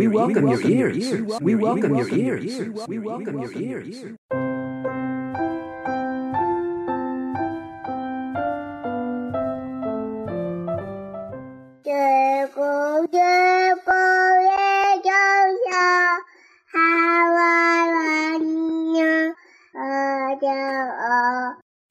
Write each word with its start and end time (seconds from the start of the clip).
We 0.00 0.08
welcome 0.08 0.48
your 0.48 0.62
ears. 0.62 1.40
We 1.42 1.54
welcome 1.56 1.94
your 1.94 2.08
ears. 2.08 2.86
We 2.88 2.98
welcome 2.98 3.38
your 3.38 3.52
ears. 3.52 4.16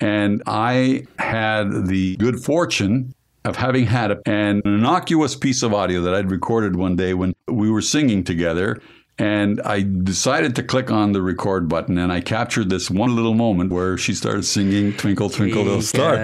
And 0.02 0.42
I 0.48 1.04
had 1.20 1.86
the 1.86 2.16
good 2.18 2.44
fortune 2.44 3.14
of 3.50 3.58
having 3.58 3.86
had 3.88 4.18
an 4.26 4.62
innocuous 4.64 5.36
piece 5.36 5.64
of 5.64 5.74
audio 5.74 6.02
that 6.02 6.14
I'd 6.14 6.32
recorded 6.32 6.76
one 6.76 6.96
day 6.96 7.14
when 7.14 7.34
we 7.48 7.70
were 7.70 7.82
singing 7.82 8.24
together. 8.24 8.80
And 9.18 9.60
I 9.64 9.82
decided 9.82 10.56
to 10.56 10.64
click 10.64 10.90
on 10.92 11.12
the 11.12 11.22
record 11.22 11.68
button 11.68 11.98
and 11.98 12.10
I 12.10 12.22
captured 12.22 12.70
this 12.70 12.90
one 12.90 13.18
little 13.18 13.34
moment 13.34 13.70
where 13.70 13.98
she 13.98 14.14
started 14.14 14.44
singing 14.46 14.94
Twinkle, 14.94 15.30
Twinkle, 15.30 15.64
Little 15.64 15.82
Star. 15.82 16.16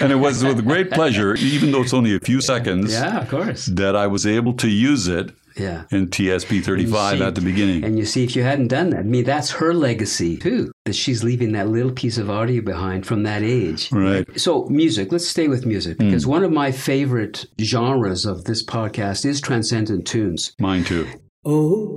and 0.00 0.12
it 0.12 0.16
was 0.16 0.44
with 0.44 0.64
great 0.64 0.92
pleasure, 0.92 1.34
even 1.34 1.72
though 1.72 1.82
it's 1.82 1.92
only 1.92 2.14
a 2.14 2.20
few 2.20 2.40
seconds. 2.40 2.92
Yeah, 3.04 3.18
of 3.22 3.28
course. 3.28 3.66
That 3.66 3.96
I 3.96 4.06
was 4.06 4.24
able 4.26 4.52
to 4.54 4.68
use 4.68 5.08
it 5.08 5.34
yeah. 5.56 5.84
in 5.90 6.08
TSP 6.08 6.62
35 6.64 7.18
see, 7.18 7.24
at 7.24 7.34
the 7.34 7.40
beginning. 7.40 7.84
And 7.84 7.98
you 7.98 8.04
see, 8.04 8.24
if 8.24 8.36
you 8.36 8.42
hadn't 8.42 8.68
done 8.68 8.90
that, 8.90 9.00
I 9.00 9.02
mean, 9.02 9.24
that's 9.24 9.50
her 9.52 9.74
legacy 9.74 10.36
too, 10.36 10.72
that 10.84 10.94
she's 10.94 11.24
leaving 11.24 11.52
that 11.52 11.68
little 11.68 11.92
piece 11.92 12.18
of 12.18 12.30
audio 12.30 12.62
behind 12.62 13.06
from 13.06 13.22
that 13.24 13.42
age. 13.42 13.90
Right. 13.92 14.26
So, 14.38 14.66
music, 14.66 15.12
let's 15.12 15.28
stay 15.28 15.48
with 15.48 15.66
music 15.66 15.98
because 15.98 16.24
mm. 16.24 16.28
one 16.28 16.44
of 16.44 16.52
my 16.52 16.72
favorite 16.72 17.46
genres 17.60 18.24
of 18.24 18.44
this 18.44 18.64
podcast 18.64 19.24
is 19.24 19.40
transcendent 19.40 20.06
tunes. 20.06 20.54
Mine 20.58 20.84
too. 20.84 21.06
Oh, 21.46 21.94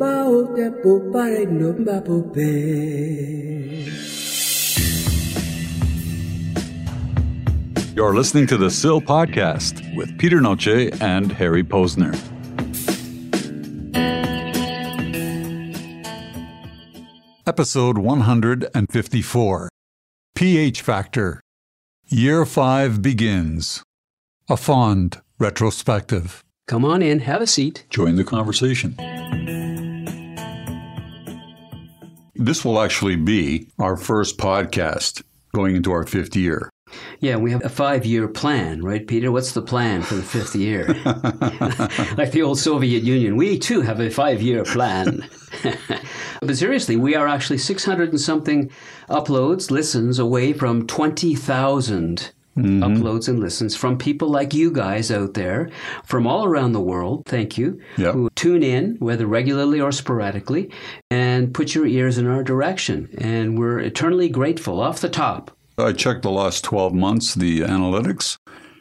You're 7.95 8.13
listening 8.13 8.45
to 8.48 8.57
the 8.57 8.70
Sill 8.70 9.01
Podcast 9.01 9.95
with 9.95 10.20
Peter 10.20 10.39
Noce 10.39 11.01
and 11.01 11.32
Harry 11.32 11.63
Posner. 11.63 12.37
Episode 17.58 17.98
154 17.98 19.70
pH 20.36 20.82
Factor. 20.84 21.41
Year 22.05 22.46
5 22.46 23.02
begins. 23.02 23.82
A 24.48 24.55
fond 24.55 25.24
retrospective. 25.40 26.44
Come 26.68 26.85
on 26.85 27.02
in, 27.02 27.18
have 27.22 27.41
a 27.41 27.48
seat. 27.48 27.88
Join 27.90 28.16
the 28.16 28.24
conversation. 28.24 28.96
This 32.35 32.63
will 32.63 32.80
actually 32.80 33.16
be 33.16 33.68
our 33.80 33.98
first 33.98 34.38
podcast 34.38 35.24
going 35.52 35.76
into 35.76 35.91
our 35.91 36.05
fifth 36.05 36.35
year. 36.35 36.70
Yeah, 37.20 37.38
we 37.38 37.52
have 37.52 37.63
a 37.66 37.70
five 37.70 38.05
year 38.05 38.27
plan, 38.27 38.82
right, 38.84 39.05
Peter? 39.05 39.32
What's 39.32 39.52
the 39.52 39.62
plan 39.62 40.02
for 40.02 40.16
the 40.16 40.24
fifth 40.24 40.55
year? 40.55 40.88
like 42.18 42.32
the 42.32 42.41
old 42.44 42.60
Soviet 42.60 43.04
Union, 43.04 43.35
we 43.35 43.57
too 43.60 43.82
have 43.82 43.99
a 43.99 44.10
five 44.10 44.41
year 44.41 44.63
plan. 44.63 45.27
but 46.41 46.57
seriously, 46.57 46.96
we 46.96 47.16
are 47.16 47.27
actually 47.27 47.57
600 47.57 48.10
and 48.10 48.21
something 48.21 48.70
uploads, 49.10 49.71
listens 49.71 50.20
away 50.20 50.54
from 50.54 50.88
20,000 50.88 52.32
Mm-hmm. 52.57 52.82
uploads 52.82 53.29
and 53.29 53.40
listens 53.40 53.76
from 53.76 53.99
people 53.99 54.29
like 54.29 54.51
you 54.51 54.72
guys 54.72 55.12
out 55.12 55.35
there 55.35 55.70
from 56.04 56.26
all 56.26 56.44
around 56.44 56.72
the 56.72 56.82
world. 56.82 57.24
Thank 57.27 57.55
you. 57.55 57.79
Yep. 57.98 58.13
Who 58.16 58.29
tune 58.32 58.63
in, 58.63 58.96
whether 58.98 59.27
regularly 59.27 59.79
or 59.79 59.91
sporadically, 59.91 60.72
and 61.12 61.54
put 61.54 61.76
your 61.76 61.85
ears 61.85 62.18
in 62.18 62.26
our 62.26 62.41
direction. 62.44 63.10
And 63.20 63.60
we're 63.60 63.77
eternally 63.77 64.28
grateful 64.28 64.81
off 64.81 65.01
the 65.01 65.09
top. 65.09 65.56
I 65.79 65.93
checked 65.93 66.23
the 66.23 66.31
last 66.31 66.63
12 66.63 66.93
months, 66.95 67.35
the 67.35 67.59
analytics, 67.59 68.38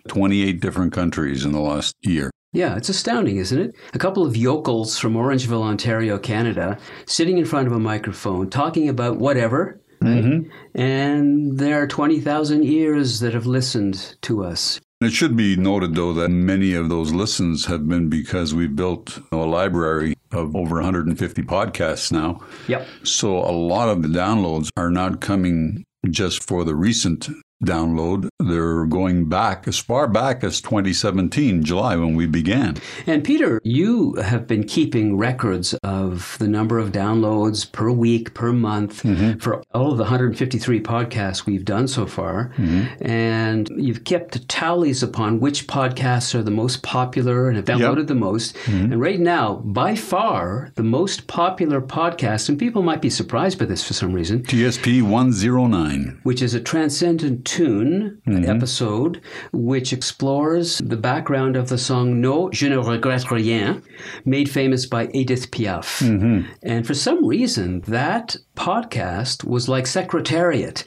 28 0.08 0.60
different 0.60 0.94
countries 0.94 1.44
in 1.44 1.52
the 1.52 1.60
last 1.60 1.94
year. 2.00 2.30
Yeah, 2.54 2.74
it's 2.76 2.88
astounding, 2.88 3.36
isn't 3.36 3.58
it? 3.58 3.76
A 3.92 3.98
couple 3.98 4.24
of 4.24 4.34
yokels 4.34 4.98
from 4.98 5.12
Orangeville, 5.12 5.62
Ontario, 5.62 6.18
Canada, 6.18 6.78
sitting 7.04 7.36
in 7.36 7.44
front 7.44 7.66
of 7.66 7.74
a 7.74 7.78
microphone 7.78 8.48
talking 8.48 8.88
about 8.88 9.18
whatever. 9.18 9.78
Mm-hmm. 10.02 10.50
And 10.74 11.58
there 11.58 11.82
are 11.82 11.86
20,000 11.86 12.64
ears 12.64 13.20
that 13.20 13.34
have 13.34 13.44
listened 13.44 14.16
to 14.22 14.42
us. 14.42 14.80
It 15.02 15.12
should 15.12 15.36
be 15.36 15.54
noted, 15.54 15.94
though, 15.96 16.14
that 16.14 16.30
many 16.30 16.72
of 16.72 16.88
those 16.88 17.12
listens 17.12 17.66
have 17.66 17.86
been 17.86 18.08
because 18.08 18.54
we've 18.54 18.74
built 18.74 19.18
a 19.30 19.36
library 19.36 20.14
of 20.32 20.56
over 20.56 20.76
150 20.76 21.42
podcasts 21.42 22.10
now. 22.10 22.40
Yep. 22.68 22.86
So 23.02 23.36
a 23.36 23.52
lot 23.52 23.90
of 23.90 24.00
the 24.00 24.08
downloads 24.08 24.70
are 24.78 24.90
not 24.90 25.20
coming 25.20 25.84
just 26.10 26.42
for 26.42 26.64
the 26.64 26.74
recent 26.74 27.28
download. 27.64 28.28
They're 28.38 28.84
going 28.86 29.28
back 29.28 29.66
as 29.66 29.78
far 29.78 30.06
back 30.06 30.44
as 30.44 30.60
2017, 30.60 31.64
July, 31.64 31.96
when 31.96 32.14
we 32.14 32.26
began. 32.26 32.76
And 33.06 33.24
Peter, 33.24 33.60
you 33.64 34.14
have 34.14 34.46
been 34.46 34.64
keeping 34.64 35.16
records 35.16 35.74
of 35.82 36.36
the 36.38 36.48
number 36.48 36.78
of 36.78 36.92
downloads 36.92 37.70
per 37.70 37.90
week, 37.90 38.34
per 38.34 38.52
month 38.52 39.02
mm-hmm. 39.02 39.38
for 39.38 39.62
all 39.72 39.92
of 39.92 39.96
the 39.96 40.04
153 40.04 40.80
podcasts 40.82 41.46
we've 41.46 41.64
done 41.64 41.88
so 41.88 42.06
far. 42.06 42.52
Mm-hmm. 42.56 43.04
And 43.04 43.70
you've 43.76 44.04
kept 44.04 44.48
tallies 44.48 45.02
upon 45.02 45.40
which 45.40 45.66
podcasts 45.66 46.34
are 46.34 46.42
the 46.42 46.50
most 46.50 46.82
popular 46.82 47.48
and 47.48 47.56
have 47.56 47.64
downloaded 47.64 47.98
yep. 47.98 48.06
the 48.08 48.14
most. 48.14 48.54
Mm-hmm. 48.56 48.92
And 48.92 49.00
right 49.00 49.20
now, 49.20 49.56
by 49.56 49.94
far, 49.94 50.72
the 50.74 50.82
most 50.82 51.26
popular 51.26 51.80
podcast, 51.80 52.48
and 52.48 52.58
people 52.58 52.82
might 52.82 53.00
be 53.00 53.10
surprised 53.10 53.58
by 53.58 53.64
this 53.64 53.86
for 53.86 53.94
some 53.94 54.12
reason 54.12 54.42
TSP 54.42 55.02
109, 55.02 56.20
which 56.22 56.42
is 56.42 56.54
a 56.54 56.60
transcendent 56.60 57.45
tune 57.46 58.20
mm-hmm. 58.26 58.50
episode, 58.50 59.22
which 59.52 59.92
explores 59.92 60.78
the 60.78 60.96
background 60.96 61.56
of 61.56 61.68
the 61.68 61.78
song 61.78 62.20
Non, 62.20 62.52
je 62.52 62.68
ne 62.68 62.76
regrette 62.76 63.30
rien, 63.30 63.82
made 64.24 64.50
famous 64.50 64.84
by 64.84 65.08
Edith 65.14 65.50
Piaf. 65.50 66.02
Mm-hmm. 66.02 66.50
And 66.62 66.86
for 66.86 66.94
some 66.94 67.24
reason, 67.24 67.80
that 67.82 68.36
podcast 68.56 69.44
was 69.44 69.68
like 69.68 69.86
Secretariat 69.86 70.84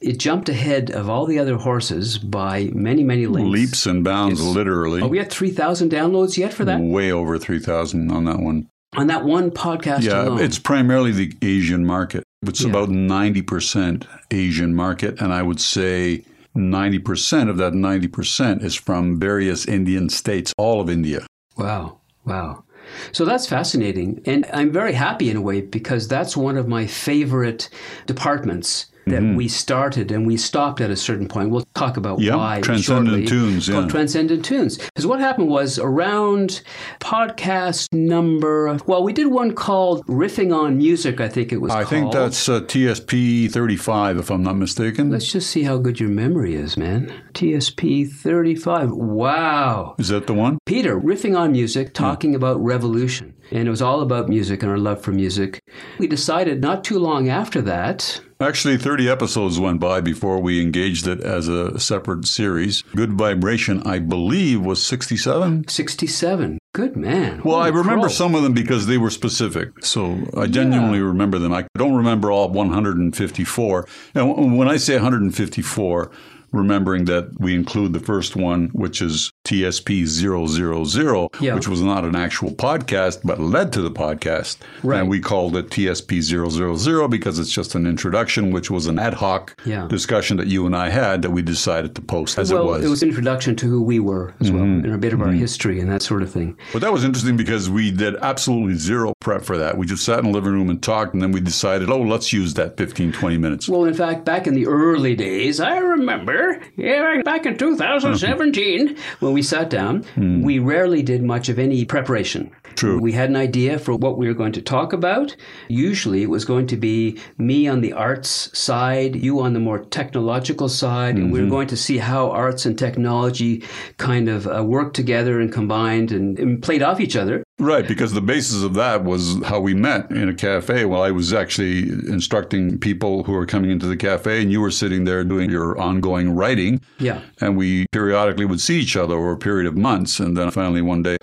it 0.00 0.18
jumped 0.18 0.48
ahead 0.48 0.90
of 0.90 1.10
all 1.10 1.26
the 1.26 1.38
other 1.38 1.56
horses 1.56 2.18
by 2.18 2.70
many, 2.72 3.02
many 3.02 3.26
lengths. 3.26 3.50
Leaps 3.50 3.86
and 3.86 4.04
bounds, 4.04 4.40
it's, 4.40 4.48
literally. 4.48 5.02
Are 5.02 5.08
we 5.08 5.18
at 5.18 5.30
3,000 5.30 5.90
downloads 5.90 6.36
yet 6.36 6.52
for 6.54 6.64
that? 6.64 6.80
Way 6.80 7.10
over 7.10 7.38
3,000 7.38 8.10
on 8.10 8.24
that 8.24 8.38
one. 8.38 8.68
On 8.96 9.06
that 9.08 9.24
one 9.24 9.50
podcast 9.50 10.02
yeah, 10.02 10.22
alone. 10.22 10.40
it's 10.40 10.58
primarily 10.58 11.12
the 11.12 11.36
Asian 11.42 11.84
market. 11.84 12.24
It's 12.42 12.62
yeah. 12.62 12.70
about 12.70 12.88
90% 12.88 14.06
Asian 14.30 14.74
market. 14.74 15.20
And 15.20 15.32
I 15.32 15.42
would 15.42 15.60
say 15.60 16.24
90% 16.56 17.50
of 17.50 17.56
that 17.58 17.72
90% 17.72 18.62
is 18.62 18.74
from 18.74 19.18
various 19.20 19.66
Indian 19.66 20.08
states, 20.08 20.52
all 20.56 20.80
of 20.80 20.88
India. 20.88 21.26
Wow. 21.56 21.98
Wow. 22.24 22.64
So 23.12 23.24
that's 23.24 23.46
fascinating. 23.46 24.22
And 24.24 24.46
I'm 24.52 24.72
very 24.72 24.94
happy 24.94 25.28
in 25.30 25.36
a 25.36 25.42
way 25.42 25.60
because 25.60 26.08
that's 26.08 26.36
one 26.36 26.56
of 26.56 26.68
my 26.68 26.86
favorite 26.86 27.68
departments 28.06 28.86
that 29.08 29.20
mm-hmm. 29.20 29.36
we 29.36 29.48
started 29.48 30.10
and 30.10 30.26
we 30.26 30.36
stopped 30.36 30.80
at 30.80 30.90
a 30.90 30.96
certain 30.96 31.28
point. 31.28 31.50
We'll 31.50 31.66
talk 31.74 31.96
about 31.96 32.20
yep. 32.20 32.36
why. 32.36 32.60
Transcendent 32.60 33.08
shortly. 33.08 33.26
Tunes, 33.26 33.68
yeah. 33.68 33.86
Transcendent 33.86 34.44
Tunes. 34.44 34.78
Because 34.78 35.06
what 35.06 35.20
happened 35.20 35.48
was 35.48 35.78
around 35.78 36.62
podcast 37.00 37.92
number, 37.92 38.76
well, 38.86 39.02
we 39.02 39.12
did 39.12 39.28
one 39.28 39.54
called 39.54 40.06
Riffing 40.06 40.56
on 40.56 40.78
Music, 40.78 41.20
I 41.20 41.28
think 41.28 41.52
it 41.52 41.58
was 41.58 41.72
I 41.72 41.84
called. 41.84 41.88
think 41.88 42.12
that's 42.12 42.48
uh, 42.48 42.60
TSP 42.60 43.50
35, 43.50 44.18
if 44.18 44.30
I'm 44.30 44.42
not 44.42 44.56
mistaken. 44.56 45.10
Let's 45.10 45.30
just 45.30 45.50
see 45.50 45.62
how 45.62 45.78
good 45.78 46.00
your 46.00 46.08
memory 46.08 46.54
is, 46.54 46.76
man. 46.76 47.12
TSP 47.34 48.10
35. 48.10 48.90
Wow. 48.92 49.94
Is 49.98 50.08
that 50.08 50.26
the 50.26 50.34
one? 50.34 50.58
Peter, 50.66 50.98
Riffing 50.98 51.38
on 51.38 51.52
Music, 51.52 51.94
talking 51.94 52.32
yeah. 52.32 52.36
about 52.36 52.62
revolution. 52.62 53.34
And 53.50 53.66
it 53.66 53.70
was 53.70 53.82
all 53.82 54.02
about 54.02 54.28
music 54.28 54.62
and 54.62 54.70
our 54.70 54.78
love 54.78 55.02
for 55.02 55.12
music. 55.12 55.60
We 55.98 56.06
decided 56.06 56.60
not 56.60 56.84
too 56.84 56.98
long 56.98 57.28
after 57.28 57.62
that 57.62 58.20
Actually, 58.40 58.78
30 58.78 59.08
episodes 59.08 59.58
went 59.58 59.80
by 59.80 60.00
before 60.00 60.38
we 60.38 60.62
engaged 60.62 61.08
it 61.08 61.20
as 61.20 61.48
a 61.48 61.76
separate 61.80 62.24
series. 62.24 62.82
Good 62.94 63.14
Vibration, 63.14 63.82
I 63.84 63.98
believe, 63.98 64.60
was 64.60 64.80
67. 64.80 65.66
67. 65.66 66.58
Good 66.72 66.96
man. 66.96 67.42
Well, 67.42 67.56
Holy 67.56 67.66
I 67.66 67.68
remember 67.70 68.06
crow. 68.06 68.12
some 68.12 68.36
of 68.36 68.44
them 68.44 68.52
because 68.52 68.86
they 68.86 68.96
were 68.96 69.10
specific. 69.10 69.84
So 69.84 70.20
I 70.36 70.46
genuinely 70.46 70.98
yeah. 70.98 71.06
remember 71.06 71.40
them. 71.40 71.52
I 71.52 71.66
don't 71.76 71.96
remember 71.96 72.30
all 72.30 72.48
154. 72.48 73.88
And 74.14 74.56
when 74.56 74.68
I 74.68 74.76
say 74.76 74.94
154, 74.94 76.10
remembering 76.52 77.04
that 77.06 77.38
we 77.38 77.54
include 77.54 77.92
the 77.92 78.00
first 78.00 78.36
one, 78.36 78.68
which 78.68 79.02
is 79.02 79.30
TSP 79.44 80.06
000, 80.06 81.30
Yeah. 81.40 81.54
which 81.54 81.68
was 81.68 81.80
not 81.80 82.04
an 82.04 82.16
actual 82.16 82.50
podcast, 82.50 83.20
but 83.24 83.40
led 83.40 83.72
to 83.72 83.82
the 83.82 83.90
podcast. 83.90 84.58
Right. 84.82 85.00
And 85.00 85.08
we 85.08 85.20
called 85.20 85.56
it 85.56 85.70
TSP 85.70 86.22
000 86.22 87.08
because 87.08 87.38
it's 87.38 87.50
just 87.50 87.74
an 87.74 87.86
introduction, 87.86 88.50
which 88.50 88.70
was 88.70 88.86
an 88.86 88.98
ad 88.98 89.14
hoc 89.14 89.60
Yeah. 89.64 89.86
discussion 89.88 90.36
that 90.38 90.46
you 90.46 90.66
and 90.66 90.76
I 90.76 90.88
had 90.90 91.22
that 91.22 91.30
we 91.30 91.42
decided 91.42 91.94
to 91.96 92.02
post 92.02 92.38
as 92.38 92.52
well, 92.52 92.62
it 92.62 92.66
was. 92.66 92.84
it 92.84 92.88
was 92.88 93.02
an 93.02 93.08
introduction 93.08 93.56
to 93.56 93.66
who 93.66 93.82
we 93.82 93.98
were 94.00 94.34
as 94.40 94.50
well, 94.50 94.62
mm-hmm. 94.62 94.84
and 94.84 94.94
a 94.94 94.98
bit 94.98 95.12
of 95.12 95.20
our 95.20 95.28
mm-hmm. 95.28 95.38
history 95.38 95.80
and 95.80 95.90
that 95.90 96.02
sort 96.02 96.22
of 96.22 96.30
thing. 96.30 96.56
But 96.72 96.82
that 96.82 96.92
was 96.92 97.04
interesting 97.04 97.36
because 97.36 97.70
we 97.70 97.90
did 97.90 98.16
absolutely 98.16 98.74
zero 98.74 99.12
prep 99.28 99.42
for 99.42 99.58
that. 99.58 99.76
We 99.76 99.84
just 99.84 100.06
sat 100.06 100.20
in 100.20 100.24
the 100.24 100.30
living 100.30 100.52
room 100.52 100.70
and 100.70 100.82
talked, 100.82 101.12
and 101.12 101.22
then 101.22 101.32
we 101.32 101.40
decided, 101.40 101.90
oh, 101.90 102.00
let's 102.00 102.32
use 102.32 102.54
that 102.54 102.78
15, 102.78 103.12
20 103.12 103.36
minutes. 103.36 103.68
Well, 103.68 103.84
in 103.84 103.92
fact, 103.92 104.24
back 104.24 104.46
in 104.46 104.54
the 104.54 104.66
early 104.66 105.14
days, 105.14 105.60
I 105.60 105.76
remember, 105.76 106.62
yeah, 106.76 107.20
back 107.20 107.44
in 107.44 107.58
2017, 107.58 108.96
when 109.20 109.32
we 109.34 109.42
sat 109.42 109.68
down, 109.68 110.04
hmm. 110.14 110.40
we 110.40 110.58
rarely 110.58 111.02
did 111.02 111.22
much 111.22 111.50
of 111.50 111.58
any 111.58 111.84
preparation. 111.84 112.50
True. 112.78 113.00
We 113.00 113.10
had 113.10 113.28
an 113.28 113.34
idea 113.34 113.76
for 113.78 113.96
what 113.96 114.18
we 114.18 114.28
were 114.28 114.34
going 114.34 114.52
to 114.52 114.62
talk 114.62 114.92
about. 114.92 115.34
Usually 115.68 116.22
it 116.22 116.30
was 116.30 116.44
going 116.44 116.68
to 116.68 116.76
be 116.76 117.18
me 117.36 117.66
on 117.66 117.80
the 117.80 117.92
arts 117.92 118.56
side, 118.56 119.16
you 119.16 119.40
on 119.40 119.52
the 119.52 119.58
more 119.58 119.80
technological 119.80 120.68
side, 120.68 121.16
and 121.16 121.32
we 121.32 121.42
were 121.42 121.50
going 121.50 121.66
to 121.68 121.76
see 121.76 121.98
how 121.98 122.30
arts 122.30 122.66
and 122.66 122.78
technology 122.78 123.64
kind 123.96 124.28
of 124.28 124.46
uh, 124.46 124.62
worked 124.62 124.94
together 124.94 125.40
and 125.40 125.52
combined 125.52 126.12
and, 126.12 126.38
and 126.38 126.62
played 126.62 126.82
off 126.82 127.00
each 127.00 127.16
other. 127.16 127.42
Right, 127.58 127.88
because 127.88 128.12
the 128.12 128.20
basis 128.20 128.62
of 128.62 128.74
that 128.74 129.02
was 129.02 129.42
how 129.42 129.58
we 129.58 129.74
met 129.74 130.12
in 130.12 130.28
a 130.28 130.34
cafe. 130.34 130.84
Well, 130.84 131.02
I 131.02 131.10
was 131.10 131.32
actually 131.32 131.88
instructing 131.88 132.78
people 132.78 133.24
who 133.24 133.32
were 133.32 133.46
coming 133.46 133.72
into 133.72 133.86
the 133.86 133.96
cafe, 133.96 134.40
and 134.40 134.52
you 134.52 134.60
were 134.60 134.70
sitting 134.70 135.02
there 135.02 135.24
doing 135.24 135.50
your 135.50 135.76
ongoing 135.80 136.30
writing. 136.30 136.80
Yeah. 136.98 137.22
And 137.40 137.56
we 137.56 137.86
periodically 137.90 138.44
would 138.44 138.60
see 138.60 138.78
each 138.78 138.96
other 138.96 139.16
over 139.16 139.32
a 139.32 139.36
period 139.36 139.66
of 139.66 139.76
months. 139.76 140.20
And 140.20 140.36
then 140.36 140.52
finally, 140.52 140.82
one 140.82 141.02
day, 141.02 141.16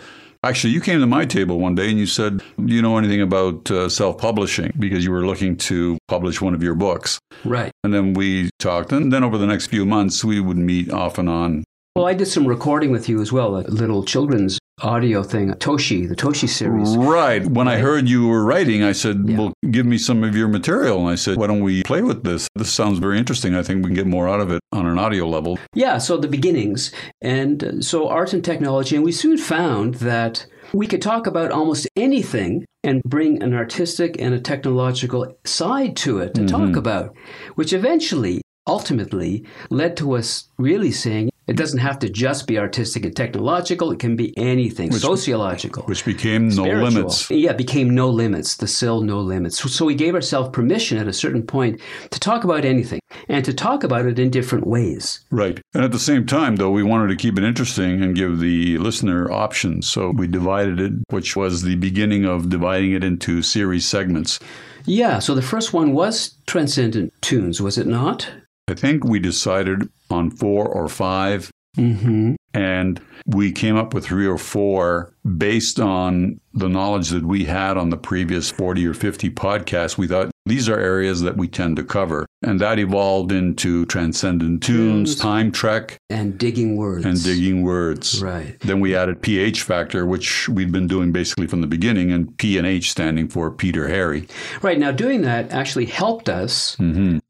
actually, 0.45 0.74
you 0.74 0.81
came 0.81 1.00
to 1.00 1.07
my 1.07 1.25
table 1.25 1.59
one 1.59 1.75
day 1.75 1.89
and 1.89 2.00
you 2.00 2.06
said, 2.06 2.42
Do 2.63 2.74
you 2.74 2.81
know 2.81 2.97
anything 2.97 3.21
about 3.21 3.69
uh, 3.71 3.89
self 3.89 4.18
publishing? 4.18 4.71
Because 4.77 5.03
you 5.03 5.12
were 5.12 5.25
looking 5.25 5.57
to 5.57 5.97
publish 6.07 6.42
one 6.42 6.53
of 6.53 6.63
your 6.63 6.75
books. 6.75 7.19
Right. 7.44 7.71
And 7.83 7.94
then 7.94 8.13
we 8.13 8.50
talked. 8.59 8.92
And 8.92 9.12
then 9.12 9.24
over 9.24 9.38
the 9.38 9.47
next 9.47 9.68
few 9.68 9.86
months, 9.86 10.24
we 10.24 10.39
would 10.39 10.57
meet 10.57 10.92
off 10.92 11.18
and 11.18 11.30
on. 11.30 11.63
Well, 11.95 12.06
I 12.06 12.13
did 12.13 12.27
some 12.27 12.45
recording 12.45 12.92
with 12.92 13.07
you 13.07 13.21
as 13.21 13.31
well, 13.31 13.56
a 13.56 13.62
little 13.62 14.03
children's 14.03 14.59
audio 14.81 15.24
thing, 15.24 15.51
Toshi, 15.54 16.07
the 16.07 16.16
Toshi 16.16 16.50
series. 16.50 16.95
Right. 16.98 17.45
When 17.45 17.68
I 17.68 17.77
heard 17.77 18.10
you 18.10 18.27
were 18.27 18.44
writing, 18.44 18.83
I 18.83 18.92
said, 18.92 19.24
Yeah. 19.25 19.38
Well, 19.38 19.54
give 19.69 19.86
me 19.86 19.98
some 19.98 20.24
of 20.24 20.36
your 20.36 20.48
material. 20.48 21.00
And 21.00 21.10
I 21.10 21.16
said, 21.16 21.38
Why 21.38 21.48
don't 21.48 21.62
we 21.62 21.83
play 21.83 22.01
with 22.01 22.24
this? 22.24 22.48
This 22.56 22.74
sounds 22.74 23.00
very 23.00 23.18
interesting. 23.18 23.56
I 23.56 23.63
think 23.63 23.83
we 23.83 23.89
can 23.89 23.95
get 23.95 24.07
more 24.07 24.27
out 24.27 24.42
of 24.42 24.51
it 24.51 24.60
on 24.72 24.86
an 24.86 25.00
audio 25.00 25.27
level. 25.27 25.57
Yeah, 25.74 25.98
so 25.98 26.18
the 26.18 26.27
beginnings. 26.27 26.92
And 27.22 27.63
uh, 27.63 27.81
so 27.81 28.07
art 28.07 28.33
and 28.33 28.44
technology. 28.44 28.95
And 28.95 29.06
we 29.06 29.12
soon 29.12 29.38
found 29.38 29.95
that 29.95 30.45
we 30.74 30.88
could 30.88 31.01
talk 31.01 31.27
about 31.27 31.51
almost 31.51 31.88
anything 31.95 32.66
and 32.83 33.01
bring 33.04 33.42
an 33.42 33.54
artistic 33.54 34.16
and 34.19 34.33
a 34.33 34.39
technological 34.39 35.38
side 35.45 35.95
to 35.98 36.19
it 36.19 36.36
to 36.36 36.45
talk 36.45 36.75
about, 36.75 37.16
which 37.56 37.74
eventually, 37.74 38.42
ultimately, 38.68 39.45
led 39.69 39.98
to 39.98 40.16
us 40.16 40.50
really 40.57 40.92
saying 40.92 41.30
it 41.47 41.56
doesn't 41.56 41.80
have 41.80 42.00
to 42.00 42.09
just 42.09 42.47
be 42.47 42.57
artistic 42.57 43.06
and 43.06 43.15
technological, 43.15 43.92
it 43.92 44.00
can 44.00 44.15
be 44.15 44.33
anything, 44.38 44.92
sociological. 44.92 45.83
Which 45.83 46.03
became 46.03 46.50
no 46.50 46.63
limits. 46.63 47.30
Yeah, 47.30 47.53
became 47.53 47.94
no 47.94 48.09
limits, 48.09 48.57
the 48.57 48.68
sill 48.68 49.01
no 49.01 49.19
limits. 49.19 49.59
So, 49.59 49.69
so 49.69 49.86
we 49.86 49.95
gave 49.95 50.15
ourselves 50.15 50.50
permission 50.50 50.97
at 50.97 51.07
a 51.07 51.13
certain 51.13 51.44
point 51.44 51.80
to 52.09 52.19
talk 52.19 52.44
about 52.44 52.65
anything 52.65 53.00
and 53.27 53.45
to 53.45 53.53
talk 53.53 53.83
about 53.83 54.06
it 54.06 54.18
in 54.18 54.30
different 54.30 54.65
ways. 54.65 55.19
Right. 55.30 55.62
And 55.74 55.83
at 55.83 55.92
the 55.92 56.00
same 56.00 56.25
time, 56.25 56.56
though, 56.56 56.71
we 56.71 56.83
wanted 56.83 57.09
to 57.09 57.15
keep 57.15 57.38
it 57.38 57.44
interesting 57.44 58.01
and 58.01 58.15
give 58.15 58.39
the 58.39 58.77
listener 58.77 59.31
options. 59.31 59.88
So 59.88 60.12
we 60.12 60.27
divided 60.27 60.80
it, 60.80 60.94
which 61.09 61.36
was 61.36 61.62
the 61.62 61.75
beginning 61.75 62.25
of 62.25 62.50
dividing 62.50 62.94
it 62.94 63.03
into 63.03 63.41
series 63.41 63.86
segments. 63.86 64.39
Yeah, 64.86 65.19
so 65.19 65.33
the 65.33 65.41
first 65.41 65.74
one 65.74 65.94
was 65.94 66.36
Transcendent 66.45 67.13
Tunes, 67.21 67.59
was 67.62 67.77
it 67.77 67.88
not? 67.88 68.30
I 68.67 68.73
think 68.73 69.03
we 69.03 69.19
decided 69.19 69.89
on 70.09 70.31
four 70.31 70.67
or 70.67 70.88
five, 70.88 71.51
Mm-hmm. 71.77 72.35
and 72.53 73.01
we 73.25 73.51
came 73.51 73.75
up 73.75 73.94
with 73.94 74.06
three 74.06 74.25
or 74.25 74.38
four 74.38 75.12
based 75.38 75.77
on 75.77 76.39
the 76.53 76.69
knowledge 76.69 77.09
that 77.09 77.25
we 77.25 77.44
had 77.44 77.75
on 77.75 77.89
the 77.89 77.97
previous 77.97 78.50
40 78.50 78.88
or 78.88 78.94
50 78.94 79.29
podcasts. 79.31 79.97
We 79.97 80.07
thought 80.07 80.31
these 80.45 80.69
are 80.69 80.79
areas 80.79 81.19
that 81.23 81.35
we 81.35 81.50
tend 81.50 81.75
to 81.75 81.83
cover. 81.83 82.25
And 82.44 82.62
that 82.62 82.79
evolved 82.79 83.33
into 83.33 83.85
Transcendent 83.88 84.63
Tunes, 84.63 85.09
Tunes. 85.09 85.19
Time 85.19 85.51
Trek, 85.51 85.97
And 86.09 86.38
digging 86.38 86.77
words. 86.77 87.03
and 87.03 87.21
Digging 87.21 87.62
Words. 87.63 88.23
Right. 88.23 88.57
Then 88.62 88.79
we 88.79 88.95
added 88.95 89.21
PH 89.21 89.63
Factor, 89.63 90.06
which 90.06 90.47
we'd 90.47 90.71
been 90.71 90.88
doing 90.88 91.12
basically 91.12 91.47
from 91.47 91.59
the 91.59 91.67
beginning, 91.67 92.09
and 92.13 92.38
P 92.38 92.57
and 92.57 92.65
H 92.65 92.89
standing 92.89 93.27
for 93.27 93.51
Peter 93.51 93.89
Harry. 93.89 94.29
Right. 94.62 94.79
Now, 94.79 94.91
doing 94.94 95.23
that 95.23 95.51
actually 95.51 95.88
helped 95.88 96.29
us 96.29 96.77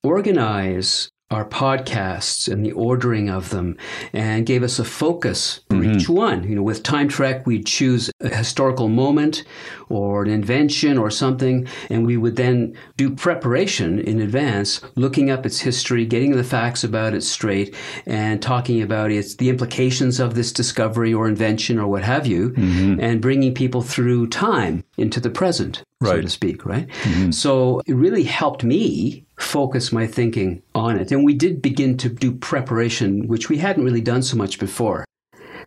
organize 0.04 1.10
our 1.32 1.46
podcasts 1.46 2.52
and 2.52 2.64
the 2.64 2.72
ordering 2.74 3.30
of 3.30 3.50
them 3.50 3.76
and 4.14 4.46
gave 4.46 4.62
us 4.62 4.78
a 4.78 4.86
focus 4.86 5.62
for 5.70 5.78
mm-hmm. 5.78 5.98
each 5.98 6.08
one. 6.08 6.44
You 6.48 6.56
know, 6.56 6.62
with 6.62 6.84
Time 6.84 7.08
Trek, 7.08 7.48
we'd 7.48 7.66
choose 7.66 8.12
a 8.22 8.30
historical 8.30 8.90
moment 8.90 9.44
or 9.90 10.24
an 10.24 10.30
invention 10.30 11.00
or 11.00 11.10
something, 11.10 11.68
and 11.90 12.06
we 12.06 12.16
would 12.16 12.36
then 12.36 12.78
do 12.96 13.10
preparation 13.10 14.00
in 14.00 14.22
advance, 14.22 14.82
looking 14.96 15.32
up 15.32 15.46
its 15.46 15.60
history, 15.60 16.06
getting 16.06 16.36
the 16.36 16.44
facts 16.44 16.84
about 16.84 17.16
it 17.16 17.22
straight, 17.22 17.76
and 18.06 18.42
talking 18.42 18.82
about 18.82 19.12
its 19.12 19.36
the 19.36 19.50
implications 19.50 20.20
of 20.20 20.36
this 20.36 20.52
discovery 20.52 21.14
or 21.14 21.28
invention 21.28 21.80
or 21.80 21.88
what 21.88 22.04
have 22.04 22.28
you, 22.28 22.52
mm-hmm. 22.52 23.00
and 23.00 23.22
bringing 23.22 23.54
people 23.54 23.82
through 23.82 24.28
time 24.28 24.84
into 24.98 25.20
the 25.20 25.30
present 25.30 25.84
so 26.04 26.22
to 26.22 26.30
speak, 26.30 26.66
right? 26.66 26.88
Mm-hmm. 26.88 27.32
So 27.32 27.82
it 27.86 27.94
really 27.94 28.24
helped 28.24 28.64
me 28.64 29.25
focus 29.38 29.92
my 29.92 30.08
thinking 30.08 30.62
on 30.74 30.98
it. 30.98 31.12
And 31.12 31.26
we 31.26 31.34
did 31.34 31.62
begin 31.62 31.98
to 31.98 32.10
do 32.10 32.32
preparation, 32.32 33.28
which 33.28 33.50
we 33.50 33.58
hadn't 33.58 33.84
really 33.84 34.02
done 34.02 34.22
so 34.22 34.38
much 34.38 34.60
before. 34.60 35.06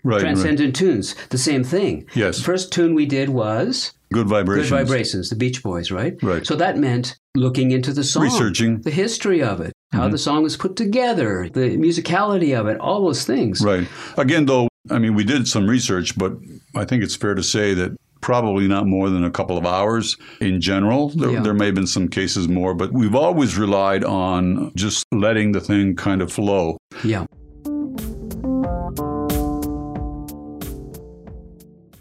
Right. 0.05 0.15
right. 0.15 0.21
Transcendent 0.21 0.77
tunes, 0.77 1.15
the 1.31 1.39
same 1.39 1.65
thing. 1.65 2.07
Yes. 2.15 2.39
The 2.39 2.45
first 2.45 2.73
tune 2.73 2.95
we 2.95 3.07
did 3.07 3.31
was 3.31 3.93
Good 4.13 4.27
Vibrations. 4.27 4.71
Good 4.71 4.77
vibrations. 4.77 4.89
Vibrations, 4.89 5.31
the 5.31 5.37
Beach 5.37 5.63
Boys, 5.63 5.91
right? 5.91 6.17
Right. 6.23 6.47
So 6.47 6.55
that 6.57 6.79
meant 6.79 7.17
looking 7.35 7.73
into 7.73 7.93
the 7.93 8.05
song, 8.05 8.25
Researching. 8.25 8.81
the 8.81 8.91
history 8.91 9.43
of 9.43 9.61
it, 9.61 9.73
how 9.93 10.03
mm-hmm. 10.03 10.13
the 10.13 10.19
song 10.19 10.43
was 10.43 10.57
put 10.57 10.77
together, 10.77 11.49
the 11.53 11.77
musicality 11.77 12.59
of 12.59 12.69
it, 12.69 12.79
all 12.79 13.05
those 13.05 13.25
things. 13.25 13.61
Right. 13.61 13.87
Again, 14.17 14.47
though, 14.47 14.69
I 14.91 14.99
mean, 14.99 15.15
we 15.15 15.25
did 15.25 15.47
some 15.47 15.69
research, 15.69 16.17
but 16.17 16.33
I 16.75 16.85
think 16.85 17.03
it's 17.03 17.17
fair 17.17 17.35
to 17.35 17.43
say 17.43 17.75
that 17.75 17.97
probably 18.21 18.69
not 18.69 18.87
more 18.87 19.11
than 19.11 19.25
a 19.25 19.31
couple 19.31 19.57
of 19.57 19.65
hours 19.67 20.17
in 20.41 20.61
general. 20.61 21.11
There, 21.11 21.31
Yeah. 21.33 21.43
there 21.43 21.55
may 21.55 21.67
have 21.67 21.75
been 21.75 21.87
some 21.87 22.09
cases 22.09 22.49
more, 22.49 22.75
but 22.75 22.93
we've 22.93 23.15
always 23.15 23.57
relied 23.59 24.05
on 24.05 24.73
just 24.77 25.05
letting 25.13 25.53
the 25.53 25.61
thing 25.61 25.95
kind 25.97 26.21
of 26.23 26.33
flow. 26.33 26.77
Yeah. 27.05 27.27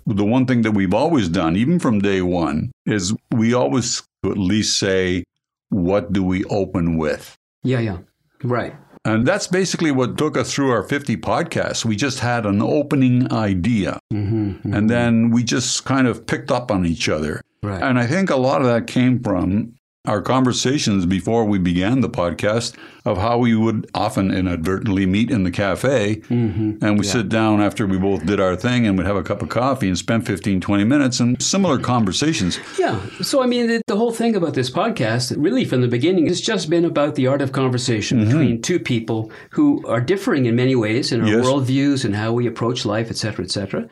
The 0.09 0.23
one 0.25 0.45
thing 0.45 0.61
that 0.61 0.71
we've 0.71 0.93
always 0.93 1.27
done, 1.29 1.55
even 1.57 1.79
from 1.79 1.99
day 1.99 2.21
one, 2.21 2.71
is 2.85 3.13
we 3.35 3.53
always 3.53 4.03
at 4.25 4.37
least 4.37 4.79
say, 4.79 5.23
what 5.69 6.13
do 6.13 6.23
we 6.23 6.43
open 6.45 6.97
with? 6.97 7.35
Yeah, 7.63 7.79
yeah. 7.81 7.97
Right. 8.43 8.73
And 9.07 9.25
that's 9.25 9.47
basically 9.47 9.91
what 9.91 10.17
took 10.17 10.37
us 10.37 10.53
through 10.53 10.71
our 10.71 10.83
50 10.83 11.17
podcasts. 11.17 11.85
We 11.85 11.95
just 11.95 12.19
had 12.19 12.45
an 12.45 12.61
opening 12.61 13.31
idea. 13.31 13.99
Mm-hmm. 14.13 14.73
And 14.73 14.89
then 14.89 15.31
we 15.31 15.43
just 15.43 15.85
kind 15.85 16.07
of 16.07 16.25
picked 16.25 16.51
up 16.51 16.71
on 16.71 16.85
each 16.85 17.07
other. 17.07 17.41
Right. 17.63 17.81
And 17.81 17.97
I 17.97 18.05
think 18.05 18.29
a 18.29 18.35
lot 18.35 18.61
of 18.61 18.67
that 18.67 18.87
came 18.87 19.23
from 19.23 19.73
our 20.07 20.21
conversations 20.21 21.05
before 21.05 21.45
we 21.45 21.59
began 21.59 22.01
the 22.01 22.09
podcast 22.09 22.73
of 23.05 23.17
how 23.17 23.37
we 23.37 23.55
would 23.55 23.89
often 23.93 24.31
inadvertently 24.31 25.05
meet 25.05 25.29
in 25.29 25.43
the 25.43 25.51
cafe 25.51 26.15
Mm-hmm. 26.29 26.83
and 26.83 26.97
we 26.99 27.05
sit 27.05 27.29
down 27.29 27.61
after 27.61 27.85
we 27.85 27.97
both 27.97 28.25
did 28.25 28.39
our 28.39 28.55
thing 28.55 28.85
and 28.87 28.97
we'd 28.97 29.05
have 29.07 29.15
a 29.15 29.23
cup 29.23 29.41
of 29.41 29.49
coffee 29.49 29.87
and 29.87 29.97
spend 29.97 30.25
15 30.25 30.59
20 30.61 30.83
minutes 30.83 31.19
and 31.19 31.41
similar 31.41 31.77
conversations 31.79 32.59
Yeah. 32.79 32.99
So, 33.21 33.41
I 33.41 33.45
mean, 33.47 33.67
the, 33.67 33.81
the 33.87 33.95
whole 33.97 34.11
thing 34.11 34.35
about 34.35 34.53
this 34.53 34.69
podcast, 34.69 35.33
really 35.37 35.65
from 35.65 35.81
the 35.81 35.87
beginning, 35.87 36.27
has 36.27 36.41
just 36.41 36.69
been 36.69 36.85
about 36.85 37.15
the 37.15 37.27
art 37.27 37.41
of 37.41 37.51
conversation 37.51 38.19
Mm-hmm. 38.19 38.27
between 38.29 38.61
two 38.61 38.79
people 38.79 39.31
who 39.51 39.85
are 39.87 40.01
differing 40.01 40.45
in 40.45 40.55
many 40.55 40.75
ways 40.75 41.11
in 41.11 41.21
our 41.21 41.27
Yes. 41.27 41.45
worldviews 41.45 42.05
and 42.05 42.15
how 42.15 42.31
we 42.33 42.47
approach 42.47 42.85
life, 42.85 43.09
et 43.09 43.17
cetera, 43.17 43.43
et 43.45 43.51
cetera. 43.51 43.87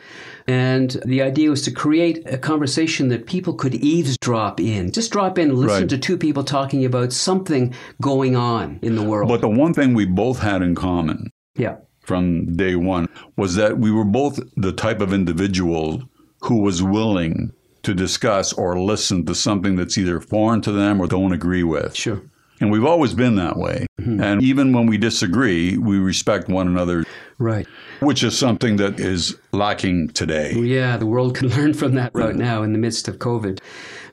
And 0.47 0.91
the 1.05 1.21
idea 1.21 1.49
was 1.49 1.63
to 1.63 1.71
create 1.71 2.21
a 2.31 2.37
conversation 2.37 3.07
that 3.09 3.25
people 3.25 3.53
could 3.53 3.73
eavesdrop 3.75 4.59
in. 4.59 4.91
Just 4.91 5.11
drop 5.11 5.39
in, 5.39 5.49
and 5.49 5.57
listen 5.57 5.81
Right. 5.81 5.89
to 5.89 5.97
two 5.97 6.17
people 6.17 6.43
talking 6.43 6.85
about 6.85 7.11
something 7.13 7.73
going 8.01 8.35
on 8.35 8.79
in 8.81 8.95
the 8.95 9.03
world. 9.03 9.27
but 9.29 9.41
the 9.41 9.49
one 9.49 9.73
thing 9.73 9.93
we 9.93 10.05
both 10.05 10.39
had 10.39 10.61
in 10.61 10.75
common 10.75 11.29
yeah. 11.57 11.75
from 12.01 12.55
day 12.55 12.75
one 12.75 13.07
was 13.35 13.55
that 13.55 13.79
we 13.79 13.91
were 13.91 14.05
both 14.05 14.39
the 14.55 14.71
type 14.71 15.01
of 15.01 15.11
individual 15.13 16.03
who 16.41 16.61
was 16.61 16.83
willing 16.83 17.51
to 17.81 17.93
discuss 17.95 18.53
or 18.53 18.79
listen 18.79 19.25
to 19.25 19.33
something 19.35 19.75
that's 19.75 19.97
either 19.97 20.19
foreign 20.19 20.61
to 20.61 20.71
them 20.71 21.01
or 21.01 21.07
don't 21.07 21.33
agree 21.33 21.63
with 21.63 21.95
Sure. 21.95 22.21
And 22.61 22.71
we've 22.71 22.85
always 22.85 23.13
been 23.13 23.35
that 23.35 23.57
way. 23.57 23.85
Mm-hmm. 23.99 24.23
And 24.23 24.41
even 24.41 24.71
when 24.71 24.85
we 24.85 24.97
disagree, 24.97 25.77
we 25.77 25.97
respect 25.99 26.47
one 26.47 26.67
another. 26.69 27.03
Right. 27.37 27.67
Which 27.99 28.23
is 28.23 28.37
something 28.37 28.77
that 28.77 28.99
is 28.99 29.37
lacking 29.51 30.09
today. 30.09 30.53
Yeah, 30.53 30.97
the 30.97 31.05
world 31.05 31.35
can 31.35 31.49
learn 31.57 31.73
from 31.73 31.95
that 31.95 32.11
right 32.13 32.35
now 32.35 32.63
in 32.63 32.73
the 32.73 32.79
midst 32.79 33.07
of 33.07 33.19
COVID. 33.19 33.59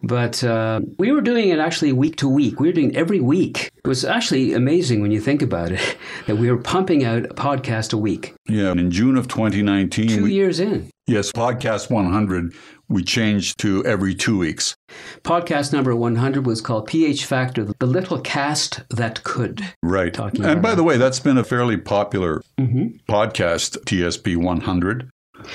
But 0.02 0.43
uh, 0.43 0.81
we 0.99 1.12
were 1.12 1.21
doing 1.21 1.50
it 1.50 1.61
actually 1.61 1.93
week 1.93 2.17
to 2.17 2.29
week. 2.29 2.59
We 2.59 2.69
were 2.69 2.73
doing 2.73 2.95
every 2.97 3.21
week. 3.21 3.71
It 3.85 3.87
was 3.87 4.05
actually 4.05 4.52
amazing 4.52 5.00
when 5.00 5.12
you 5.12 5.21
think 5.21 5.43
about 5.43 5.71
it 5.71 5.97
that 6.26 6.37
we 6.37 6.50
were 6.50 6.59
pumping 6.59 7.05
out 7.05 7.25
a 7.25 7.35
podcast 7.35 7.93
a 7.93 7.97
week. 7.97 8.35
Yeah, 8.49 8.73
in 8.73 8.91
June 8.91 9.17
of 9.17 9.29
2019. 9.29 10.09
Two 10.09 10.25
we, 10.25 10.33
years 10.33 10.59
in. 10.59 10.91
Yes, 11.06 11.32
Podcast 11.32 11.90
100, 11.90 12.54
we 12.88 13.02
changed 13.02 13.59
to 13.59 13.85
every 13.85 14.14
two 14.14 14.38
weeks. 14.38 14.76
Podcast 15.23 15.73
number 15.73 15.97
100 15.97 16.47
was 16.47 16.61
called 16.61 16.87
PH 16.87 17.25
Factor, 17.25 17.64
the 17.64 17.87
little 17.87 18.21
cast 18.21 18.82
that 18.90 19.25
could. 19.25 19.62
Right. 19.82 20.16
and 20.18 20.62
by 20.62 20.71
that. 20.71 20.76
the 20.76 20.85
way, 20.85 20.99
that's 20.99 21.21
been 21.21 21.38
a 21.38 21.44
fairly 21.44 21.76
popular 21.76 22.42
mm-hmm. 22.59 22.97
podcast, 23.12 23.78
TSP 23.85 24.37
100 24.37 25.11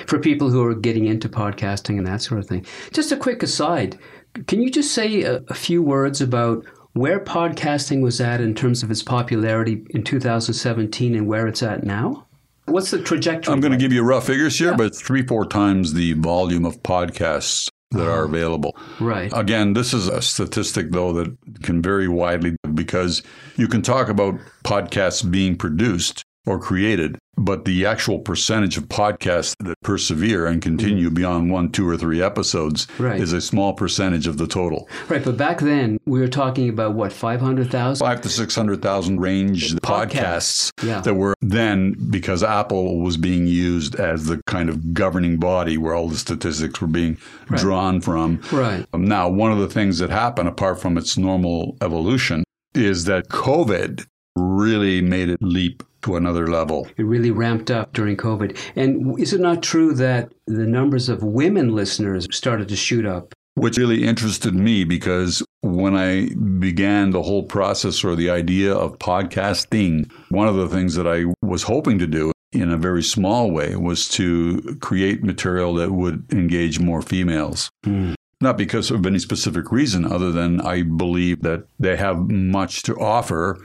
for 0.05 0.19
people 0.19 0.49
who 0.49 0.61
are 0.65 0.75
getting 0.75 1.05
into 1.05 1.29
podcasting 1.29 1.97
and 1.97 2.05
that 2.05 2.21
sort 2.21 2.41
of 2.41 2.45
thing. 2.45 2.65
Just 2.91 3.13
a 3.13 3.15
quick 3.15 3.41
aside 3.41 3.97
can 4.45 4.61
you 4.61 4.69
just 4.69 4.93
say 4.93 5.23
a, 5.23 5.37
a 5.47 5.53
few 5.53 5.81
words 5.81 6.21
about 6.21 6.65
where 6.93 7.19
podcasting 7.19 8.01
was 8.01 8.21
at 8.21 8.41
in 8.41 8.55
terms 8.55 8.83
of 8.83 8.91
its 8.91 9.03
popularity 9.03 9.83
in 9.91 10.03
2017 10.03 11.15
and 11.15 11.27
where 11.27 11.47
it's 11.47 11.63
at 11.63 11.83
now? 11.83 12.26
What's 12.67 12.91
the 12.91 13.01
trajectory? 13.01 13.53
I'm 13.53 13.61
going 13.61 13.71
to 13.71 13.77
give 13.77 13.93
you 13.93 14.03
rough 14.03 14.27
figures 14.27 14.59
here, 14.59 14.71
yeah. 14.71 14.77
but 14.77 14.95
three, 14.95 15.25
four 15.25 15.45
times 15.45 15.93
the 15.93 16.13
volume 16.13 16.65
of 16.65 16.83
podcasts 16.83 17.69
that 17.91 18.07
are 18.07 18.23
oh. 18.23 18.25
available. 18.25 18.77
Right. 18.99 19.31
Again, 19.33 19.73
this 19.73 19.93
is 19.93 20.07
a 20.07 20.21
statistic, 20.21 20.91
though, 20.91 21.13
that 21.13 21.35
can 21.63 21.81
vary 21.81 22.07
widely 22.07 22.57
because 22.73 23.23
you 23.55 23.67
can 23.67 23.81
talk 23.81 24.09
about 24.09 24.35
podcasts 24.65 25.29
being 25.29 25.55
produced 25.55 26.23
or 26.47 26.57
created, 26.59 27.17
but 27.37 27.65
the 27.65 27.85
actual 27.85 28.19
percentage 28.19 28.77
of 28.77 28.85
podcasts 28.85 29.53
that 29.59 29.75
persevere 29.83 30.47
and 30.47 30.61
continue 30.61 31.09
beyond 31.09 31.51
one, 31.51 31.71
two, 31.71 31.87
or 31.87 31.97
three 31.97 32.21
episodes 32.21 32.87
right. 32.97 33.19
is 33.19 33.33
a 33.33 33.41
small 33.41 33.73
percentage 33.73 34.25
of 34.25 34.37
the 34.37 34.47
total. 34.47 34.89
Right, 35.09 35.23
but 35.23 35.37
back 35.37 35.59
then 35.59 35.99
we 36.05 36.19
were 36.19 36.27
talking 36.27 36.69
about 36.69 36.93
what 36.93 37.13
five 37.13 37.41
hundred 37.41 37.69
thousand, 37.69 38.05
five 38.05 38.21
to 38.21 38.29
six 38.29 38.55
hundred 38.55 38.81
thousand 38.81 39.19
range 39.19 39.75
podcasts, 39.75 40.71
podcasts 40.71 40.71
yeah. 40.83 41.01
that 41.01 41.13
were 41.13 41.35
then 41.41 41.95
because 42.09 42.43
Apple 42.43 42.99
was 43.01 43.17
being 43.17 43.45
used 43.45 43.95
as 43.95 44.25
the 44.25 44.41
kind 44.47 44.69
of 44.69 44.93
governing 44.93 45.37
body 45.37 45.77
where 45.77 45.93
all 45.93 46.07
the 46.07 46.17
statistics 46.17 46.81
were 46.81 46.87
being 46.87 47.17
right. 47.49 47.59
drawn 47.59 48.01
from. 48.01 48.41
Right. 48.51 48.85
Um, 48.93 49.05
now, 49.05 49.29
one 49.29 49.51
of 49.51 49.59
the 49.59 49.67
things 49.67 49.99
that 49.99 50.09
happened, 50.09 50.47
apart 50.47 50.81
from 50.81 50.97
its 50.97 51.17
normal 51.17 51.77
evolution, 51.81 52.43
is 52.73 53.05
that 53.05 53.29
COVID 53.29 54.05
really 54.35 55.01
made 55.01 55.29
it 55.29 55.41
leap 55.41 55.83
to 56.07 56.15
another 56.15 56.47
level. 56.47 56.87
It 56.97 57.03
really 57.03 57.31
ramped 57.31 57.69
up 57.69 57.93
during 57.93 58.17
COVID. 58.17 58.57
And 58.75 59.19
is 59.19 59.33
it 59.33 59.41
not 59.41 59.61
true 59.61 59.93
that 59.93 60.31
the 60.47 60.65
numbers 60.65 61.09
of 61.09 61.21
women 61.21 61.75
listeners 61.75 62.27
started 62.31 62.69
to 62.69 62.75
shoot 62.75 63.05
up? 63.05 63.33
Which 63.55 63.77
really 63.77 64.03
interested 64.03 64.53
me 64.53 64.83
because 64.83 65.43
when 65.61 65.95
I 65.95 66.29
began 66.59 67.09
the 67.09 67.23
whole 67.23 67.43
process 67.43 68.03
or 68.03 68.15
the 68.15 68.29
idea 68.29 68.73
of 68.73 68.99
podcasting, 68.99 70.11
one 70.29 70.47
of 70.47 70.55
the 70.55 70.69
things 70.69 70.95
that 70.95 71.07
I 71.07 71.25
was 71.41 71.63
hoping 71.63 71.99
to 71.99 72.07
do 72.07 72.31
in 72.53 72.71
a 72.71 72.77
very 72.77 73.03
small 73.03 73.51
way 73.51 73.75
was 73.75 74.07
to 74.09 74.77
create 74.79 75.23
material 75.23 75.73
that 75.75 75.91
would 75.91 76.31
engage 76.31 76.79
more 76.79 77.01
females. 77.01 77.69
Mm. 77.85 78.13
Not 78.39 78.57
because 78.57 78.91
of 78.91 79.05
any 79.05 79.19
specific 79.19 79.71
reason, 79.71 80.05
other 80.05 80.31
than 80.31 80.61
I 80.61 80.83
believe 80.83 81.41
that 81.41 81.65
they 81.79 81.97
have 81.97 82.29
much 82.29 82.83
to 82.83 82.95
offer 82.95 83.59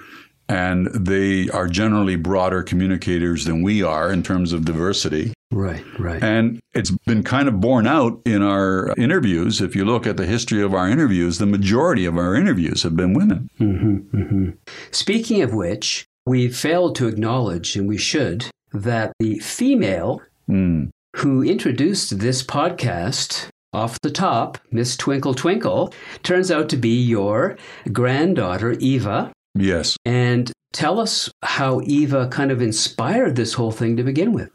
and 0.49 0.87
they 0.88 1.49
are 1.50 1.68
generally 1.68 2.16
broader 2.16 2.62
communicators 2.62 3.44
than 3.44 3.62
we 3.62 3.82
are 3.82 4.12
in 4.12 4.22
terms 4.22 4.52
of 4.52 4.64
diversity. 4.64 5.32
Right, 5.50 5.84
right. 5.99 6.22
And 6.22 6.61
it's 6.72 6.90
been 6.90 7.22
kind 7.22 7.46
of 7.46 7.61
borne 7.61 7.87
out 7.87 8.20
in 8.25 8.42
our 8.42 8.94
interviews. 8.96 9.61
If 9.61 9.76
you 9.76 9.84
look 9.84 10.06
at 10.06 10.16
the 10.16 10.26
history 10.26 10.62
of 10.62 10.75
our 10.75 10.88
interviews, 10.88 11.38
the 11.38 11.46
majority 11.46 12.06
of 12.06 12.16
our 12.16 12.34
interviews 12.34 12.82
have 12.82 12.96
been 12.96 13.12
women. 13.12 13.50
Mm-hmm, 13.61 14.16
mm-hmm. 14.16 14.50
Speaking 14.90 15.42
of 15.42 15.52
which, 15.52 16.06
we 16.26 16.49
failed 16.49 16.96
to 16.96 17.08
acknowledge, 17.08 17.76
and 17.76 17.88
we 17.88 17.99
should, 17.99 18.46
that 18.72 19.12
the 19.18 19.38
female 19.40 20.22
mm. 20.49 20.88
who 21.16 21.42
introduced 21.42 22.18
this 22.18 22.42
podcast 22.42 23.49
off 23.72 24.00
the 24.00 24.11
top, 24.11 24.58
Miss 24.70 24.96
Twinkle 24.96 25.34
Twinkle, 25.34 25.92
turns 26.22 26.50
out 26.50 26.68
to 26.70 26.76
be 26.76 27.02
your 27.02 27.56
granddaughter, 27.92 28.72
Eva. 28.72 29.32
Yes. 29.54 29.97
And 30.04 30.50
tell 30.73 30.99
us 30.99 31.30
how 31.42 31.80
Eva 31.82 32.28
kind 32.28 32.50
of 32.50 32.62
inspired 32.62 33.37
this 33.37 33.54
whole 33.54 33.73
thing 33.73 33.97
to 33.97 34.02
begin 34.02 34.32
with. 34.32 34.50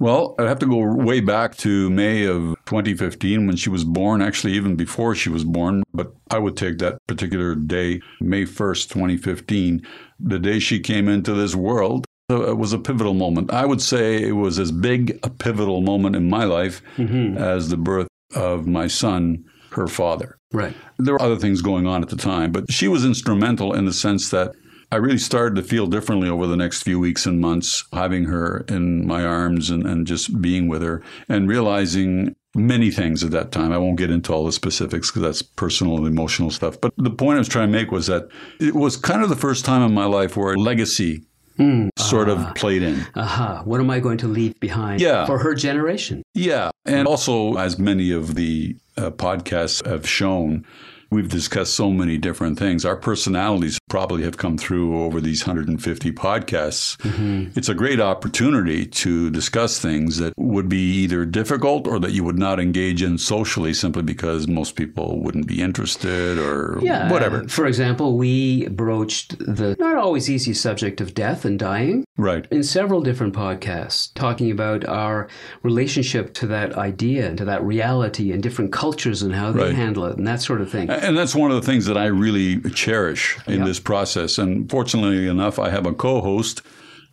Well, 0.00 0.36
I'd 0.38 0.46
have 0.46 0.60
to 0.60 0.66
go 0.66 0.76
way 0.76 1.20
back 1.20 1.56
to 1.58 1.90
May 1.90 2.24
of 2.24 2.54
2015 2.66 3.48
when 3.48 3.56
she 3.56 3.68
was 3.68 3.82
born, 3.82 4.22
actually, 4.22 4.52
even 4.52 4.76
before 4.76 5.16
she 5.16 5.28
was 5.28 5.42
born. 5.42 5.82
But 5.92 6.14
I 6.30 6.38
would 6.38 6.56
take 6.56 6.78
that 6.78 7.04
particular 7.08 7.56
day, 7.56 8.00
May 8.20 8.44
1st, 8.44 8.90
2015, 8.90 9.84
the 10.20 10.38
day 10.38 10.60
she 10.60 10.78
came 10.78 11.08
into 11.08 11.34
this 11.34 11.56
world. 11.56 12.06
It 12.30 12.56
was 12.56 12.72
a 12.72 12.78
pivotal 12.78 13.14
moment. 13.14 13.52
I 13.52 13.66
would 13.66 13.82
say 13.82 14.22
it 14.22 14.32
was 14.32 14.58
as 14.60 14.70
big 14.70 15.18
a 15.24 15.30
pivotal 15.30 15.80
moment 15.80 16.14
in 16.14 16.28
my 16.28 16.44
life 16.44 16.80
mm-hmm. 16.96 17.36
as 17.36 17.70
the 17.70 17.76
birth 17.76 18.06
of 18.36 18.66
my 18.68 18.86
son, 18.86 19.44
her 19.78 19.88
father. 19.88 20.38
Right. 20.52 20.74
There 20.98 21.14
were 21.14 21.22
other 21.22 21.36
things 21.36 21.62
going 21.62 21.86
on 21.86 22.02
at 22.02 22.08
the 22.08 22.16
time, 22.16 22.52
but 22.52 22.70
she 22.70 22.88
was 22.88 23.04
instrumental 23.04 23.74
in 23.74 23.84
the 23.84 23.92
sense 23.92 24.30
that 24.30 24.52
I 24.90 24.96
really 24.96 25.18
started 25.18 25.56
to 25.56 25.62
feel 25.62 25.86
differently 25.86 26.28
over 26.28 26.46
the 26.46 26.56
next 26.56 26.82
few 26.82 26.98
weeks 26.98 27.26
and 27.26 27.40
months, 27.40 27.84
having 27.92 28.24
her 28.24 28.64
in 28.68 29.06
my 29.06 29.22
arms 29.22 29.68
and, 29.68 29.86
and 29.86 30.06
just 30.06 30.40
being 30.40 30.66
with 30.66 30.82
her 30.82 31.02
and 31.28 31.48
realizing 31.48 32.34
many 32.54 32.90
things 32.90 33.22
at 33.22 33.30
that 33.32 33.52
time. 33.52 33.70
I 33.70 33.78
won't 33.78 33.98
get 33.98 34.10
into 34.10 34.32
all 34.32 34.46
the 34.46 34.52
specifics 34.52 35.10
because 35.10 35.22
that's 35.22 35.42
personal 35.42 35.98
and 35.98 36.06
emotional 36.06 36.50
stuff. 36.50 36.80
But 36.80 36.94
the 36.96 37.10
point 37.10 37.36
I 37.36 37.40
was 37.40 37.48
trying 37.48 37.70
to 37.70 37.78
make 37.78 37.90
was 37.90 38.06
that 38.06 38.28
it 38.60 38.74
was 38.74 38.96
kind 38.96 39.22
of 39.22 39.28
the 39.28 39.36
first 39.36 39.66
time 39.66 39.82
in 39.82 39.92
my 39.92 40.06
life 40.06 40.36
where 40.36 40.56
legacy 40.56 41.26
Mm. 41.58 41.90
sort 41.98 42.28
of 42.28 42.38
ah. 42.38 42.52
played 42.54 42.82
in. 42.82 43.04
Aha. 43.16 43.52
Uh-huh. 43.52 43.62
What 43.64 43.80
am 43.80 43.90
I 43.90 44.00
going 44.00 44.18
to 44.18 44.28
leave 44.28 44.58
behind 44.60 45.00
yeah. 45.00 45.26
for 45.26 45.38
her 45.38 45.54
generation? 45.54 46.22
Yeah. 46.34 46.70
And 46.84 47.08
also, 47.08 47.56
as 47.56 47.78
many 47.78 48.12
of 48.12 48.34
the 48.34 48.76
uh, 48.96 49.10
podcasts 49.10 49.84
have 49.86 50.08
shown, 50.08 50.64
We've 51.10 51.28
discussed 51.28 51.74
so 51.74 51.90
many 51.90 52.18
different 52.18 52.58
things. 52.58 52.84
Our 52.84 52.96
personalities 52.96 53.78
probably 53.88 54.24
have 54.24 54.36
come 54.36 54.58
through 54.58 55.02
over 55.02 55.20
these 55.22 55.46
150 55.46 56.12
podcasts. 56.12 56.98
Mm-hmm. 56.98 57.58
It's 57.58 57.70
a 57.70 57.74
great 57.74 57.98
opportunity 57.98 58.84
to 58.86 59.30
discuss 59.30 59.78
things 59.78 60.18
that 60.18 60.34
would 60.36 60.68
be 60.68 61.02
either 61.02 61.24
difficult 61.24 61.86
or 61.86 61.98
that 62.00 62.12
you 62.12 62.24
would 62.24 62.38
not 62.38 62.60
engage 62.60 63.02
in 63.02 63.16
socially 63.16 63.72
simply 63.72 64.02
because 64.02 64.46
most 64.46 64.76
people 64.76 65.20
wouldn't 65.20 65.46
be 65.46 65.62
interested 65.62 66.38
or 66.38 66.78
yeah, 66.82 67.10
whatever. 67.10 67.48
For 67.48 67.66
example, 67.66 68.18
we 68.18 68.68
broached 68.68 69.38
the 69.38 69.76
not 69.78 69.96
always 69.96 70.28
easy 70.28 70.52
subject 70.52 71.00
of 71.00 71.14
death 71.14 71.46
and 71.46 71.58
dying. 71.58 72.04
Right. 72.18 72.46
In 72.50 72.62
several 72.62 73.00
different 73.00 73.34
podcasts, 73.34 74.12
talking 74.12 74.50
about 74.50 74.86
our 74.86 75.28
relationship 75.62 76.34
to 76.34 76.46
that 76.48 76.74
idea 76.74 77.28
and 77.28 77.38
to 77.38 77.46
that 77.46 77.62
reality 77.62 78.32
and 78.32 78.42
different 78.42 78.72
cultures 78.72 79.22
and 79.22 79.34
how 79.34 79.52
they 79.52 79.64
right. 79.64 79.74
handle 79.74 80.04
it 80.04 80.18
and 80.18 80.26
that 80.26 80.42
sort 80.42 80.60
of 80.60 80.70
thing. 80.70 80.90
And 81.02 81.16
that's 81.16 81.34
one 81.34 81.50
of 81.50 81.60
the 81.60 81.66
things 81.66 81.86
that 81.86 81.96
I 81.96 82.06
really 82.06 82.60
cherish 82.70 83.38
in 83.46 83.58
yep. 83.58 83.66
this 83.66 83.80
process. 83.80 84.38
And 84.38 84.70
fortunately 84.70 85.26
enough, 85.28 85.58
I 85.58 85.70
have 85.70 85.86
a 85.86 85.92
co 85.92 86.20
host 86.20 86.62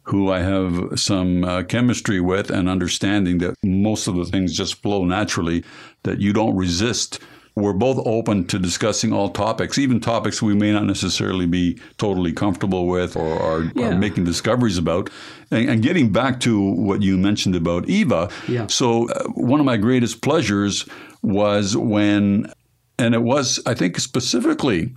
who 0.06 0.32
I 0.32 0.40
have 0.40 1.00
some 1.00 1.44
uh, 1.44 1.64
chemistry 1.64 2.22
with 2.22 2.52
and 2.52 2.70
understanding 2.70 3.40
that 3.40 3.56
most 3.64 4.08
of 4.08 4.16
the 4.16 4.26
things 4.26 4.56
just 4.56 4.82
flow 4.82 5.04
naturally, 5.04 5.64
that 6.04 6.22
you 6.22 6.32
don't 6.32 6.56
resist. 6.56 7.20
We're 7.56 7.74
both 7.74 8.06
open 8.06 8.46
to 8.48 8.60
discussing 8.60 9.14
all 9.14 9.30
topics, 9.30 9.80
even 9.80 10.00
topics 10.00 10.42
we 10.42 10.54
may 10.54 10.74
not 10.74 10.84
necessarily 10.84 11.48
be 11.48 11.80
totally 11.98 12.34
comfortable 12.34 12.86
with 12.86 13.16
or 13.16 13.42
are, 13.42 13.72
yeah. 13.76 13.88
are 13.88 13.98
making 13.98 14.26
discoveries 14.26 14.78
about. 14.78 15.10
And, 15.50 15.70
and, 15.70 15.82
getting 15.82 16.12
back 16.12 16.40
to 16.42 16.60
what 16.60 17.02
you 17.02 17.18
mentioned 17.18 17.56
about 17.56 17.88
Eva, 17.88 18.30
yeah. 18.48 18.68
so 18.68 19.10
uh, 19.10 19.24
one 19.30 19.60
of 19.60 19.66
my 19.66 19.78
greatest 19.78 20.22
pleasures 20.22 20.86
was 21.22 21.78
when 21.78 22.52
and 22.98 23.14
it 23.14 23.24
was, 23.24 23.62
I 23.66 23.74
think, 23.74 24.00
specifically 24.00 24.94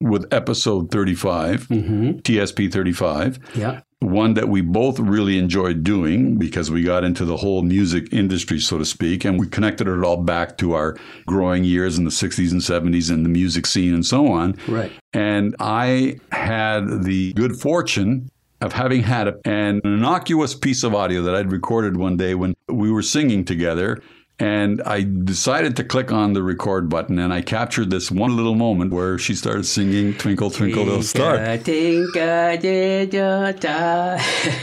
with 0.00 0.32
episode 0.32 0.90
35, 0.90 1.68
mm-hmm. 1.68 2.10
TSP 2.18 2.72
35. 2.72 3.38
Yeah. 3.54 3.80
One 4.00 4.34
that 4.34 4.48
we 4.48 4.60
both 4.60 5.00
really 5.00 5.38
enjoyed 5.38 5.82
doing 5.82 6.38
because 6.38 6.70
we 6.70 6.84
got 6.84 7.02
into 7.02 7.24
the 7.24 7.36
whole 7.36 7.62
music 7.62 8.12
industry, 8.12 8.60
so 8.60 8.78
to 8.78 8.84
speak, 8.84 9.24
and 9.24 9.40
we 9.40 9.48
connected 9.48 9.88
it 9.88 10.04
all 10.04 10.18
back 10.18 10.56
to 10.58 10.74
our 10.74 10.96
growing 11.26 11.64
years 11.64 11.98
in 11.98 12.04
the 12.04 12.10
60s 12.10 12.52
and 12.52 12.60
70s 12.60 13.10
and 13.10 13.24
the 13.24 13.28
music 13.28 13.66
scene 13.66 13.92
and 13.92 14.06
so 14.06 14.28
on. 14.28 14.56
Right. 14.68 14.92
And 15.12 15.56
I 15.58 16.18
had 16.30 17.02
the 17.02 17.32
good 17.32 17.56
fortune 17.56 18.30
of 18.60 18.72
having 18.72 19.02
had 19.02 19.34
an 19.44 19.80
innocuous 19.84 20.54
piece 20.54 20.84
of 20.84 20.94
audio 20.94 21.22
that 21.22 21.34
I'd 21.34 21.50
recorded 21.50 21.96
one 21.96 22.16
day 22.16 22.36
when 22.36 22.54
we 22.68 22.92
were 22.92 23.02
singing 23.02 23.44
together 23.44 24.00
And 24.40 24.80
I 24.82 25.02
decided 25.02 25.76
to 25.76 25.84
click 25.84 26.12
on 26.12 26.32
the 26.32 26.44
record 26.44 26.88
button 26.88 27.18
and 27.18 27.32
I 27.32 27.42
captured 27.42 27.90
this 27.90 28.08
one 28.08 28.36
little 28.36 28.54
moment 28.54 28.92
where 28.92 29.18
she 29.18 29.34
started 29.34 29.64
singing 29.64 30.14
Twinkle, 30.14 30.50
Twinkle, 30.50 30.84
Little 30.84 31.02
Star. 31.02 31.34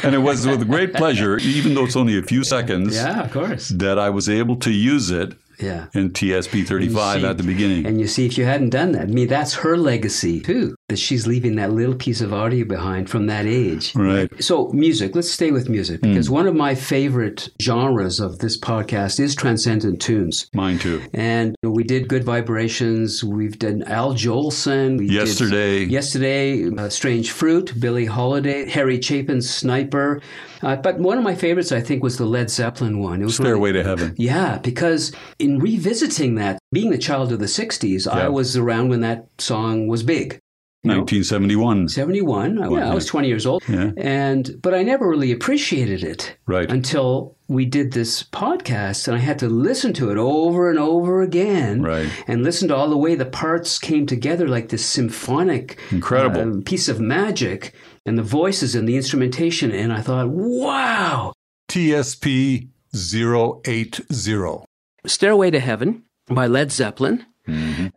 and 0.03 0.15
it 0.15 0.19
was 0.19 0.47
with 0.47 0.65
great 0.69 0.93
pleasure, 0.93 1.37
even 1.39 1.73
though 1.73 1.83
it's 1.83 1.97
only 1.97 2.17
a 2.17 2.23
few 2.23 2.45
seconds, 2.45 2.95
yeah, 3.05 3.23
of 3.23 3.31
course. 3.31 3.69
that 3.69 3.99
I 3.99 4.09
was 4.09 4.29
able 4.29 4.55
to 4.57 4.71
use 4.71 5.11
it 5.11 5.35
Yeah. 5.59 5.87
in 5.93 6.11
TSP 6.11 6.65
35 6.67 7.21
see- 7.21 7.27
at 7.27 7.37
the 7.37 7.43
beginning. 7.43 7.85
And 7.85 7.99
you 7.99 8.07
see, 8.07 8.25
if 8.25 8.37
you 8.37 8.45
hadn't 8.45 8.69
done 8.71 8.91
that, 8.93 9.03
I 9.03 9.05
mean, 9.05 9.27
that's 9.27 9.53
her 9.55 9.77
legacy 9.77 10.39
too, 10.41 10.75
that 10.89 10.97
she's 10.97 11.27
leaving 11.27 11.55
that 11.55 11.71
little 11.71 11.95
piece 11.95 12.21
of 12.21 12.33
audio 12.33 12.65
behind 12.65 13.09
from 13.09 13.27
that 13.27 13.45
age. 13.45 13.95
Right. 13.95 14.29
So, 14.43 14.69
music, 14.73 15.15
let's 15.15 15.31
stay 15.31 15.51
with 15.51 15.69
music 15.69 16.01
because 16.01 16.29
one 16.29 16.47
of 16.47 16.55
my 16.55 16.75
favorite 16.75 17.49
genres 17.61 18.19
of 18.19 18.39
this 18.39 18.59
podcast 18.59 19.19
is 19.19 19.35
transcendent 19.35 20.01
tunes. 20.01 20.49
Mine 20.53 20.79
too. 20.79 21.01
And 21.13 21.55
we 21.63 21.83
did 21.83 22.07
Good 22.07 22.23
Vibrations. 22.23 23.23
We've 23.23 23.57
done 23.57 23.83
Al 23.83 24.13
Jolson. 24.13 24.97
We 24.97 25.07
Yesterday. 25.09 25.83
yesterday, 25.85 26.65
uh, 26.77 26.89
Strange 26.89 27.31
Fruit, 27.31 27.73
Billie 27.79 28.05
Holiday, 28.05 28.69
Harry 28.69 28.99
Chapin's 28.99 29.49
Sniper. 29.49 30.21
Uh, 30.65 30.75
but 30.75 30.97
one 30.99 31.17
of 31.17 31.23
my 31.23 31.35
favorites, 31.35 31.71
I 31.71 31.79
think, 31.81 32.01
was 32.03 32.17
the 32.17 32.25
Led 32.25 32.49
Zeppelin 32.49 32.99
one. 32.99 33.21
It 33.21 33.25
was 33.25 33.39
of 33.39 33.45
the- 33.45 33.71
to 33.73 33.83
Heaven. 33.83 34.15
yeah, 34.17 34.57
because 34.57 35.11
in 35.39 35.59
revisiting 35.59 36.35
that, 36.35 36.57
being 36.71 36.91
a 36.93 36.97
child 36.97 37.31
of 37.31 37.39
the 37.39 37.45
60s, 37.47 38.07
I 38.07 38.27
was 38.29 38.57
around 38.57 38.89
when 38.89 39.01
that 39.01 39.27
song 39.37 39.87
was 39.87 40.01
big. 40.03 40.39
You 40.83 40.89
know, 40.91 40.97
1971. 40.99 41.87
71. 41.89 42.61
I- 42.61 42.69
yeah, 42.69 42.91
I 42.91 42.93
was 42.93 43.07
20 43.07 43.27
years 43.27 43.45
old. 43.47 43.63
Yeah. 43.67 43.91
And 43.97 44.59
but 44.61 44.75
I 44.75 44.83
never 44.83 45.09
really 45.09 45.31
appreciated 45.31 46.03
it 46.03 46.37
Right. 46.45 46.69
until 46.71 47.35
we 47.47 47.65
did 47.65 47.93
this 47.93 48.21
podcast 48.21 49.07
and 49.07 49.17
I 49.17 49.19
had 49.19 49.39
to 49.39 49.47
listen 49.49 49.93
to 49.93 50.11
it 50.11 50.17
over 50.17 50.69
and 50.69 50.77
over 50.77 51.23
again 51.23 51.81
Right. 51.81 52.07
and 52.27 52.43
listen 52.43 52.67
to 52.67 52.75
all 52.75 52.89
the 52.89 52.97
way 52.97 53.15
the 53.15 53.25
parts 53.25 53.79
came 53.79 54.05
together 54.05 54.47
like 54.47 54.69
this 54.69 54.85
symphonic 54.85 55.79
Incredible. 55.91 56.59
uh, 56.59 56.61
piece 56.63 56.87
of 56.87 56.99
magic 56.99 57.73
and 58.05 58.17
the 58.17 58.23
voices 58.23 58.75
and 58.75 58.87
the 58.87 58.95
instrumentation 58.95 59.71
and 59.71 59.91
I 59.91 60.01
thought, 60.01 60.29
"Wow, 60.29 61.33
TSP 61.67 62.69
080. 62.93 64.65
Stairway 65.05 65.51
to 65.51 65.59
Heaven 65.59 66.03
by 66.27 66.47
Led 66.47 66.71
Zeppelin, 66.71 67.25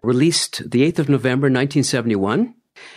released 0.03 0.71
the 0.71 0.83
8th 0.83 0.99
of 0.99 1.09
November 1.09 1.47
1971. 1.47 2.55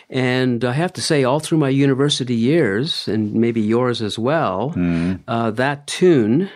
And 0.09 0.65
I 0.65 0.73
have 0.73 0.93
to 0.93 1.01
say, 1.01 1.23
all 1.23 1.39
through 1.39 1.57
my 1.57 1.69
university 1.69 2.35
years, 2.35 3.07
and 3.07 3.33
maybe 3.33 3.61
yours 3.61 4.01
as 4.01 4.19
well, 4.19 4.73
uh, 5.27 5.51
that 5.51 5.87
tune 5.87 6.49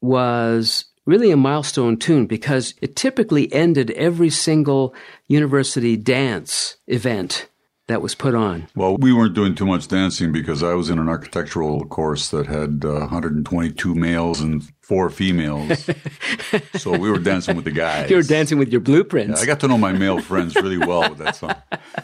was 0.00 0.84
really 1.04 1.30
a 1.30 1.36
milestone 1.36 1.96
tune 1.96 2.26
because 2.26 2.74
it 2.80 2.96
typically 2.96 3.52
ended 3.52 3.90
every 3.92 4.30
single 4.30 4.94
university 5.26 5.96
dance 5.96 6.76
event 6.86 7.48
that 7.86 8.00
was 8.00 8.14
put 8.14 8.34
on. 8.34 8.66
Well, 8.74 8.96
we 8.96 9.12
weren't 9.12 9.34
doing 9.34 9.54
too 9.54 9.66
much 9.66 9.88
dancing 9.88 10.32
because 10.32 10.62
I 10.62 10.72
was 10.74 10.88
in 10.90 10.98
an 10.98 11.08
architectural 11.08 11.84
course 11.86 12.30
that 12.30 12.46
had 12.46 12.82
uh, 12.84 13.00
122 13.00 13.94
males 13.94 14.40
and 14.40 14.62
four 14.80 15.10
females. 15.10 15.88
so 16.76 16.96
we 16.96 17.10
were 17.10 17.18
dancing 17.18 17.56
with 17.56 17.64
the 17.66 17.70
guys. 17.70 18.08
You 18.10 18.16
were 18.16 18.22
dancing 18.22 18.58
with 18.58 18.70
your 18.72 18.80
blueprints. 18.80 19.42
I 19.42 19.46
got 19.46 19.60
to 19.60 19.68
know 19.68 19.76
my 19.78 19.92
male 19.92 20.20
friends 20.20 20.54
really 20.56 20.78
well 20.78 21.08
with 21.10 21.18
that 21.18 21.36
song. 21.36 21.54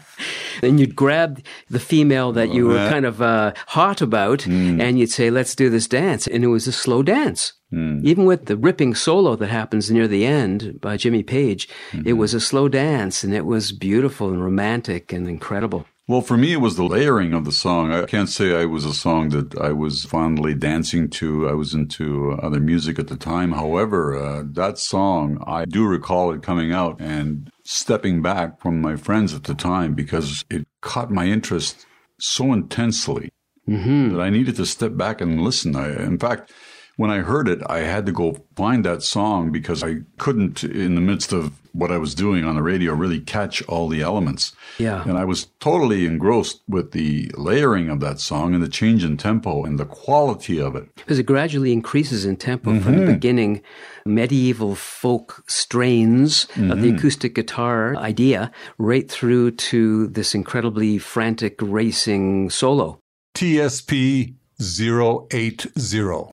and 0.62 0.78
you'd 0.78 0.94
grab 0.96 1.42
the 1.68 1.80
female 1.80 2.32
that 2.32 2.52
you 2.52 2.66
were 2.66 2.76
Uh-huh. 2.76 2.90
kind 2.90 3.06
of 3.06 3.22
uh, 3.22 3.52
hot 3.68 4.00
about, 4.02 4.46
and 4.46 4.98
you'd 4.98 5.10
say, 5.10 5.30
"Let's 5.30 5.54
do 5.54 5.70
this 5.70 5.88
dance," 5.88 6.26
and 6.26 6.44
it 6.44 6.48
was 6.48 6.66
a 6.66 6.72
slow 6.72 7.02
dance. 7.02 7.54
Hmm. 7.70 8.00
Even 8.02 8.24
with 8.24 8.46
the 8.46 8.56
ripping 8.56 8.94
solo 8.94 9.36
that 9.36 9.48
happens 9.48 9.90
near 9.90 10.08
the 10.08 10.26
end 10.26 10.80
by 10.80 10.96
Jimmy 10.96 11.22
Page, 11.22 11.68
it 11.92 11.96
mm-hmm. 11.96 12.18
was 12.18 12.34
a 12.34 12.40
slow 12.40 12.68
dance, 12.68 13.22
and 13.22 13.32
it 13.32 13.46
was 13.46 13.72
beautiful 13.72 14.30
and 14.30 14.42
romantic 14.42 15.12
and 15.12 15.28
incredible. 15.28 15.86
Well, 16.10 16.22
for 16.22 16.36
me, 16.36 16.52
it 16.52 16.60
was 16.60 16.74
the 16.74 16.82
layering 16.82 17.32
of 17.32 17.44
the 17.44 17.52
song. 17.52 17.92
I 17.92 18.04
can't 18.04 18.28
say 18.28 18.60
I 18.60 18.64
was 18.64 18.84
a 18.84 18.92
song 18.92 19.28
that 19.28 19.56
I 19.56 19.70
was 19.70 20.02
fondly 20.04 20.54
dancing 20.54 21.08
to. 21.10 21.48
I 21.48 21.52
was 21.52 21.72
into 21.72 22.32
other 22.42 22.58
music 22.58 22.98
at 22.98 23.06
the 23.06 23.16
time. 23.16 23.52
However, 23.52 24.16
uh, 24.16 24.42
that 24.54 24.78
song, 24.78 25.40
I 25.46 25.66
do 25.66 25.86
recall 25.86 26.32
it 26.32 26.42
coming 26.42 26.72
out 26.72 27.00
and 27.00 27.48
stepping 27.64 28.22
back 28.22 28.60
from 28.60 28.80
my 28.80 28.96
friends 28.96 29.32
at 29.32 29.44
the 29.44 29.54
time 29.54 29.94
because 29.94 30.44
it 30.50 30.66
caught 30.80 31.12
my 31.12 31.26
interest 31.26 31.86
so 32.18 32.52
intensely 32.52 33.30
mm-hmm. 33.68 34.12
that 34.12 34.20
I 34.20 34.30
needed 34.30 34.56
to 34.56 34.66
step 34.66 34.96
back 34.96 35.20
and 35.20 35.40
listen. 35.40 35.76
I, 35.76 35.90
in 35.90 36.18
fact, 36.18 36.50
when 37.00 37.10
I 37.10 37.20
heard 37.20 37.48
it, 37.48 37.62
I 37.66 37.78
had 37.78 38.04
to 38.04 38.12
go 38.12 38.36
find 38.56 38.84
that 38.84 39.02
song 39.02 39.50
because 39.50 39.82
I 39.82 40.02
couldn't, 40.18 40.62
in 40.62 40.96
the 40.96 41.00
midst 41.00 41.32
of 41.32 41.58
what 41.72 41.90
I 41.90 41.96
was 41.96 42.14
doing 42.14 42.44
on 42.44 42.56
the 42.56 42.62
radio, 42.62 42.92
really 42.92 43.20
catch 43.20 43.62
all 43.62 43.88
the 43.88 44.02
elements. 44.02 44.52
Yeah. 44.76 45.02
And 45.08 45.16
I 45.16 45.24
was 45.24 45.46
totally 45.60 46.04
engrossed 46.04 46.60
with 46.68 46.92
the 46.92 47.30
layering 47.38 47.88
of 47.88 48.00
that 48.00 48.20
song 48.20 48.52
and 48.52 48.62
the 48.62 48.68
change 48.68 49.02
in 49.02 49.16
tempo 49.16 49.64
and 49.64 49.78
the 49.78 49.86
quality 49.86 50.60
of 50.60 50.76
it. 50.76 50.94
Because 50.96 51.18
it 51.18 51.22
gradually 51.22 51.72
increases 51.72 52.26
in 52.26 52.36
tempo 52.36 52.78
from 52.80 52.96
the 52.96 53.02
mm-hmm. 53.04 53.12
beginning, 53.14 53.62
medieval 54.04 54.74
folk 54.74 55.42
strains 55.48 56.48
of 56.50 56.82
the 56.82 56.88
mm-hmm. 56.88 56.96
acoustic 56.98 57.34
guitar 57.34 57.96
idea, 57.96 58.52
right 58.76 59.10
through 59.10 59.52
to 59.52 60.08
this 60.08 60.34
incredibly 60.34 60.98
frantic 60.98 61.56
racing 61.62 62.50
solo. 62.50 63.00
TSP 63.34 64.34
080. 64.60 66.30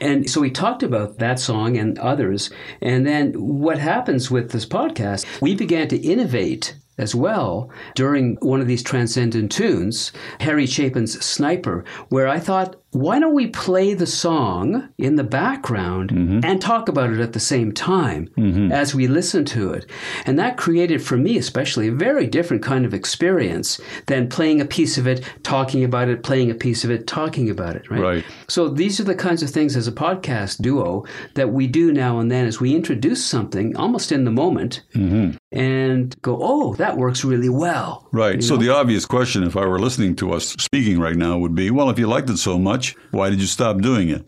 And 0.00 0.28
so 0.28 0.40
we 0.40 0.50
talked 0.50 0.82
about 0.82 1.18
that 1.18 1.38
song 1.38 1.76
and 1.76 1.98
others. 1.98 2.50
And 2.80 3.06
then 3.06 3.32
what 3.32 3.78
happens 3.78 4.30
with 4.30 4.50
this 4.50 4.66
podcast, 4.66 5.26
we 5.40 5.54
began 5.54 5.88
to 5.88 5.96
innovate 5.96 6.76
as 6.96 7.14
well 7.14 7.70
during 7.94 8.36
one 8.36 8.60
of 8.60 8.66
these 8.66 8.82
transcendent 8.82 9.50
tunes, 9.50 10.12
Harry 10.40 10.66
Chapin's 10.66 11.24
Sniper, 11.24 11.84
where 12.08 12.28
I 12.28 12.38
thought, 12.38 12.76
why 12.94 13.18
don't 13.18 13.34
we 13.34 13.48
play 13.48 13.92
the 13.92 14.06
song 14.06 14.88
in 14.98 15.16
the 15.16 15.24
background 15.24 16.10
mm-hmm. 16.10 16.40
and 16.44 16.62
talk 16.62 16.88
about 16.88 17.10
it 17.10 17.18
at 17.18 17.32
the 17.32 17.40
same 17.40 17.72
time 17.72 18.28
mm-hmm. 18.38 18.70
as 18.70 18.94
we 18.94 19.08
listen 19.08 19.44
to 19.44 19.72
it? 19.72 19.90
And 20.26 20.38
that 20.38 20.56
created 20.56 21.02
for 21.02 21.16
me, 21.16 21.36
especially, 21.36 21.88
a 21.88 21.92
very 21.92 22.28
different 22.28 22.62
kind 22.62 22.86
of 22.86 22.94
experience 22.94 23.80
than 24.06 24.28
playing 24.28 24.60
a 24.60 24.64
piece 24.64 24.96
of 24.96 25.08
it, 25.08 25.24
talking 25.42 25.82
about 25.82 26.08
it, 26.08 26.22
playing 26.22 26.52
a 26.52 26.54
piece 26.54 26.84
of 26.84 26.90
it, 26.90 27.08
talking 27.08 27.50
about 27.50 27.74
it, 27.74 27.90
right? 27.90 28.00
Right. 28.00 28.24
So 28.46 28.68
these 28.68 29.00
are 29.00 29.04
the 29.04 29.16
kinds 29.16 29.42
of 29.42 29.50
things 29.50 29.74
as 29.74 29.88
a 29.88 29.92
podcast 29.92 30.62
duo 30.62 31.04
that 31.34 31.50
we 31.50 31.66
do 31.66 31.92
now 31.92 32.20
and 32.20 32.30
then 32.30 32.46
as 32.46 32.60
we 32.60 32.76
introduce 32.76 33.24
something 33.24 33.76
almost 33.76 34.12
in 34.12 34.24
the 34.24 34.30
moment 34.30 34.82
mm-hmm. 34.94 35.36
and 35.50 36.14
go, 36.22 36.38
oh, 36.40 36.74
that 36.74 36.96
works 36.96 37.24
really 37.24 37.48
well. 37.48 38.08
Right. 38.12 38.42
So 38.42 38.56
the 38.56 38.68
obvious 38.68 39.04
question, 39.04 39.42
if 39.42 39.56
I 39.56 39.66
were 39.66 39.80
listening 39.80 40.14
to 40.16 40.32
us 40.32 40.54
speaking 40.60 41.00
right 41.00 41.16
now, 41.16 41.38
would 41.38 41.56
be 41.56 41.72
well, 41.72 41.90
if 41.90 41.98
you 41.98 42.06
liked 42.06 42.30
it 42.30 42.36
so 42.36 42.56
much, 42.58 42.83
why 43.10 43.30
did 43.30 43.40
you 43.40 43.46
stop 43.46 43.80
doing 43.80 44.08
it? 44.08 44.26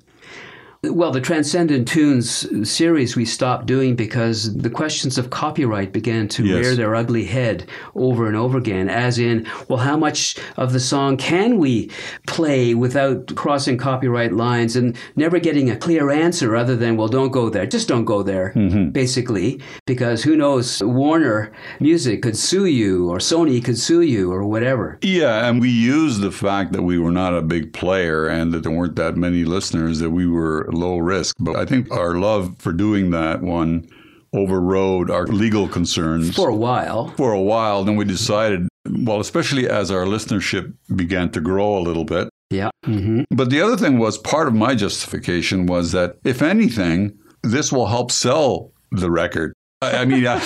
Well, 0.90 1.10
the 1.10 1.20
Transcendent 1.20 1.88
Tunes 1.88 2.46
series 2.68 3.16
we 3.16 3.24
stopped 3.24 3.66
doing 3.66 3.96
because 3.96 4.54
the 4.54 4.70
questions 4.70 5.18
of 5.18 5.30
copyright 5.30 5.92
began 5.92 6.28
to 6.28 6.44
Yes. 6.44 6.64
rear 6.64 6.74
their 6.76 6.94
ugly 6.94 7.24
head 7.24 7.64
over 7.94 8.26
and 8.26 8.36
over 8.36 8.58
again, 8.58 8.88
as 8.88 9.18
in, 9.18 9.46
well, 9.68 9.78
how 9.78 9.96
much 9.96 10.36
of 10.56 10.72
the 10.72 10.80
song 10.80 11.16
can 11.16 11.58
we 11.58 11.90
play 12.26 12.74
without 12.74 13.34
crossing 13.34 13.76
copyright 13.78 14.32
lines 14.32 14.76
and 14.76 14.96
never 15.16 15.38
getting 15.38 15.70
a 15.70 15.76
clear 15.76 16.10
answer 16.10 16.54
other 16.54 16.76
than, 16.76 16.96
well, 16.96 17.08
don't 17.08 17.32
go 17.32 17.48
there. 17.50 17.66
Just 17.66 17.88
don't 17.88 18.04
go 18.04 18.22
there, 18.22 18.52
mm-hmm. 18.54 18.90
basically, 18.90 19.60
because 19.86 20.22
who 20.22 20.36
knows, 20.36 20.82
Warner 20.82 21.52
Music 21.80 22.22
could 22.22 22.36
sue 22.36 22.66
you 22.66 23.10
or 23.10 23.18
Sony 23.18 23.64
could 23.64 23.78
sue 23.78 24.02
you 24.02 24.32
or 24.32 24.44
whatever. 24.46 24.98
Yeah, 25.02 25.48
and 25.48 25.60
we 25.60 25.70
used 25.70 26.20
the 26.20 26.32
fact 26.32 26.72
that 26.72 26.82
we 26.82 26.98
were 26.98 27.10
not 27.12 27.34
a 27.34 27.42
big 27.42 27.72
player 27.72 28.26
and 28.26 28.52
that 28.52 28.62
there 28.62 28.72
weren't 28.72 28.96
that 28.96 29.16
many 29.16 29.44
listeners 29.44 29.98
that 30.00 30.10
we 30.10 30.26
were 30.26 30.68
low 30.76 30.98
risk. 30.98 31.34
But 31.40 31.56
I 31.56 31.64
think 31.66 31.90
our 31.90 32.14
love 32.14 32.56
for 32.58 32.72
doing 32.72 33.10
that 33.10 33.42
one 33.42 33.88
overrode 34.32 35.10
our 35.10 35.26
legal 35.26 35.68
concerns 35.68 36.34
For 36.34 36.48
a 36.50 36.54
while. 36.54 37.08
for 37.16 37.32
a 37.32 37.40
while. 37.40 37.84
Then 37.84 37.96
we 37.96 38.04
decided, 38.04 38.68
well, 38.88 39.20
especially 39.20 39.68
as 39.68 39.90
our 39.90 40.04
listenership 40.04 40.72
began 40.94 41.30
to 41.30 41.40
grow 41.40 41.78
a 41.78 41.80
little 41.80 42.04
bit. 42.04 42.28
Yeah. 42.50 42.70
hmm 42.84 43.22
But 43.30 43.50
the 43.50 43.60
other 43.60 43.76
thing 43.76 43.98
was 43.98 44.18
part 44.18 44.46
of 44.48 44.54
my 44.54 44.74
justification 44.74 45.66
was 45.66 45.92
that 45.92 46.16
if 46.24 46.42
anything, 46.42 47.16
this 47.42 47.72
will 47.72 47.86
help 47.86 48.10
sell 48.12 48.72
the 48.92 49.10
record. 49.10 49.52
I 49.82 50.06
mean, 50.06 50.26
I, 50.26 50.38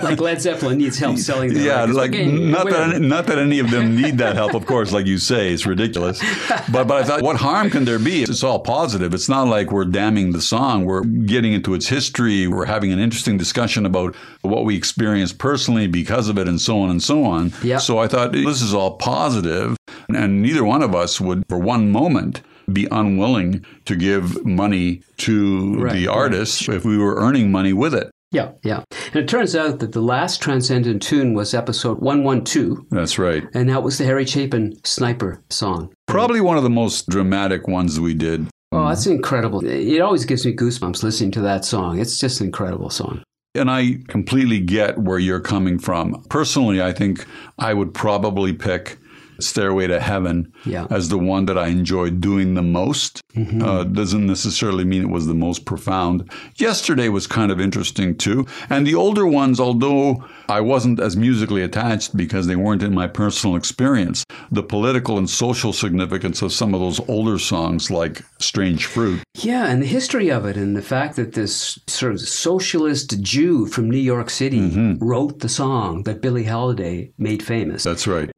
Like 0.02 0.20
Led 0.20 0.42
Zeppelin 0.42 0.76
needs 0.76 0.98
help 0.98 1.16
selling 1.16 1.54
their 1.54 1.62
yeah, 1.64 1.80
records. 1.80 1.96
like 1.96 2.10
Okay, 2.10 2.26
not 2.30 2.64
whatever. 2.66 2.92
that 2.92 3.00
not 3.00 3.26
that 3.28 3.38
any 3.38 3.58
of 3.58 3.70
them 3.70 3.96
need 3.96 4.18
that 4.18 4.36
help, 4.36 4.52
of 4.54 4.66
course. 4.66 4.92
Like 4.92 5.06
you 5.06 5.16
say, 5.16 5.52
it's 5.54 5.64
ridiculous. 5.64 6.20
But 6.70 6.86
but 6.86 7.02
I 7.02 7.04
thought, 7.04 7.22
what 7.22 7.36
harm 7.36 7.70
can 7.70 7.86
there 7.86 7.98
be? 7.98 8.22
It's 8.22 8.44
all 8.44 8.58
positive. 8.60 9.14
It's 9.14 9.28
not 9.28 9.48
like 9.48 9.72
we're 9.72 9.86
damning 9.86 10.32
the 10.32 10.42
song. 10.42 10.84
We're 10.84 11.02
getting 11.02 11.54
into 11.54 11.72
its 11.72 11.88
history. 11.88 12.46
We're 12.46 12.66
having 12.66 12.92
an 12.92 12.98
interesting 12.98 13.38
discussion 13.38 13.86
about 13.86 14.14
what 14.42 14.66
we 14.66 14.76
experienced 14.76 15.38
personally 15.38 15.86
because 15.86 16.28
of 16.28 16.36
it, 16.38 16.46
and 16.46 16.60
so 16.60 16.78
on 16.80 16.90
and 16.90 17.02
so 17.02 17.24
on. 17.24 17.52
Yeah. 17.62 17.78
So 17.78 17.98
I 17.98 18.06
thought 18.06 18.32
this 18.32 18.60
is 18.60 18.74
all 18.74 18.96
positive, 18.98 19.78
and 20.10 20.42
neither 20.42 20.62
one 20.62 20.82
of 20.82 20.94
us 20.94 21.18
would, 21.22 21.42
for 21.48 21.58
one 21.58 21.90
moment, 21.90 22.42
be 22.70 22.86
unwilling 22.90 23.64
to 23.86 23.96
give 23.96 24.44
money 24.44 25.02
to 25.18 25.76
Right, 25.80 25.92
the 25.94 26.06
right. 26.08 26.16
if 26.68 26.84
we 26.84 26.96
were 26.98 27.16
earning 27.16 27.50
money 27.50 27.72
with 27.72 27.94
it. 27.94 28.10
Yeah, 28.34 28.50
yeah. 28.64 28.82
And 29.06 29.16
it 29.16 29.28
turns 29.28 29.54
out 29.54 29.78
that 29.78 29.92
the 29.92 30.00
last 30.02 30.42
Transcendent 30.42 31.00
tune 31.02 31.34
was 31.34 31.54
episode 31.54 32.00
112, 32.00 32.88
That's 32.90 33.16
right. 33.18 33.44
and 33.54 33.68
that 33.68 33.84
was 33.84 33.98
the 33.98 34.04
Harry 34.04 34.26
Chapin 34.26 34.74
Sniper 34.84 35.40
song. 35.50 35.92
Probably 36.08 36.40
one 36.40 36.56
of 36.56 36.64
the 36.64 36.70
most 36.70 37.08
dramatic 37.08 37.68
ones 37.68 38.00
we 38.00 38.12
did. 38.12 38.48
Oh, 38.72 38.88
that's 38.88 39.06
incredible. 39.06 39.64
It 39.64 40.00
always 40.00 40.24
gives 40.24 40.44
me 40.44 40.52
goosebumps 40.52 41.04
listening 41.04 41.30
to 41.32 41.40
that 41.42 41.64
song. 41.64 42.00
It's 42.00 42.18
just 42.18 42.40
an 42.40 42.46
incredible 42.48 42.90
song. 42.90 43.22
And 43.54 43.70
I 43.70 43.98
completely 44.08 44.58
get 44.58 44.98
where 44.98 45.20
you're 45.20 45.38
coming 45.40 45.78
from. 45.78 46.24
Personally, 46.28 46.82
I 46.82 46.90
think 46.92 47.24
I 47.56 47.72
would 47.72 47.94
probably 47.94 48.52
pick 48.52 48.98
Stairway 49.40 49.86
to 49.88 50.00
Heaven 50.00 50.52
Yeah. 50.64 50.86
as 50.90 51.08
the 51.08 51.18
one 51.18 51.46
that 51.46 51.58
I 51.58 51.68
enjoyed 51.68 52.20
doing 52.20 52.54
the 52.54 52.62
most. 52.62 53.20
Uh, 53.36 53.82
doesn't 53.82 54.26
necessarily 54.26 54.84
mean 54.84 55.02
it 55.02 55.10
was 55.10 55.26
the 55.26 55.34
most 55.34 55.64
profound. 55.64 56.30
Yesterday 56.56 57.08
was 57.08 57.26
kind 57.26 57.50
of 57.50 57.60
interesting 57.60 58.16
too. 58.16 58.46
And 58.70 58.86
the 58.86 58.94
older 58.94 59.26
ones, 59.26 59.58
although 59.58 60.24
I 60.48 60.60
wasn't 60.60 61.00
as 61.00 61.16
musically 61.16 61.62
attached 61.62 62.16
because 62.16 62.46
they 62.46 62.54
weren't 62.54 62.82
in 62.84 62.94
my 62.94 63.08
personal 63.08 63.56
experience, 63.56 64.24
the 64.52 64.62
political 64.62 65.18
and 65.18 65.28
social 65.28 65.72
significance 65.72 66.42
of 66.42 66.52
some 66.52 66.74
of 66.74 66.80
those 66.80 67.00
older 67.08 67.38
songs 67.40 67.90
like 67.90 68.22
Strange 68.38 68.86
Fruit. 68.86 69.20
Yeah, 69.40 69.66
and 69.66 69.82
the 69.82 69.86
history 69.86 70.30
of 70.30 70.46
it, 70.46 70.56
and 70.56 70.76
the 70.76 70.82
fact 70.82 71.16
that 71.16 71.32
this 71.32 71.80
sort 71.88 72.12
of 72.12 72.20
socialist 72.20 73.20
Jew 73.20 73.66
from 73.66 73.90
New 73.90 73.98
York 73.98 74.30
City 74.30 74.96
wrote 75.00 75.40
the 75.40 75.48
song 75.48 76.04
that 76.04 76.20
Billie 76.22 76.44
Holiday 76.44 77.10
made 77.18 77.42
famous. 77.42 77.82
That's 77.82 78.06
right. 78.06 78.30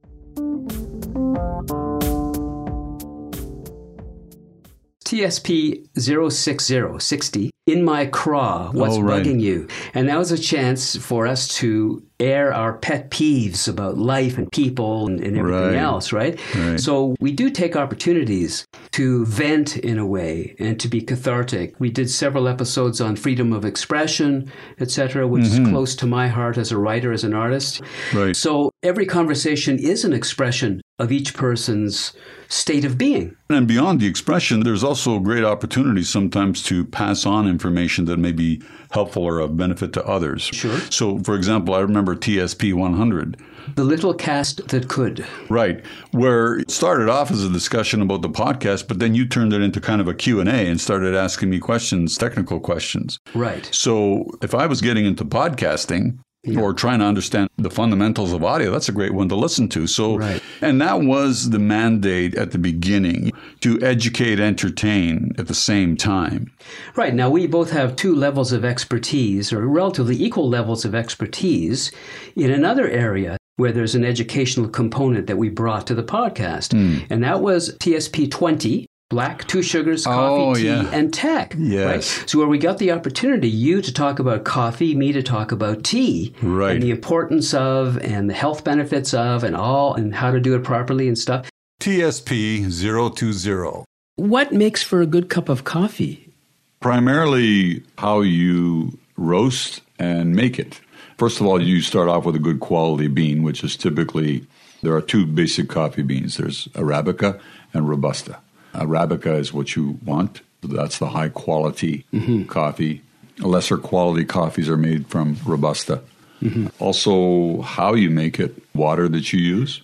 TSP 5.20 5.86
06060, 5.98 7.50
In 7.66 7.84
My 7.84 8.04
Craw, 8.06 8.70
What's 8.72 8.96
Oh, 8.96 9.00
right. 9.00 9.24
Bugging 9.24 9.40
You? 9.40 9.66
And 9.94 10.08
that 10.10 10.18
was 10.18 10.30
a 10.30 10.36
chance 10.38 10.94
for 10.96 11.26
us 11.26 11.48
to 11.56 12.02
air 12.20 12.52
our 12.52 12.74
pet 12.74 13.10
peeves 13.10 13.66
about 13.68 13.96
life 13.96 14.36
and 14.36 14.50
people 14.52 15.06
and, 15.06 15.20
and 15.20 15.36
everything 15.38 15.62
Right. 15.72 15.76
else, 15.76 16.12
right? 16.12 16.38
Right. 16.54 16.78
So 16.78 17.14
we 17.20 17.32
do 17.32 17.48
take 17.50 17.76
opportunities 17.76 18.66
to 18.96 19.26
vent 19.26 19.76
in 19.76 19.98
a 19.98 20.06
way 20.06 20.56
and 20.58 20.80
to 20.80 20.88
be 20.88 21.02
cathartic. 21.02 21.78
We 21.78 21.90
did 21.90 22.08
several 22.08 22.48
episodes 22.48 22.98
on 22.98 23.14
freedom 23.14 23.52
of 23.52 23.62
expression, 23.62 24.50
etc., 24.80 25.28
which 25.28 25.44
is 25.44 25.58
close 25.68 25.94
to 25.96 26.06
my 26.06 26.28
heart 26.28 26.56
as 26.56 26.72
a 26.72 26.78
writer, 26.78 27.12
as 27.12 27.22
an 27.22 27.34
artist. 27.34 27.82
Mm-hmm. 27.82 28.18
Right. 28.18 28.34
So 28.34 28.70
every 28.82 29.04
conversation 29.04 29.78
is 29.78 30.06
an 30.06 30.14
expression 30.14 30.80
of 30.98 31.12
each 31.12 31.34
person's 31.34 32.14
state 32.48 32.86
of 32.86 32.96
being. 32.96 33.36
And 33.50 33.68
beyond 33.68 34.00
the 34.00 34.06
expression, 34.06 34.60
there's 34.60 34.82
also 34.82 35.16
a 35.16 35.20
great 35.20 35.44
opportunity 35.44 36.02
sometimes 36.02 36.62
to 36.62 36.86
pass 36.86 37.26
on 37.26 37.46
information 37.46 38.06
that 38.06 38.16
may 38.16 38.32
be 38.32 38.62
helpful 38.92 39.24
or 39.24 39.40
of 39.40 39.58
benefit 39.58 39.92
to 39.92 40.06
others. 40.06 40.44
Sure. 40.44 40.78
So, 40.90 41.18
for 41.18 41.34
example, 41.34 41.74
I 41.74 41.80
remember 41.80 42.16
TSP 42.16 42.72
100. 42.72 43.36
The 43.74 43.84
little 43.84 44.14
cast 44.14 44.68
that 44.68 44.88
could. 44.88 45.26
Right, 45.48 45.84
where 46.12 46.58
it 46.58 46.70
started 46.70 47.08
off 47.08 47.30
as 47.30 47.44
a 47.44 47.50
discussion 47.50 48.00
about 48.00 48.22
the 48.22 48.28
podcast, 48.30 48.88
but 48.88 48.98
then 48.98 49.14
you 49.14 49.26
turned 49.26 49.52
it 49.52 49.60
into 49.62 49.80
kind 49.80 50.00
of 50.00 50.08
a 50.08 50.14
Q&A 50.14 50.44
and 50.44 50.80
started 50.80 51.14
asking 51.14 51.50
me 51.50 51.58
questions, 51.58 52.16
technical 52.16 52.60
questions. 52.60 53.18
Right. 53.34 53.68
So, 53.72 54.30
if 54.42 54.54
I 54.54 54.66
was 54.66 54.80
getting 54.80 55.04
into 55.04 55.24
podcasting 55.24 56.18
or 56.56 56.72
trying 56.72 57.00
to 57.00 57.04
understand 57.04 57.48
the 57.58 57.70
fundamentals 57.70 58.32
of 58.32 58.44
audio, 58.44 58.70
that's 58.70 58.88
a 58.88 58.92
great 58.92 59.12
one 59.12 59.28
to 59.28 59.34
listen 59.34 59.68
to. 59.70 59.86
So, 59.88 60.16
Right. 60.16 60.40
and 60.60 60.80
that 60.80 61.00
was 61.02 61.50
the 61.50 61.58
mandate 61.58 62.36
at 62.36 62.52
the 62.52 62.58
beginning 62.58 63.32
to 63.62 63.82
educate, 63.82 64.38
entertain 64.38 65.32
at 65.38 65.48
the 65.48 65.54
same 65.54 65.96
time. 65.96 66.52
Right. 66.94 67.14
Now, 67.14 67.30
we 67.30 67.48
both 67.48 67.70
have 67.72 67.96
two 67.96 68.14
levels 68.14 68.52
of 68.52 68.64
expertise, 68.64 69.52
or 69.52 69.66
relatively 69.66 70.22
equal 70.22 70.48
levels 70.48 70.84
of 70.84 70.94
expertise, 70.94 71.90
in 72.36 72.52
another 72.52 72.88
area 72.88 73.36
where 73.56 73.72
there's 73.72 73.94
an 73.94 74.04
educational 74.04 74.68
component 74.68 75.26
that 75.26 75.36
we 75.38 75.48
brought 75.48 75.86
to 75.88 75.94
the 75.94 76.02
podcast. 76.02 76.72
Hmm. 76.72 77.04
And 77.10 77.22
that 77.24 77.40
was 77.40 77.74
TSP 77.78 78.30
20. 78.30 78.86
Black, 79.08 79.46
two 79.46 79.62
sugars, 79.62 80.04
oh, 80.04 80.10
coffee, 80.10 80.42
Oh, 80.42 80.54
tea, 80.56 80.64
yeah. 80.66 80.90
and 80.92 81.14
tech. 81.14 81.54
Yes. 81.56 81.86
Right? 82.18 82.28
So, 82.28 82.40
where 82.40 82.48
we 82.48 82.58
got 82.58 82.78
the 82.78 82.90
opportunity, 82.90 83.48
you 83.48 83.80
to 83.80 83.92
talk 83.94 84.18
about 84.18 84.42
coffee, 84.42 84.96
me 84.96 85.12
to 85.12 85.22
talk 85.22 85.52
about 85.52 85.84
tea, 85.84 86.34
Right. 86.42 86.72
and 86.74 86.82
the 86.82 86.90
importance 86.90 87.54
of, 87.54 87.98
and 87.98 88.28
the 88.28 88.34
health 88.34 88.64
benefits 88.64 89.14
of, 89.14 89.44
and 89.44 89.54
all, 89.54 89.94
and 89.94 90.12
how 90.12 90.32
to 90.32 90.40
do 90.40 90.56
it 90.56 90.64
properly 90.64 91.06
and 91.06 91.16
stuff. 91.16 91.48
TSP 91.80 92.64
020. 92.68 93.84
What 94.16 94.52
makes 94.52 94.82
for 94.82 95.00
a 95.02 95.06
good 95.06 95.28
cup 95.30 95.48
of 95.48 95.62
coffee? 95.62 96.32
Primarily 96.80 97.84
how 97.98 98.22
you 98.22 98.98
roast 99.16 99.82
and 100.00 100.34
make 100.34 100.58
it. 100.58 100.80
First 101.18 101.40
of 101.40 101.46
all, 101.46 101.60
you 101.62 101.80
start 101.80 102.08
off 102.08 102.24
with 102.24 102.36
a 102.36 102.40
good 102.40 102.60
quality 102.60 103.08
bean, 103.08 103.42
which 103.42 103.64
is 103.64 103.76
typically 103.76 104.46
there 104.82 104.94
are 104.94 105.00
two 105.00 105.24
basic 105.26 105.68
coffee 105.68 106.02
beans. 106.02 106.36
There's 106.36 106.66
Arabica 106.68 107.40
and 107.72 107.88
Robusta. 107.88 108.38
Arabica 108.74 109.38
is 109.38 109.52
what 109.52 109.74
you 109.76 109.98
want. 110.04 110.42
That's 110.62 110.98
the 110.98 111.08
high 111.08 111.28
quality 111.30 112.04
mm-hmm. 112.12 112.44
coffee. 112.44 113.02
Lesser 113.38 113.78
quality 113.78 114.24
coffees 114.24 114.68
are 114.68 114.76
made 114.76 115.06
from 115.08 115.36
Robusta. 115.44 116.02
Mm-hmm. 116.42 116.66
Also, 116.78 117.62
how 117.62 117.94
you 117.94 118.10
make 118.10 118.38
it, 118.38 118.54
water 118.74 119.08
that 119.08 119.32
you 119.32 119.38
use, 119.40 119.82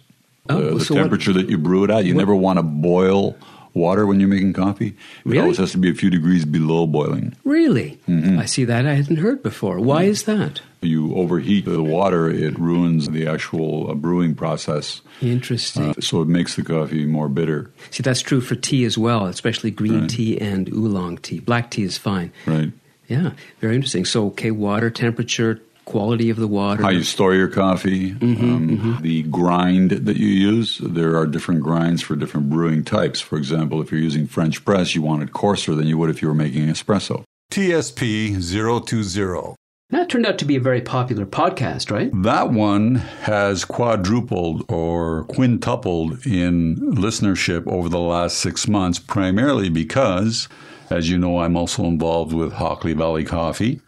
Oh, 0.50 0.60
the, 0.60 0.74
the 0.74 0.84
so 0.84 0.94
what- 0.94 1.00
temperature 1.02 1.32
that 1.34 1.48
you 1.48 1.56
brew 1.56 1.84
it 1.84 1.90
at. 1.90 2.04
You 2.04 2.14
never 2.14 2.34
want 2.34 2.58
to 2.58 2.62
boil 2.62 3.36
water 3.74 4.06
when 4.06 4.20
you're 4.20 4.28
making 4.28 4.52
coffee. 4.52 4.88
It 4.88 4.94
Really? 5.24 5.40
always 5.40 5.58
has 5.58 5.72
to 5.72 5.78
be 5.78 5.88
a 5.90 5.94
few 5.94 6.10
degrees 6.10 6.44
below 6.44 6.86
boiling. 6.86 7.36
Really? 7.44 7.98
Mm-hmm. 8.08 8.38
I 8.38 8.44
see 8.44 8.64
that 8.64 8.84
I 8.86 8.94
hadn't 8.94 9.16
heard 9.18 9.42
before. 9.42 9.78
Why 9.80 10.02
is 10.04 10.24
that? 10.24 10.60
You 10.82 11.14
overheat 11.14 11.64
the 11.64 11.82
water, 11.82 12.28
it 12.28 12.58
ruins 12.58 13.08
the 13.10 13.26
actual 13.26 13.90
uh, 13.90 13.94
brewing 13.94 14.34
process. 14.34 15.00
Interesting. 15.20 15.90
Uh, 15.90 15.94
so 16.00 16.22
it 16.22 16.28
makes 16.28 16.56
the 16.56 16.64
coffee 16.64 17.06
more 17.06 17.28
bitter. 17.28 17.70
see, 17.90 18.02
that's 18.02 18.20
true 18.20 18.40
for 18.40 18.56
tea 18.56 18.84
as 18.84 18.98
well, 18.98 19.26
especially 19.26 19.70
green 19.70 20.08
tea 20.08 20.40
and 20.40 20.68
oolong 20.70 21.18
tea. 21.18 21.38
Black 21.38 21.70
tea 21.70 21.84
is 21.84 21.96
fine. 21.98 22.32
Right. 22.46 22.72
Yeah, 23.06 23.32
very 23.60 23.76
interesting. 23.76 24.04
So, 24.04 24.26
okay, 24.28 24.50
water 24.50 24.90
temperature, 24.90 25.60
quality 25.84 26.30
of 26.30 26.36
the 26.36 26.48
water. 26.48 26.82
How 26.82 26.88
you 26.88 27.02
store 27.04 27.34
your 27.34 27.48
coffee, 27.48 28.12
um, 28.20 28.98
the 29.02 29.22
grind 29.24 29.90
that 29.90 30.16
you 30.16 30.28
use. 30.28 30.78
There 30.78 31.16
are 31.16 31.26
different 31.26 31.62
grinds 31.62 32.02
for 32.02 32.16
different 32.16 32.50
brewing 32.50 32.84
types. 32.84 33.20
For 33.20 33.36
example, 33.36 33.80
if 33.82 33.92
you're 33.92 34.00
using 34.00 34.26
French 34.26 34.64
press, 34.64 34.94
you 34.94 35.02
want 35.02 35.22
it 35.22 35.32
coarser 35.32 35.74
than 35.74 35.86
you 35.86 35.98
would 35.98 36.10
if 36.10 36.22
you 36.22 36.28
were 36.28 36.34
making 36.34 36.66
espresso. 36.66 37.22
TSP 37.52 38.34
020. 38.40 39.54
That 39.92 40.08
turned 40.08 40.26
out 40.26 40.38
to 40.38 40.44
be 40.44 40.56
a 40.56 40.60
very 40.60 40.80
popular 40.80 41.26
podcast, 41.26 41.90
right? 41.90 42.10
That 42.22 42.50
one 42.50 42.96
has 42.96 43.64
quadrupled 43.64 44.64
or 44.70 45.24
quintupled 45.24 46.26
in 46.26 46.76
listenership 46.76 47.66
over 47.66 47.88
the 47.88 48.00
last 48.00 48.38
six 48.38 48.66
months, 48.66 48.98
primarily 48.98 49.68
because, 49.68 50.48
as 50.90 51.10
you 51.10 51.18
know, 51.18 51.40
I'm 51.40 51.56
also 51.56 51.84
involved 51.84 52.32
with 52.32 52.54
Hockley 52.54 52.94
Valley 52.94 53.24
Coffee. 53.24 53.80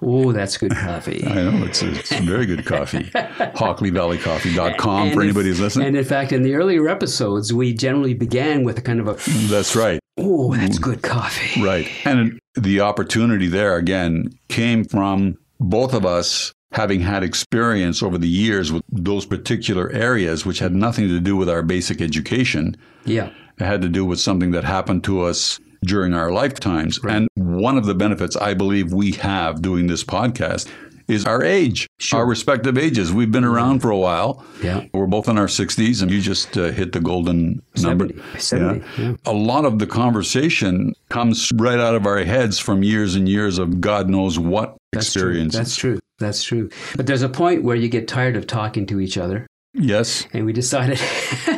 Oh, 0.00 0.32
that's 0.32 0.56
good 0.56 0.72
coffee. 0.72 1.24
I 1.26 1.34
know 1.34 1.64
it's, 1.64 1.82
it's 1.82 2.12
very 2.20 2.46
good 2.46 2.64
coffee. 2.64 3.04
HockleyValleyCoffee.com 3.04 5.10
for 5.10 5.20
And 5.20 5.22
anybody 5.22 5.48
who's 5.48 5.60
listening. 5.60 5.88
And 5.88 5.96
in 5.96 6.04
fact, 6.04 6.32
in 6.32 6.42
the 6.42 6.54
earlier 6.54 6.88
episodes, 6.88 7.52
we 7.52 7.72
generally 7.72 8.14
began 8.14 8.64
with 8.64 8.78
a 8.78 8.82
kind 8.82 9.00
of 9.00 9.08
a, 9.08 9.14
That's 9.48 9.74
right. 9.74 9.98
Oh, 10.18 10.54
that's 10.54 10.78
mm. 10.78 10.82
good 10.82 11.02
coffee. 11.02 11.62
Right. 11.62 11.88
And 12.04 12.38
the 12.54 12.80
opportunity 12.80 13.48
there, 13.48 13.76
again, 13.76 14.30
came 14.48 14.84
from 14.84 15.36
both 15.60 15.94
of 15.94 16.04
us 16.04 16.52
having 16.72 17.00
had 17.00 17.22
experience 17.22 18.02
over 18.02 18.18
the 18.18 18.28
years 18.28 18.72
with 18.72 18.82
those 18.90 19.24
particular 19.26 19.90
areas, 19.90 20.44
which 20.44 20.58
had 20.58 20.74
nothing 20.74 21.08
to 21.08 21.20
do 21.20 21.36
with 21.36 21.48
our 21.48 21.62
basic 21.62 22.00
education. 22.00 22.76
Yeah. 23.04 23.30
It 23.58 23.64
had 23.64 23.82
to 23.82 23.88
do 23.88 24.04
with 24.04 24.18
something 24.18 24.50
that 24.50 24.64
happened 24.64 25.04
to 25.04 25.22
us 25.22 25.60
during 25.84 26.14
our 26.14 26.32
lifetimes. 26.32 26.98
And 27.04 27.28
one 27.34 27.78
of 27.78 27.86
the 27.86 27.94
benefits 27.94 28.36
I 28.36 28.54
believe 28.54 28.92
we 28.92 29.12
have 29.12 29.62
doing 29.62 29.86
this 29.86 30.02
podcast 30.02 30.68
is 31.08 31.24
our 31.26 31.42
age, 31.42 31.86
our 32.12 32.26
respective 32.26 32.78
ages. 32.78 33.12
We've 33.12 33.30
been 33.32 33.44
around 33.44 33.80
for 33.80 33.90
a 33.90 33.98
while. 33.98 34.44
Yeah. 34.62 34.86
We're 34.92 35.06
both 35.06 35.28
in 35.28 35.38
our 35.38 35.46
60s, 35.46 36.02
and 36.02 36.10
you 36.10 36.20
just 36.20 36.56
uh, 36.56 36.70
hit 36.70 36.92
the 36.92 37.00
golden 37.00 37.62
number. 37.76 38.08
70, 38.08 38.38
70, 38.40 38.84
yeah. 39.02 39.14
A 39.26 39.32
lot 39.32 39.64
of 39.64 39.78
the 39.78 39.86
conversation 39.86 40.94
comes 41.10 41.50
right 41.56 41.78
out 41.78 41.94
of 41.94 42.06
our 42.06 42.18
heads 42.24 42.58
from 42.58 42.82
years 42.82 43.14
and 43.14 43.28
years 43.28 43.58
of 43.58 43.80
God 43.80 44.08
knows 44.08 44.38
what 44.38 44.76
That's 44.92 45.12
true. 45.12 45.22
experiences. 45.22 45.58
That's 45.58 45.76
true. 45.76 45.98
That's 46.18 46.42
true. 46.44 46.70
But 46.96 47.06
there's 47.06 47.22
a 47.22 47.28
point 47.28 47.64
where 47.64 47.76
you 47.76 47.88
get 47.88 48.06
tired 48.08 48.36
of 48.36 48.46
talking 48.46 48.86
to 48.86 49.00
each 49.00 49.18
other. 49.18 49.46
Yes. 49.74 50.26
And 50.32 50.46
we 50.46 50.52
decided 50.52 50.98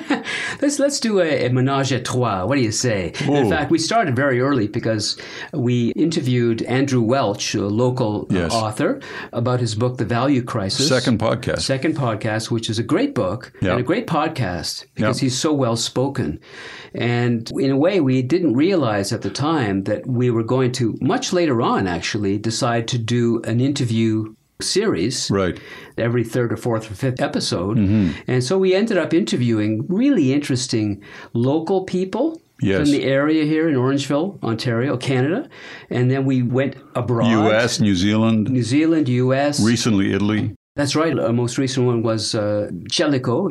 let's 0.62 0.78
let's 0.78 1.00
do 1.00 1.20
a, 1.20 1.46
a 1.46 1.50
menage 1.50 1.92
a 1.92 2.00
trois. 2.00 2.44
What 2.44 2.56
do 2.56 2.62
you 2.62 2.72
say? 2.72 3.12
In 3.28 3.48
fact, 3.50 3.70
we 3.70 3.78
started 3.78 4.14
very 4.16 4.40
early 4.40 4.68
because 4.68 5.16
we 5.52 5.90
interviewed 5.90 6.62
Andrew 6.62 7.00
Welch, 7.02 7.54
a 7.54 7.66
local 7.66 8.22
uh, 8.30 8.34
Yes. 8.34 8.52
author, 8.52 9.00
about 9.32 9.60
his 9.60 9.74
book, 9.74 9.96
The 9.98 10.04
Value 10.04 10.42
Crisis. 10.42 10.88
Second 10.88 11.18
podcast. 11.18 11.60
Second 11.62 11.96
podcast, 11.96 12.50
which 12.50 12.68
is 12.70 12.78
a 12.78 12.82
great 12.82 13.14
book 13.14 13.52
Yeah. 13.60 13.72
and 13.72 13.80
a 13.80 13.82
great 13.82 14.06
podcast 14.06 14.84
because 14.94 15.20
Yeah. 15.20 15.26
he's 15.26 15.38
so 15.38 15.52
well 15.52 15.76
spoken. 15.76 16.40
And 16.94 17.50
in 17.58 17.70
a 17.70 17.76
way, 17.76 18.00
we 18.00 18.22
didn't 18.22 18.54
realize 18.54 19.12
at 19.12 19.22
the 19.22 19.30
time 19.30 19.84
that 19.84 20.06
we 20.06 20.30
were 20.30 20.44
going 20.44 20.72
to, 20.72 20.96
much 21.00 21.32
later 21.32 21.60
on 21.60 21.86
actually, 21.86 22.38
decide 22.38 22.88
to 22.88 22.98
do 22.98 23.40
an 23.44 23.60
interview 23.60 24.34
series 24.60 25.30
Right. 25.30 25.58
every 25.98 26.24
third 26.24 26.52
or 26.52 26.56
fourth 26.56 26.90
or 26.90 26.94
fifth 26.94 27.20
episode. 27.20 27.76
Mm-hmm. 27.78 28.12
And 28.26 28.42
so 28.44 28.58
we 28.58 28.74
ended 28.74 28.96
up 28.98 29.12
interviewing 29.14 29.84
really 29.88 30.32
interesting 30.32 31.02
local 31.32 31.84
people. 31.84 32.40
Yes. 32.62 32.88
From 32.88 32.92
the 32.92 33.04
area 33.04 33.44
here 33.44 33.68
in 33.68 33.74
Orangeville, 33.74 34.42
Ontario, 34.42 34.96
Canada. 34.96 35.46
And 35.90 36.10
then 36.10 36.24
we 36.24 36.40
went 36.42 36.76
abroad. 36.94 37.30
U.S., 37.30 37.80
New 37.80 37.94
Zealand, 37.94 38.48
New 38.50 38.62
Zealand, 38.62 39.10
US. 39.10 39.60
recently 39.62 40.14
Italy. 40.14 40.54
That's 40.76 40.94
right. 40.94 41.18
Our 41.18 41.32
most 41.32 41.58
recent 41.58 41.86
one 41.86 42.02
was 42.02 42.34
uh, 42.34 42.70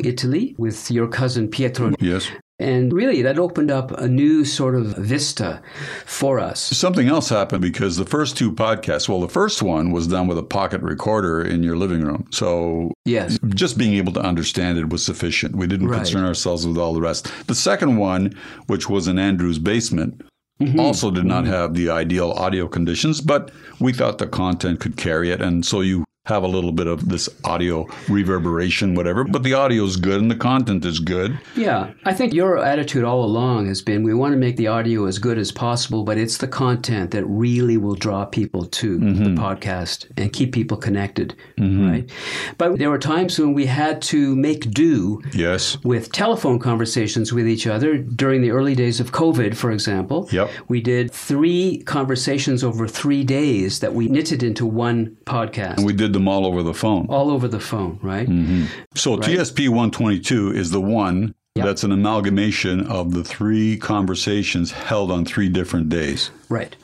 Italy, 0.03 0.55
with 0.57 0.91
your 0.91 1.07
cousin 1.07 1.47
Pietro. 1.49 1.91
Yes. 1.99 2.29
And 2.57 2.93
really, 2.93 3.21
that 3.23 3.37
opened 3.37 3.69
up 3.69 3.91
a 3.99 4.07
new 4.07 4.45
sort 4.45 4.75
of 4.75 4.95
vista 4.95 5.61
for 6.05 6.39
us. 6.39 6.61
Something 6.61 7.09
else 7.09 7.27
happened 7.27 7.61
because 7.61 7.97
the 7.97 8.05
first 8.05 8.37
two 8.37 8.51
podcasts, 8.51 9.09
well, 9.09 9.19
the 9.19 9.27
first 9.27 9.61
one 9.61 9.91
was 9.91 10.07
done 10.07 10.27
with 10.27 10.37
a 10.37 10.43
pocket 10.43 10.81
recorder 10.81 11.41
in 11.41 11.63
your 11.63 11.75
living 11.75 12.01
room. 12.01 12.25
So 12.31 12.93
Yes. 13.03 13.37
just 13.49 13.77
being 13.77 13.95
able 13.95 14.13
to 14.13 14.21
understand 14.21 14.77
it 14.77 14.89
was 14.89 15.03
sufficient. 15.03 15.55
We 15.57 15.67
didn't 15.67 15.89
Right. 15.89 15.97
concern 15.97 16.23
ourselves 16.23 16.65
with 16.65 16.77
all 16.77 16.93
the 16.93 17.01
rest. 17.01 17.29
The 17.47 17.55
second 17.55 17.97
one, 17.97 18.33
which 18.67 18.89
was 18.89 19.07
in 19.07 19.19
Andrew's 19.19 19.59
basement, 19.59 20.21
Mm-hmm. 20.61 20.79
also 20.79 21.11
did 21.11 21.25
not 21.25 21.45
have 21.45 21.73
the 21.73 21.89
ideal 21.89 22.31
audio 22.31 22.65
conditions, 22.69 23.19
but 23.19 23.51
we 23.81 23.91
thought 23.91 24.19
the 24.19 24.27
content 24.27 24.79
could 24.79 24.95
carry 24.95 25.29
it. 25.29 25.41
And 25.41 25.65
so 25.65 25.81
you 25.81 26.05
have 26.25 26.43
a 26.43 26.47
little 26.47 26.71
bit 26.71 26.87
of 26.87 27.07
this 27.07 27.29
audio 27.43 27.87
reverberation, 28.09 28.95
whatever, 28.95 29.23
but 29.23 29.43
the 29.43 29.53
audio 29.53 29.83
is 29.83 29.95
good 29.95 30.19
and 30.19 30.29
the 30.29 30.35
content 30.35 30.83
is 30.83 30.99
good. 30.99 31.39
Yeah, 31.55 31.93
I 32.03 32.13
think 32.13 32.33
your 32.33 32.57
attitude 32.57 33.03
all 33.03 33.23
along 33.23 33.67
has 33.67 33.81
been 33.81 34.03
we 34.03 34.13
want 34.13 34.33
to 34.33 34.37
make 34.37 34.57
the 34.57 34.67
audio 34.67 35.05
as 35.05 35.19
good 35.19 35.37
as 35.37 35.51
possible, 35.51 36.03
but 36.03 36.17
it's 36.17 36.37
the 36.37 36.47
content 36.47 37.11
that 37.11 37.23
really 37.25 37.77
will 37.77 37.95
draw 37.95 38.25
people 38.25 38.65
to 38.65 38.97
the 38.97 39.05
mm-hmm. 39.05 39.37
podcast 39.37 40.07
and 40.17 40.33
keep 40.33 40.51
people 40.51 40.77
connected, 40.77 41.35
mm-hmm. 41.57 41.89
right? 41.89 42.09
But 42.57 42.79
there 42.79 42.89
were 42.89 42.99
times 42.99 43.39
when 43.39 43.53
we 43.53 43.67
had 43.67 44.01
to 44.03 44.35
make 44.35 44.71
do 44.71 45.21
Yes. 45.33 45.77
with 45.83 46.11
telephone 46.11 46.57
conversations 46.59 47.31
with 47.33 47.47
each 47.47 47.67
other 47.67 47.97
during 47.97 48.41
the 48.41 48.51
early 48.51 48.73
days 48.73 48.99
of 48.99 49.11
COVID, 49.11 49.55
for 49.55 49.71
example. 49.71 50.27
Yep. 50.31 50.49
We 50.67 50.81
did 50.81 51.11
three 51.11 51.83
conversations 51.85 52.63
over 52.63 52.87
three 52.87 53.23
days 53.23 53.79
that 53.79 53.93
we 53.93 54.07
knitted 54.07 54.41
into 54.41 54.65
one 54.65 55.17
podcast. 55.25 55.77
And 55.77 55.85
We 55.85 55.93
did 55.93 56.14
them 56.15 56.27
all 56.27 56.45
over 56.45 56.63
the 56.63 56.73
phone. 56.73 57.05
all 57.09 57.29
over 57.29 57.47
the 57.47 57.59
phone, 57.59 57.99
right? 58.01 58.27
Mm-hmm. 58.27 58.65
So 58.95 59.17
TSP 59.17 59.69
122 59.69 60.51
is 60.53 60.71
the 60.71 60.81
one 60.81 61.35
that's 61.55 61.83
an 61.83 61.91
amalgamation 61.91 62.85
of 62.87 63.13
the 63.13 63.23
three 63.23 63.77
conversations 63.77 64.71
held 64.71 65.09
on 65.11 65.23
three 65.23 65.47
different 65.47 65.87
days. 65.89 66.31
Right. 66.49 66.75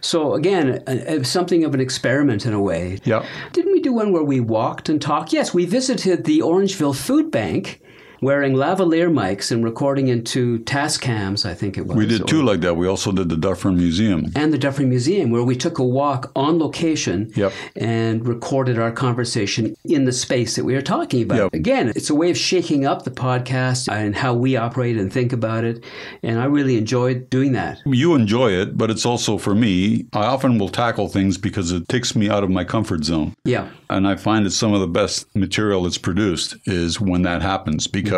So 0.00 0.34
again, 0.34 0.82
a, 0.86 1.16
a- 1.18 1.24
something 1.24 1.64
of 1.64 1.74
an 1.74 1.80
experiment 1.80 2.46
in 2.46 2.52
a 2.54 2.60
way. 2.60 3.00
Yeah. 3.04 3.26
Didn't 3.52 3.72
we 3.72 3.80
do 3.80 3.92
one 3.92 4.12
where 4.12 4.22
we 4.22 4.40
walked 4.40 4.88
and 4.88 5.02
talked? 5.02 5.32
Yes, 5.32 5.52
we 5.52 5.66
visited 5.66 6.24
the 6.24 6.38
Orangeville 6.40 6.94
Food 6.96 7.30
Bank 7.30 7.80
wearing 8.24 8.54
lavalier 8.54 9.10
mics 9.12 9.52
and 9.52 9.62
recording 9.62 10.08
into 10.08 10.58
Tascams, 10.60 11.44
I 11.46 11.54
think 11.54 11.76
it 11.78 11.86
was. 11.86 11.96
We 11.96 12.06
did 12.06 12.26
two 12.26 12.42
like 12.42 12.60
that. 12.60 12.74
We 12.76 12.88
also 12.88 13.12
did 13.12 13.28
the 13.28 13.36
Dufferin 13.36 13.76
Museum. 13.76 14.32
and 14.34 14.52
the 14.52 14.58
Dufferin 14.58 14.88
Museum, 14.88 15.30
where 15.30 15.42
we 15.44 15.54
took 15.56 15.78
a 15.78 15.84
walk 15.84 16.32
on 16.34 16.58
location 16.58 17.30
Yep. 17.36 17.52
and 17.76 18.26
recorded 18.26 18.78
our 18.78 18.90
conversation 18.90 19.76
in 19.84 20.04
the 20.04 20.12
space 20.12 20.56
that 20.56 20.64
we 20.64 20.74
were 20.74 20.82
talking 20.82 21.22
about. 21.22 21.36
Yep. 21.38 21.54
Again, 21.54 21.88
it's 21.94 22.10
a 22.10 22.14
way 22.14 22.30
of 22.30 22.38
shaking 22.38 22.86
up 22.86 23.04
the 23.04 23.10
podcast 23.10 23.92
and 23.92 24.16
how 24.16 24.32
we 24.34 24.56
operate 24.56 24.96
and 24.96 25.12
think 25.12 25.32
about 25.32 25.64
it. 25.64 25.84
And 26.22 26.40
I 26.40 26.46
really 26.46 26.76
enjoyed 26.78 27.28
doing 27.30 27.52
that. 27.52 27.78
You 27.84 28.14
enjoy 28.14 28.52
it, 28.52 28.76
but 28.78 28.90
it's 28.90 29.04
also 29.06 29.36
for 29.38 29.54
me. 29.54 30.06
I 30.12 30.24
often 30.24 30.58
will 30.58 30.70
tackle 30.70 31.08
things 31.08 31.36
because 31.38 31.70
it 31.72 31.88
takes 31.88 32.16
me 32.16 32.30
out 32.30 32.42
of 32.42 32.50
my 32.50 32.64
comfort 32.64 33.04
zone. 33.04 33.34
Yeah. 33.44 33.68
And 33.90 34.08
I 34.08 34.16
find 34.16 34.46
that 34.46 34.52
some 34.52 34.72
of 34.72 34.80
the 34.80 34.86
best 34.86 35.26
material 35.36 35.82
that's 35.82 35.98
produced 35.98 36.56
is 36.66 37.00
when 37.00 37.22
that 37.22 37.42
happens 37.42 37.86
because 37.86 38.13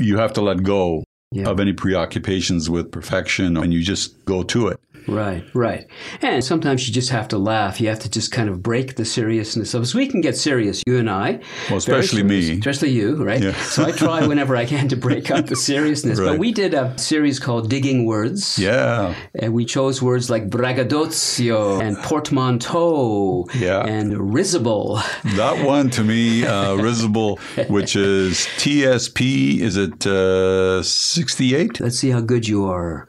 you 0.00 0.18
have 0.18 0.32
to 0.34 0.40
let 0.40 0.62
go 0.62 1.04
Yeah. 1.32 1.48
of 1.48 1.58
any 1.60 1.72
preoccupations 1.72 2.68
with 2.70 2.90
perfection 2.92 3.56
and 3.56 3.72
you 3.72 3.82
just 3.82 4.24
go 4.24 4.42
to 4.44 4.68
it. 4.68 4.80
Right, 5.06 5.44
right. 5.54 5.86
And 6.22 6.42
sometimes 6.44 6.86
you 6.88 6.94
just 6.94 7.10
have 7.10 7.28
to 7.28 7.38
laugh. 7.38 7.80
You 7.80 7.88
have 7.88 7.98
to 8.00 8.10
just 8.10 8.32
kind 8.32 8.48
of 8.48 8.62
break 8.62 8.96
the 8.96 9.04
seriousness 9.04 9.74
of 9.74 9.82
us. 9.82 9.94
We 9.94 10.06
can 10.06 10.20
get 10.20 10.36
serious, 10.36 10.82
you 10.86 10.98
and 10.98 11.10
I. 11.10 11.40
Well, 11.68 11.78
especially 11.78 12.22
serious. 12.26 12.48
me. 12.48 12.58
Especially 12.58 12.90
you, 12.90 13.22
right? 13.22 13.42
Yeah. 13.42 13.52
So 13.54 13.84
I 13.84 13.92
try 13.92 14.26
whenever 14.26 14.56
I 14.56 14.64
can 14.64 14.88
to 14.88 14.96
break 14.96 15.30
up 15.30 15.46
the 15.46 15.56
seriousness. 15.56 16.18
But 16.18 16.38
we 16.38 16.52
did 16.52 16.74
a 16.74 16.96
series 16.98 17.38
called 17.38 17.68
Digging 17.70 18.06
Words. 18.06 18.58
Yeah. 18.58 19.14
And 19.34 19.52
we 19.52 19.64
chose 19.64 20.00
words 20.00 20.30
like 20.30 20.48
braggadocio 20.50 21.80
and 21.80 21.96
portmanteau 21.98 23.46
Yeah. 23.54 23.84
and 23.86 24.32
risible. 24.34 25.00
That 25.36 25.64
one 25.66 25.90
to 25.90 26.04
me, 26.04 26.46
uh, 26.46 26.76
risible, 26.76 27.38
which 27.68 27.96
is 27.96 28.46
TSP, 28.58 29.60
is 29.60 29.76
it 29.76 30.06
uh, 30.06 30.82
68? 30.82 31.80
Let's 31.80 31.98
see 31.98 32.10
how 32.10 32.20
good 32.20 32.46
you 32.48 32.64
are. 32.66 33.08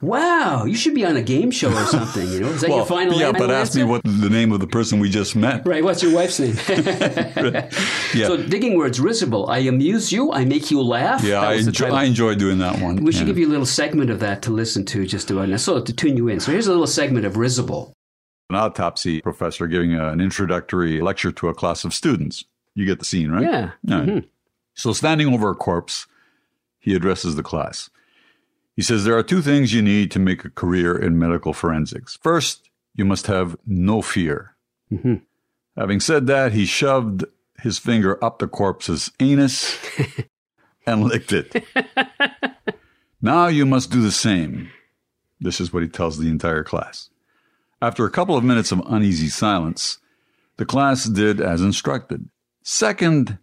Wow, 0.00 0.64
you 0.64 0.76
should 0.76 0.94
be 0.94 1.04
on 1.04 1.16
a 1.16 1.22
game 1.22 1.50
show 1.50 1.72
or 1.72 1.84
something, 1.86 2.28
you 2.30 2.38
know? 2.40 2.48
Is 2.50 2.60
that 2.60 2.70
your 2.70 2.86
final 2.86 3.18
yeah, 3.18 3.32
but 3.32 3.50
ask 3.50 3.74
me 3.74 3.82
what 3.82 4.02
the 4.04 4.30
name 4.30 4.52
of 4.52 4.60
the 4.60 4.66
person 4.68 5.00
we 5.00 5.10
just 5.10 5.34
met. 5.34 5.66
Right, 5.66 5.82
what's 5.82 6.02
your 6.04 6.14
wife's 6.14 6.38
name? 6.38 6.54
Yeah, 8.14 8.26
So 8.26 8.36
digging 8.36 8.76
words, 8.78 9.00
risible. 9.00 9.48
I 9.50 9.58
amuse 9.58 10.12
you. 10.12 10.32
I 10.32 10.44
make 10.44 10.70
you 10.70 10.80
laugh. 10.82 11.22
yeah, 11.22 11.40
I 11.40 11.54
enjoy. 11.54 11.88
I 11.90 12.04
enjoy 12.04 12.34
doing 12.36 12.58
that 12.58 12.80
one. 12.80 13.04
we 13.04 13.12
should 13.12 13.26
give 13.26 13.38
you 13.38 13.46
a 13.48 13.50
little 13.50 13.66
segment 13.66 14.08
of 14.10 14.20
that 14.20 14.40
to 14.42 14.50
listen 14.50 14.84
to 14.86 15.04
just 15.06 15.30
about 15.30 15.48
now. 15.48 15.56
So 15.56 15.80
to 15.80 15.92
tune 15.92 16.16
you 16.16 16.28
in. 16.28 16.40
So 16.40 16.52
here's 16.52 16.66
a 16.66 16.70
little 16.70 16.86
segment 16.86 17.26
of 17.26 17.36
risible. 17.36 17.92
an 18.50 18.56
autopsy 18.56 19.20
professor 19.20 19.66
giving 19.66 19.94
an 19.94 20.20
introductory 20.20 21.00
lecture 21.02 21.32
to 21.32 21.48
a 21.48 21.54
class 21.54 21.84
of 21.84 21.92
students. 21.92 22.44
You 22.74 22.86
get 22.86 22.98
the 22.98 23.04
scene, 23.04 23.30
right? 23.30 23.42
Yeah. 23.42 23.70
Right. 23.86 24.08
Mhm. 24.08 24.24
So, 24.74 24.92
standing 24.92 25.34
over 25.34 25.50
a 25.50 25.54
corpse, 25.56 26.06
he 26.78 26.94
addresses 26.94 27.34
the 27.34 27.42
class. 27.42 27.90
He 28.78 28.84
says, 28.84 29.02
There 29.04 29.18
are 29.18 29.24
two 29.24 29.42
things 29.42 29.74
you 29.74 29.82
need 29.82 30.12
to 30.12 30.20
make 30.20 30.44
a 30.44 30.50
career 30.50 30.96
in 30.96 31.18
medical 31.18 31.52
forensics. 31.52 32.16
First, 32.22 32.70
you 32.94 33.04
must 33.04 33.26
have 33.26 33.56
no 33.66 34.02
fear. 34.02 34.54
Mhm. 34.92 35.22
Having 35.76 35.98
said 35.98 36.28
that, 36.28 36.52
he 36.52 36.64
shoved 36.64 37.24
his 37.60 37.76
finger 37.76 38.22
up 38.24 38.38
the 38.38 38.46
corpse's 38.46 39.10
anus 39.18 39.76
and 40.86 41.02
licked 41.02 41.32
it. 41.32 41.64
now 43.20 43.48
you 43.48 43.66
must 43.66 43.90
do 43.90 44.00
the 44.00 44.12
same. 44.12 44.70
This 45.40 45.60
is 45.60 45.72
what 45.72 45.82
he 45.82 45.88
tells 45.88 46.16
the 46.18 46.28
entire 46.30 46.62
class. 46.62 47.10
After 47.82 48.04
a 48.04 48.12
couple 48.12 48.36
of 48.36 48.44
minutes 48.44 48.70
of 48.70 48.80
uneasy 48.86 49.28
silence, 49.28 49.98
the 50.56 50.64
class 50.64 51.06
did 51.06 51.40
as 51.40 51.62
instructed. 51.62 52.28
Second, 52.62 53.38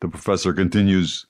the 0.00 0.08
professor 0.08 0.52
continues, 0.52 1.26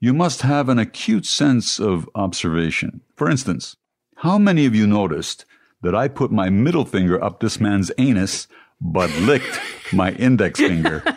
you 0.00 0.12
must 0.12 0.42
have 0.42 0.68
an 0.68 0.78
acute 0.78 1.26
sense 1.26 1.78
of 1.78 2.08
observation. 2.14 3.00
For 3.16 3.28
instance, 3.28 3.76
how 4.16 4.38
many 4.38 4.66
of 4.66 4.74
you 4.74 4.86
noticed 4.86 5.44
that 5.82 5.94
I 5.94 6.08
put 6.08 6.30
my 6.30 6.50
middle 6.50 6.84
finger 6.84 7.22
up 7.22 7.40
this 7.40 7.60
man's 7.60 7.90
anus 7.98 8.48
but 8.80 9.10
licked 9.20 9.60
my 9.92 10.12
index 10.12 10.60
finger? 10.60 11.02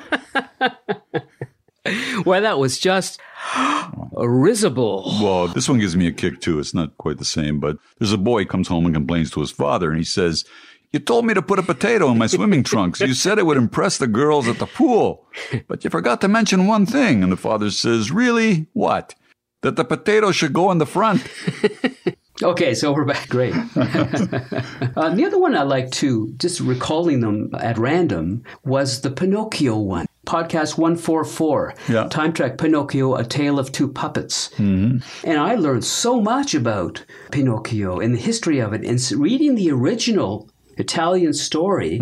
Well, 2.26 2.42
that 2.42 2.60
was 2.60 2.80
just 2.80 3.20
risible. 4.14 5.04
Well, 5.22 5.48
this 5.48 5.68
one 5.68 5.80
gives 5.80 5.96
me 5.96 6.08
a 6.08 6.12
kick 6.12 6.40
too. 6.40 6.60
It's 6.60 6.74
not 6.74 6.98
quite 6.98 7.18
the 7.18 7.26
same, 7.26 7.60
but 7.60 7.78
there's 7.98 8.14
a 8.14 8.18
boy 8.18 8.46
comes 8.46 8.68
home 8.68 8.86
and 8.86 8.94
complains 8.94 9.32
to 9.32 9.40
his 9.40 9.52
father, 9.52 9.90
and 9.90 9.98
he 9.98 10.04
says, 10.04 10.46
"You 10.92 11.00
told 11.00 11.26
me 11.26 11.34
to 11.34 11.42
put 11.42 11.60
a 11.60 11.64
potato 11.64 12.10
in 12.10 12.18
my 12.18 12.28
swimming 12.36 12.64
trunks. 12.64 13.00
You 13.00 13.14
said 13.14 13.38
it 13.38 13.46
would 13.46 13.58
impress 13.58 13.98
the 13.98 14.08
girls 14.08 14.48
at 14.48 14.60
the 14.60 14.66
pool, 14.66 15.28
but 15.68 15.84
you 15.84 15.90
forgot 15.90 16.22
to 16.22 16.28
mention 16.28 16.68
one 16.68 16.86
thing." 16.86 17.24
And 17.24 17.32
the 17.32 17.38
father 17.38 17.72
says, 17.72 18.12
"Really? 18.12 18.68
What? 18.74 19.16
That 19.62 19.76
the 19.76 19.86
potato 19.86 20.32
should 20.32 20.54
go 20.54 20.72
in 20.72 20.78
the 20.78 20.86
front?" 20.86 21.28
Okay, 22.44 22.74
so 22.74 22.92
we're 22.92 23.06
back. 23.06 23.30
Great. 23.30 23.54
uh, 23.76 25.14
the 25.14 25.24
other 25.28 25.38
one 25.38 25.56
I 25.56 25.62
like 25.62 25.92
too, 25.92 26.34
just 26.38 26.60
recalling 26.60 27.20
them 27.20 27.52
at 27.60 27.78
random, 27.78 28.44
was 28.64 29.02
the 29.02 29.12
Pinocchio 29.12 29.78
one. 29.78 30.08
Podcast 30.26 30.78
144. 30.78 31.76
Yeah. 31.88 32.08
Time 32.08 32.34
Trek 32.34 32.58
Pinocchio, 32.58 33.16
A 33.16 33.24
Tale 33.24 33.60
of 33.60 33.72
Two 33.72 33.88
Puppets. 33.88 34.50
Mm-hmm. 34.58 35.30
And 35.30 35.40
I 35.40 35.56
learned 35.56 35.86
so 35.86 36.20
much 36.20 36.56
about 36.56 37.06
Pinocchio 37.32 38.00
and 38.00 38.16
the 38.16 38.20
history 38.20 38.60
of 38.60 38.74
it. 38.74 38.84
And 38.84 39.00
reading 39.20 39.54
the 39.56 39.72
original 39.72 40.50
Italian 40.78 41.34
story, 41.34 41.98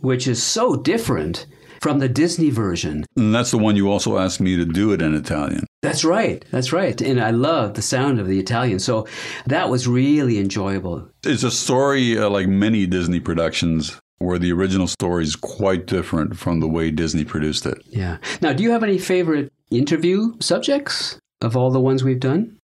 which 0.00 0.26
is 0.26 0.42
so 0.42 0.76
different 0.76 1.46
from 1.80 1.98
the 2.00 2.08
Disney 2.08 2.50
version. 2.50 3.04
And 3.16 3.34
that's 3.34 3.50
the 3.50 3.58
one 3.58 3.76
you 3.76 3.90
also 3.90 4.18
asked 4.18 4.40
me 4.40 4.56
to 4.56 4.64
do 4.64 4.92
it 4.92 5.02
in 5.02 5.14
Italian. 5.14 5.64
That's 5.82 6.04
right. 6.04 6.44
That's 6.50 6.72
right. 6.72 7.00
And 7.00 7.20
I 7.20 7.30
love 7.30 7.74
the 7.74 7.82
sound 7.82 8.18
of 8.18 8.26
the 8.26 8.40
Italian. 8.40 8.80
So 8.80 9.06
that 9.46 9.68
was 9.68 9.86
really 9.86 10.38
enjoyable. 10.38 11.08
It's 11.24 11.44
a 11.44 11.50
story 11.50 12.18
uh, 12.18 12.28
like 12.30 12.48
many 12.48 12.86
Disney 12.86 13.20
productions 13.20 13.98
where 14.18 14.38
the 14.38 14.52
original 14.52 14.88
story 14.88 15.22
is 15.22 15.36
quite 15.36 15.86
different 15.86 16.36
from 16.36 16.58
the 16.58 16.68
way 16.68 16.90
Disney 16.90 17.24
produced 17.24 17.64
it. 17.66 17.80
Yeah. 17.86 18.18
Now, 18.40 18.52
do 18.52 18.64
you 18.64 18.72
have 18.72 18.82
any 18.82 18.98
favorite 18.98 19.52
interview 19.70 20.34
subjects 20.40 21.20
of 21.40 21.56
all 21.56 21.70
the 21.70 21.80
ones 21.80 22.02
we've 22.02 22.18
done? 22.18 22.57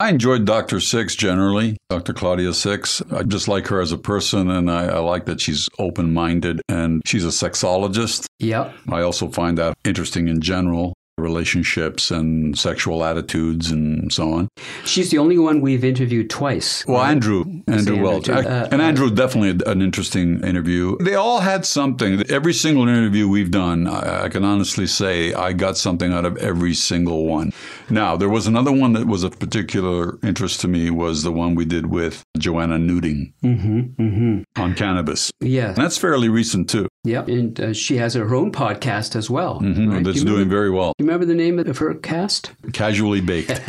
I 0.00 0.08
enjoyed 0.08 0.46
Dr. 0.46 0.80
Six 0.80 1.14
generally, 1.14 1.76
Dr. 1.90 2.14
Claudia 2.14 2.54
Six. 2.54 3.02
I 3.12 3.22
just 3.22 3.48
like 3.48 3.66
her 3.66 3.82
as 3.82 3.92
a 3.92 3.98
person, 3.98 4.48
and 4.48 4.70
I, 4.70 4.86
I 4.86 4.98
like 5.00 5.26
that 5.26 5.42
she's 5.42 5.68
open 5.78 6.14
minded 6.14 6.62
and 6.70 7.02
she's 7.04 7.22
a 7.26 7.28
sexologist. 7.28 8.24
Yep. 8.38 8.72
I 8.88 9.02
also 9.02 9.28
find 9.28 9.58
that 9.58 9.74
interesting 9.84 10.28
in 10.28 10.40
general 10.40 10.94
relationships 11.20 12.10
and 12.10 12.58
sexual 12.58 13.04
attitudes 13.04 13.70
and 13.70 14.12
so 14.12 14.32
on. 14.32 14.48
She's 14.84 15.10
the 15.10 15.18
only 15.18 15.38
one 15.38 15.60
we've 15.60 15.84
interviewed 15.84 16.30
twice. 16.30 16.84
Well, 16.86 16.98
right? 16.98 17.10
Andrew, 17.10 17.40
Andrew 17.66 17.74
Andrew, 17.76 18.02
Welch. 18.02 18.24
too. 18.26 18.32
Uh, 18.32 18.68
and 18.72 18.80
Andrew, 18.82 19.10
definitely 19.10 19.64
an 19.70 19.82
interesting 19.82 20.42
interview. 20.44 20.96
They 20.98 21.14
all 21.14 21.40
had 21.40 21.64
something. 21.66 22.22
Every 22.30 22.52
single 22.54 22.88
interview 22.88 23.28
we've 23.28 23.50
done, 23.50 23.86
I, 23.86 24.24
I 24.24 24.28
can 24.28 24.44
honestly 24.44 24.86
say 24.86 25.32
I 25.34 25.52
got 25.52 25.76
something 25.76 26.12
out 26.12 26.24
of 26.24 26.36
every 26.38 26.74
single 26.74 27.26
one. 27.26 27.52
Now, 27.88 28.16
there 28.16 28.28
was 28.28 28.46
another 28.46 28.72
one 28.72 28.92
that 28.94 29.06
was 29.06 29.22
of 29.24 29.38
particular 29.38 30.18
interest 30.22 30.60
to 30.62 30.68
me 30.68 30.90
was 30.90 31.22
the 31.22 31.32
one 31.32 31.54
we 31.54 31.64
did 31.64 31.86
with 31.86 32.22
Joanna 32.38 32.78
Newting 32.78 33.32
Mm-hmm. 33.42 33.80
Mm-hmm. 34.02 34.62
on 34.62 34.74
cannabis. 34.74 35.30
Yeah. 35.40 35.68
And 35.68 35.76
that's 35.76 35.98
fairly 35.98 36.28
recent 36.28 36.68
too. 36.70 36.88
Yep. 37.04 37.28
And 37.28 37.58
uh, 37.60 37.72
she 37.72 37.96
has 37.96 38.12
her 38.14 38.34
own 38.34 38.52
podcast 38.52 39.16
as 39.16 39.30
well. 39.30 39.60
Mhm, 39.60 39.90
right? 39.90 40.04
That's 40.04 40.18
Do 40.18 40.24
doing 40.24 40.32
remember, 40.34 40.54
very 40.54 40.70
well. 40.70 40.92
Do 40.98 41.02
you 41.04 41.06
remember 41.06 41.24
the 41.24 41.34
name 41.34 41.58
of 41.58 41.78
her 41.78 41.94
cast? 41.94 42.52
Casually 42.72 43.20
baked. 43.22 43.50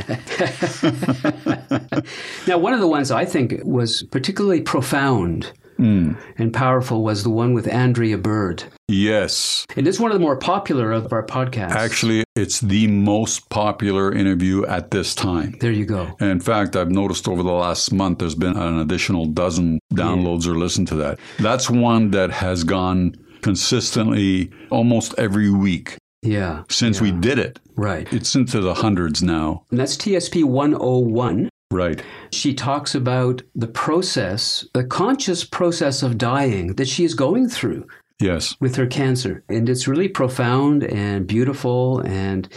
Now, 2.47 2.57
one 2.57 2.73
of 2.73 2.79
the 2.79 2.87
ones 2.87 3.11
I 3.11 3.25
think 3.25 3.55
was 3.63 4.03
particularly 4.03 4.61
profound 4.61 5.51
Mm. 5.81 6.15
and 6.37 6.53
powerful 6.53 7.03
was 7.03 7.23
the 7.23 7.29
one 7.31 7.53
with 7.53 7.67
Andrea 7.67 8.17
Bird. 8.17 8.63
Yes. 8.87 9.65
And 9.75 9.87
it's 9.87 9.99
one 9.99 10.11
of 10.11 10.15
the 10.15 10.21
more 10.21 10.35
popular 10.37 10.91
of 10.91 11.11
our 11.11 11.25
podcasts. 11.25 11.71
Actually, 11.71 12.23
it's 12.35 12.59
the 12.59 12.85
most 12.87 13.49
popular 13.49 14.11
interview 14.13 14.63
at 14.67 14.91
this 14.91 15.15
time. 15.15 15.55
there 15.59 15.71
you 15.71 15.85
go. 15.85 16.15
In 16.19 16.39
fact, 16.39 16.75
I've 16.75 16.91
noticed 16.91 17.27
over 17.27 17.41
the 17.41 17.51
last 17.51 17.91
month 17.91 18.19
there's 18.19 18.35
been 18.35 18.55
an 18.57 18.79
additional 18.79 19.25
dozen 19.25 19.79
downloads 19.93 20.47
or 20.47 20.55
listen 20.55 20.85
to 20.87 20.95
that. 20.95 21.19
That's 21.39 21.69
one 21.69 22.11
that 22.11 22.29
has 22.31 22.63
gone 22.63 23.15
consistently 23.41 24.51
almost 24.69 25.15
every 25.17 25.49
week 25.49 25.97
Yeah. 26.21 26.63
since 26.69 27.01
we 27.01 27.11
did 27.11 27.39
it. 27.39 27.59
Right. 27.75 28.11
It's 28.13 28.35
into 28.35 28.59
the 28.61 28.73
hundreds 28.75 29.23
now. 29.23 29.63
And 29.71 29.79
that's 29.79 29.95
TSP 29.97 30.43
101. 30.43 31.49
Right. 31.71 32.03
She 32.31 32.53
talks 32.53 32.93
about 32.93 33.41
the 33.55 33.67
process, 33.67 34.67
the 34.73 34.83
conscious 34.83 35.43
process 35.45 36.03
of 36.03 36.17
dying 36.17 36.75
that 36.75 36.87
she 36.87 37.03
is 37.05 37.13
going 37.15 37.47
through 37.49 37.87
Yes. 38.19 38.55
with 38.59 38.75
her 38.75 38.85
cancer. 38.85 39.43
And 39.49 39.67
it's 39.69 39.87
really 39.87 40.07
profound 40.09 40.83
and 40.83 41.25
beautiful 41.25 41.99
and 42.01 42.47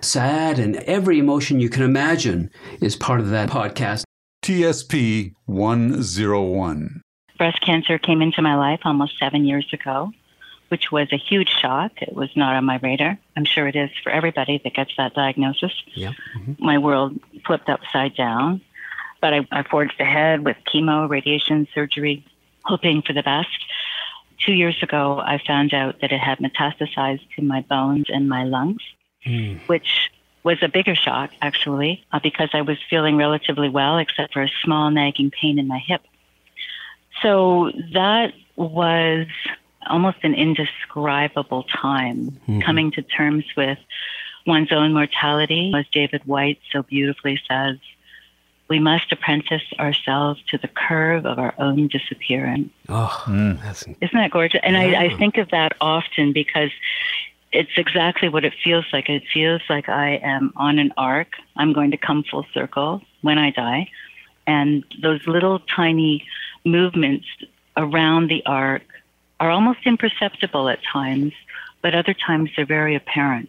sad, 0.00 0.58
and 0.58 0.76
every 0.76 1.18
emotion 1.18 1.60
you 1.60 1.68
can 1.68 1.82
imagine 1.82 2.50
is 2.80 2.96
part 2.96 3.20
of 3.20 3.28
that 3.30 3.50
podcast. 3.50 4.02
TSP 4.42 5.34
101. 5.46 7.02
breast 7.38 7.60
cancer 7.64 7.98
came 7.98 8.22
into 8.22 8.40
my 8.42 8.54
life 8.56 8.80
almost 8.84 9.18
seven 9.18 9.44
years 9.44 9.66
ago, 9.72 10.10
which 10.72 10.90
was 10.90 11.06
a 11.12 11.18
huge 11.18 11.50
shock. 11.50 12.00
It 12.00 12.14
was 12.14 12.30
not 12.34 12.56
on 12.56 12.64
my 12.64 12.78
radar. 12.82 13.18
I'm 13.36 13.44
sure 13.44 13.68
it 13.68 13.76
is 13.76 13.90
for 14.02 14.10
everybody 14.10 14.58
that 14.64 14.72
gets 14.72 14.96
that 14.96 15.12
diagnosis. 15.12 15.70
Yeah. 15.92 16.12
My 16.58 16.78
world 16.78 17.20
flipped 17.44 17.68
upside 17.68 18.16
down, 18.16 18.62
but 19.20 19.34
I, 19.34 19.46
I 19.52 19.64
forged 19.64 20.00
ahead 20.00 20.46
with 20.46 20.56
chemo, 20.66 21.10
radiation, 21.10 21.68
surgery, 21.74 22.24
hoping 22.64 23.02
for 23.02 23.12
the 23.12 23.22
best. 23.22 23.50
Two 24.38 24.54
years 24.54 24.82
ago, 24.82 25.20
I 25.20 25.36
found 25.46 25.74
out 25.74 26.00
that 26.00 26.10
it 26.10 26.18
had 26.18 26.38
metastasized 26.38 27.26
to 27.36 27.42
my 27.42 27.60
bones 27.60 28.06
and 28.08 28.26
my 28.26 28.44
lungs, 28.44 28.80
which 29.66 30.10
was 30.42 30.56
a 30.62 30.68
bigger 30.68 30.94
shock, 30.94 31.32
actually, 31.42 32.02
uh, 32.12 32.20
because 32.22 32.48
I 32.54 32.62
was 32.62 32.78
feeling 32.88 33.18
relatively 33.18 33.68
well, 33.68 33.98
except 33.98 34.32
for 34.32 34.40
a 34.40 34.50
small 34.64 34.90
nagging 34.90 35.30
pain 35.30 35.58
in 35.58 35.68
my 35.68 35.82
hip. 35.86 36.00
So 37.20 37.70
that 37.92 38.32
was 38.56 39.26
almost 39.88 40.18
an 40.22 40.34
indescribable 40.34 41.64
time 41.64 42.40
hmm. 42.46 42.60
coming 42.60 42.90
to 42.92 43.02
terms 43.02 43.44
with 43.56 43.78
one's 44.46 44.72
own 44.72 44.92
mortality. 44.92 45.72
As 45.74 45.86
David 45.92 46.22
Whyte 46.24 46.60
so 46.70 46.82
beautifully 46.82 47.40
says, 47.48 47.78
we 48.68 48.78
must 48.78 49.12
apprentice 49.12 49.62
ourselves 49.78 50.42
to 50.48 50.56
the 50.56 50.68
curve 50.68 51.26
of 51.26 51.38
our 51.38 51.54
own 51.58 51.88
disappearance. 51.88 52.70
Oh, 52.88 53.22
hmm. 53.24 53.56
that's 53.62 53.82
Isn't 53.82 54.14
that 54.14 54.30
gorgeous? 54.30 54.60
And 54.62 54.76
I, 54.76 55.04
I 55.04 55.16
think 55.16 55.36
of 55.36 55.50
that 55.50 55.72
often 55.80 56.32
because 56.32 56.70
it's 57.52 57.76
exactly 57.76 58.28
what 58.28 58.44
it 58.44 58.54
feels 58.64 58.86
like. 58.92 59.08
It 59.08 59.24
feels 59.32 59.60
like 59.68 59.88
I 59.88 60.16
am 60.22 60.52
on 60.56 60.78
an 60.78 60.92
arc. 60.96 61.34
I'm 61.56 61.72
going 61.72 61.90
to 61.90 61.98
come 61.98 62.24
full 62.24 62.46
circle 62.54 63.02
when 63.20 63.38
I 63.38 63.50
die. 63.50 63.90
And 64.46 64.84
those 65.02 65.26
little 65.26 65.58
tiny 65.58 66.26
movements 66.64 67.26
around 67.76 68.28
the 68.28 68.44
arc 68.46 68.82
are 69.42 69.50
almost 69.50 69.80
imperceptible 69.84 70.68
at 70.68 70.78
times, 70.84 71.32
but 71.82 71.96
other 71.96 72.14
times 72.14 72.48
they're 72.54 72.64
very 72.64 72.94
apparent 72.94 73.48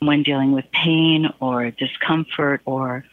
when 0.00 0.24
dealing 0.24 0.50
with 0.50 0.64
pain 0.72 1.32
or 1.38 1.70
discomfort 1.70 2.60
or 2.64 3.04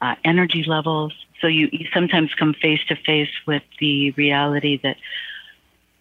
uh, 0.00 0.14
energy 0.24 0.62
levels. 0.62 1.12
So 1.40 1.48
you, 1.48 1.68
you 1.72 1.88
sometimes 1.92 2.32
come 2.38 2.54
face 2.54 2.78
to 2.86 2.94
face 2.94 3.30
with 3.48 3.64
the 3.80 4.12
reality 4.12 4.78
that 4.84 4.96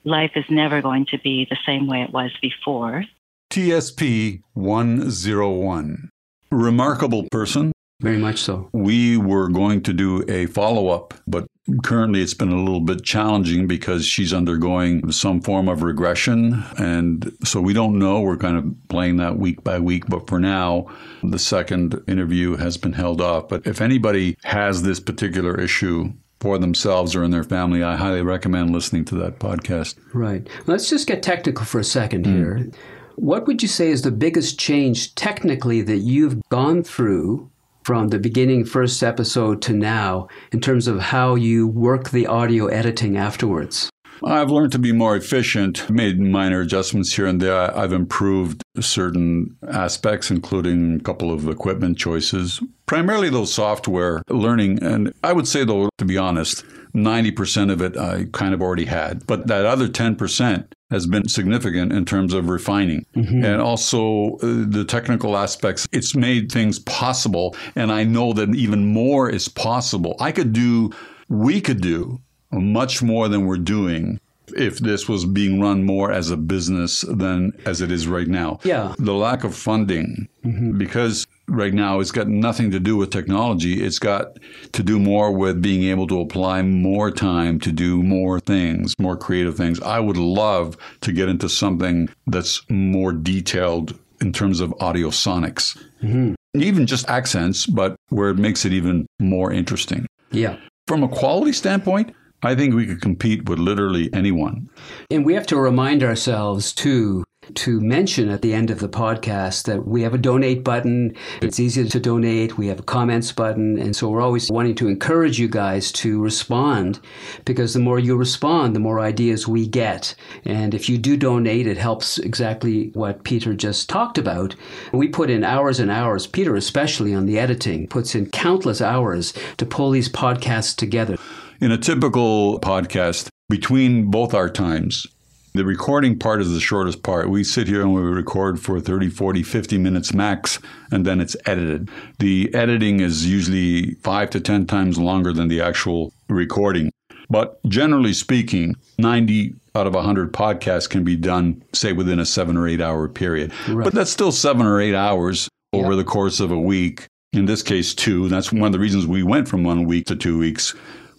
life 0.04 0.34
is 0.36 0.46
never 0.52 0.84
going 0.84 1.08
to 1.08 1.17
be 1.17 1.48
the 1.50 1.58
same 1.65 1.88
way 1.88 2.04
it 2.04 2.12
was 2.12 2.32
before. 2.44 3.04
TSP 3.52 4.44
101. 4.54 6.10
Remarkable 6.52 7.28
person. 7.32 7.72
very 8.00 8.17
much 8.17 8.38
so. 8.38 8.70
We 8.72 9.17
were 9.17 9.50
going 9.50 9.82
to 9.82 9.94
do 9.94 10.24
a 10.30 10.46
follow 10.46 10.89
up, 10.89 11.15
but 11.26 11.48
currently 11.84 12.21
it's 12.21 12.34
been 12.34 12.52
a 12.52 12.60
little 12.60 12.82
bit 12.82 13.04
challenging 13.04 13.67
because 13.67 14.06
she's 14.06 14.34
undergoing 14.34 15.12
some 15.12 15.41
form 15.41 15.67
of 15.67 15.84
regression. 15.84 16.63
And 16.78 17.32
so 17.43 17.62
we 17.62 17.74
don't 17.74 18.00
know. 18.00 18.21
We're 18.21 18.38
kind 18.38 18.58
of 18.58 18.65
playing 18.89 19.17
that 19.17 19.38
week 19.38 19.63
by 19.63 19.80
week. 19.80 20.08
But 20.08 20.28
for 20.28 20.39
now, 20.39 20.88
the 21.24 21.39
second 21.39 22.02
interview 22.08 22.56
has 22.58 22.78
been 22.78 22.93
held 22.93 23.21
off. 23.21 23.47
But 23.47 23.65
if 23.67 23.82
anybody 23.82 24.38
has 24.43 24.84
this 24.84 25.00
particular 25.00 25.60
issue, 25.60 26.13
for 26.39 26.58
themselves 26.58 27.15
or 27.15 27.24
in 27.24 27.30
their 27.30 27.43
family, 27.43 27.84
I 27.84 27.95
highly 27.95 28.24
recommend 28.24 28.71
listening 28.71 29.06
to 29.06 29.15
that 29.19 29.38
podcast. 29.38 29.95
Right. 30.12 30.50
Let's 30.65 30.89
just 30.89 31.08
get 31.08 31.21
technical 31.21 31.65
for 31.65 31.80
a 31.80 31.84
second 31.84 32.26
here. 32.26 32.58
Hmm. 32.58 32.69
What 33.15 33.45
would 33.45 33.62
you 33.62 33.67
say 33.67 33.89
is 33.89 34.02
the 34.02 34.10
biggest 34.12 34.60
change 34.60 35.13
technically 35.13 35.84
that 35.84 35.97
you've 35.97 36.41
gone 36.50 36.82
through 36.82 37.51
from 37.84 38.10
the 38.10 38.20
beginning 38.20 38.65
first 38.65 39.02
episode 39.04 39.62
to 39.63 39.74
now 39.74 40.28
in 40.52 40.60
terms 40.60 40.88
of 40.88 41.00
how 41.00 41.36
you 41.36 41.67
work 41.67 42.10
the 42.10 42.28
audio 42.28 42.67
editing 42.67 43.17
afterwards? 43.17 43.89
I've 44.24 44.52
learned 44.52 44.72
to 44.74 44.80
be 44.80 44.92
more 44.92 45.16
efficient, 45.16 45.90
made 45.90 46.20
minor 46.20 46.62
adjustments 46.62 47.14
here 47.14 47.26
and 47.26 47.42
there. 47.42 47.76
I've 47.76 47.94
improved 47.94 48.64
certain 48.80 49.58
aspects, 49.70 50.30
including 50.30 50.96
a 50.96 51.00
couple 51.00 51.32
of 51.32 51.48
equipment 51.48 51.98
choices, 51.98 52.62
primarily 52.86 53.30
those 53.30 53.54
software 53.54 54.22
learning. 54.30 54.84
And 54.84 55.14
I 55.24 55.34
would 55.34 55.48
say, 55.48 55.64
though, 55.64 55.90
to 55.98 56.06
be 56.06 56.18
honest, 56.18 56.64
90% 56.94 57.72
of 57.72 57.82
it 57.82 57.98
I 57.98 58.26
kind 58.32 58.54
of 58.54 58.62
already 58.62 58.86
had. 58.86 59.26
But 59.26 59.48
that 59.48 59.66
other 59.66 59.88
10% 59.88 60.68
has 60.92 61.08
been 61.08 61.28
significant 61.28 61.94
in 61.94 62.06
terms 62.06 62.34
of 62.34 62.50
refining. 62.50 63.06
And 63.46 63.62
also 63.62 64.36
uh, 64.36 64.66
the 64.68 64.84
technical 64.86 65.38
aspects, 65.38 65.88
it's 65.94 66.16
made 66.16 66.52
things 66.52 66.80
possible. 66.80 67.56
And 67.76 67.92
I 67.92 68.04
know 68.04 68.34
that 68.34 68.54
even 68.54 68.88
more 68.88 69.30
is 69.30 69.48
possible. 69.48 70.16
I 70.20 70.32
could 70.34 70.52
do, 70.52 70.92
we 71.30 71.62
could 71.62 71.82
do 71.82 72.20
much 72.52 73.02
more 73.02 73.28
than 73.28 73.46
we're 73.46 73.58
doing 73.58 74.20
if 74.56 74.80
this 74.80 75.08
was 75.08 75.26
being 75.26 75.60
run 75.62 75.84
more 75.84 76.12
as 76.12 76.30
a 76.30 76.38
business 76.38 77.02
than 77.02 77.54
as 77.66 77.82
it 77.82 77.92
is 77.92 78.08
right 78.08 78.28
now. 78.28 78.60
Yeah. 78.64 78.94
The 78.98 79.14
lack 79.14 79.44
of 79.44 79.56
funding, 79.56 80.28
mm-hmm. 80.44 80.78
because 80.78 81.28
right 81.48 81.74
now 81.74 82.00
it's 82.00 82.12
got 82.12 82.28
nothing 82.28 82.72
to 82.72 82.80
do 82.80 82.98
with 82.98 83.12
technology, 83.12 83.84
it's 83.84 84.00
got 84.00 84.38
to 84.74 84.84
do 84.84 85.00
more 85.00 85.32
with 85.32 85.62
being 85.62 85.84
able 85.84 86.08
to 86.08 86.20
apply 86.20 86.62
more 86.62 87.12
time 87.12 87.60
to 87.60 87.72
do 87.72 88.02
more 88.04 88.40
things, 88.40 88.96
more 89.00 89.18
creative 89.18 89.56
things. 89.56 89.80
I 89.82 90.00
would 90.00 90.18
love 90.18 90.78
to 91.02 91.12
get 91.12 91.30
into 91.30 91.50
something 91.50 92.10
that's 92.28 92.62
more 92.70 93.12
detailed 93.12 93.98
in 94.22 94.32
terms 94.32 94.60
of 94.60 94.74
audio 94.80 95.10
sonics. 95.10 95.82
Mm-hmm. 96.04 96.34
Even 96.56 96.86
just 96.86 97.10
accents, 97.10 97.66
but 97.66 97.96
where 98.10 98.30
it 98.30 98.38
makes 98.38 98.66
it 98.66 98.74
even 98.74 99.08
more 99.20 99.52
interesting. 99.52 100.06
Yeah. 100.32 100.58
From 100.88 101.04
a 101.04 101.08
quality 101.08 101.54
standpoint, 101.54 102.14
I 102.44 102.56
think 102.56 102.74
we 102.74 102.88
could 102.88 103.02
compete 103.02 103.48
with 103.48 103.60
literally 103.60 104.10
anyone. 104.14 104.70
And 105.12 105.26
we 105.26 105.36
have 105.36 105.46
to 105.48 105.60
remind 105.60 106.02
ourselves, 106.02 106.74
too, 106.74 107.24
to 107.54 107.80
mention 107.80 108.30
at 108.30 108.42
the 108.42 108.54
end 108.54 108.72
of 108.72 108.80
the 108.80 108.90
podcast 108.90 109.66
that 109.66 109.88
we 109.88 110.02
have 110.04 110.14
a 110.14 110.18
donate 110.18 110.64
button. 110.64 111.16
It's 111.42 111.60
easy 111.60 111.88
to 111.88 112.00
donate. 112.00 112.58
We 112.58 112.68
have 112.68 112.80
a 112.80 112.84
comments 112.84 113.32
button. 113.32 113.78
And 113.78 113.96
so 113.96 114.10
we're 114.10 114.22
always 114.22 114.50
wanting 114.50 114.76
to 114.76 114.88
encourage 114.88 115.40
you 115.40 115.48
guys 115.48 115.92
to 115.94 116.22
respond 116.22 117.00
because 117.46 117.74
the 117.74 117.80
more 117.80 118.00
you 118.00 118.16
respond, 118.16 118.76
the 118.76 118.80
more 118.80 119.00
ideas 119.00 119.48
we 119.48 119.68
get. 119.68 120.16
And 120.46 120.74
if 120.74 120.89
you 120.89 120.98
do 120.98 121.18
donate, 121.18 121.68
it 121.68 121.78
helps 121.78 122.18
exactly 122.20 122.89
what 122.94 123.24
Peter 123.24 123.54
just 123.54 123.89
talked 123.89 124.18
about. 124.18 124.56
We 124.94 125.08
put 125.08 125.30
in 125.30 125.44
hours 125.44 125.80
and 125.80 125.92
hours, 125.92 126.28
Peter 126.28 126.56
especially 126.56 127.14
on 127.14 127.26
the 127.26 127.38
editing, 127.38 127.88
puts 127.88 128.16
in 128.16 128.30
countless 128.30 128.82
hours 128.82 129.34
to 129.58 129.66
pull 129.66 129.92
these 129.92 130.10
podcasts 130.10 130.76
together. 130.76 131.18
In 131.62 131.72
a 131.72 131.78
typical 131.78 132.59
podcast, 132.59 133.30
between 133.47 134.09
both 134.09 134.34
our 134.34 134.49
times, 134.49 135.05
the 135.53 135.64
recording 135.64 136.18
part 136.18 136.41
is 136.41 136.51
the 136.51 136.59
shortest 136.59 137.03
part. 137.03 137.30
We 137.30 137.43
sit 137.43 137.68
here 137.68 137.82
and 137.82 137.93
we 137.93 138.01
record 138.01 138.59
for 138.59 138.80
30, 138.80 139.09
40, 139.09 139.43
50 139.43 139.78
minutes 139.78 140.12
max, 140.12 140.57
and 140.91 141.05
then 141.05 141.22
it's 141.22 141.38
edited. 141.45 141.91
The 142.18 142.51
editing 142.55 142.99
is 142.99 143.28
usually 143.28 143.93
five 144.01 144.32
to 144.32 144.39
10 144.39 144.66
times 144.66 144.97
longer 144.97 145.32
than 145.32 145.49
the 145.49 145.62
actual 145.62 146.12
recording. 146.30 146.91
But 147.30 147.64
generally 147.70 148.14
speaking, 148.14 148.76
90 148.97 149.53
out 149.76 149.86
of 149.86 149.93
100 149.93 150.34
podcasts 150.34 150.89
can 150.89 151.03
be 151.03 151.16
done, 151.16 151.64
say, 151.74 151.93
within 151.93 152.18
a 152.18 152.26
seven 152.26 152.57
or 152.57 152.68
eight 152.68 152.82
hour 152.82 153.07
period. 153.07 153.53
Right. 153.68 153.84
But 153.84 153.93
that's 153.93 154.09
still 154.09 154.32
seven 154.32 154.66
or 154.66 154.82
eight 154.82 154.95
hours 154.95 155.47
over 155.74 155.95
the 155.95 156.03
course 156.03 156.39
of 156.39 156.51
a 156.51 156.59
week. 156.59 157.05
In 157.34 157.45
this 157.45 157.62
case, 157.62 157.93
two. 157.93 158.30
That's 158.30 158.51
one 158.51 158.64
of 158.64 158.72
the 158.72 158.80
reasons 158.80 159.05
we 159.05 159.22
went 159.22 159.47
from 159.47 159.64
one 159.64 159.86
week 159.86 160.07
to 160.07 160.16
two 160.16 160.39
weeks 160.39 160.74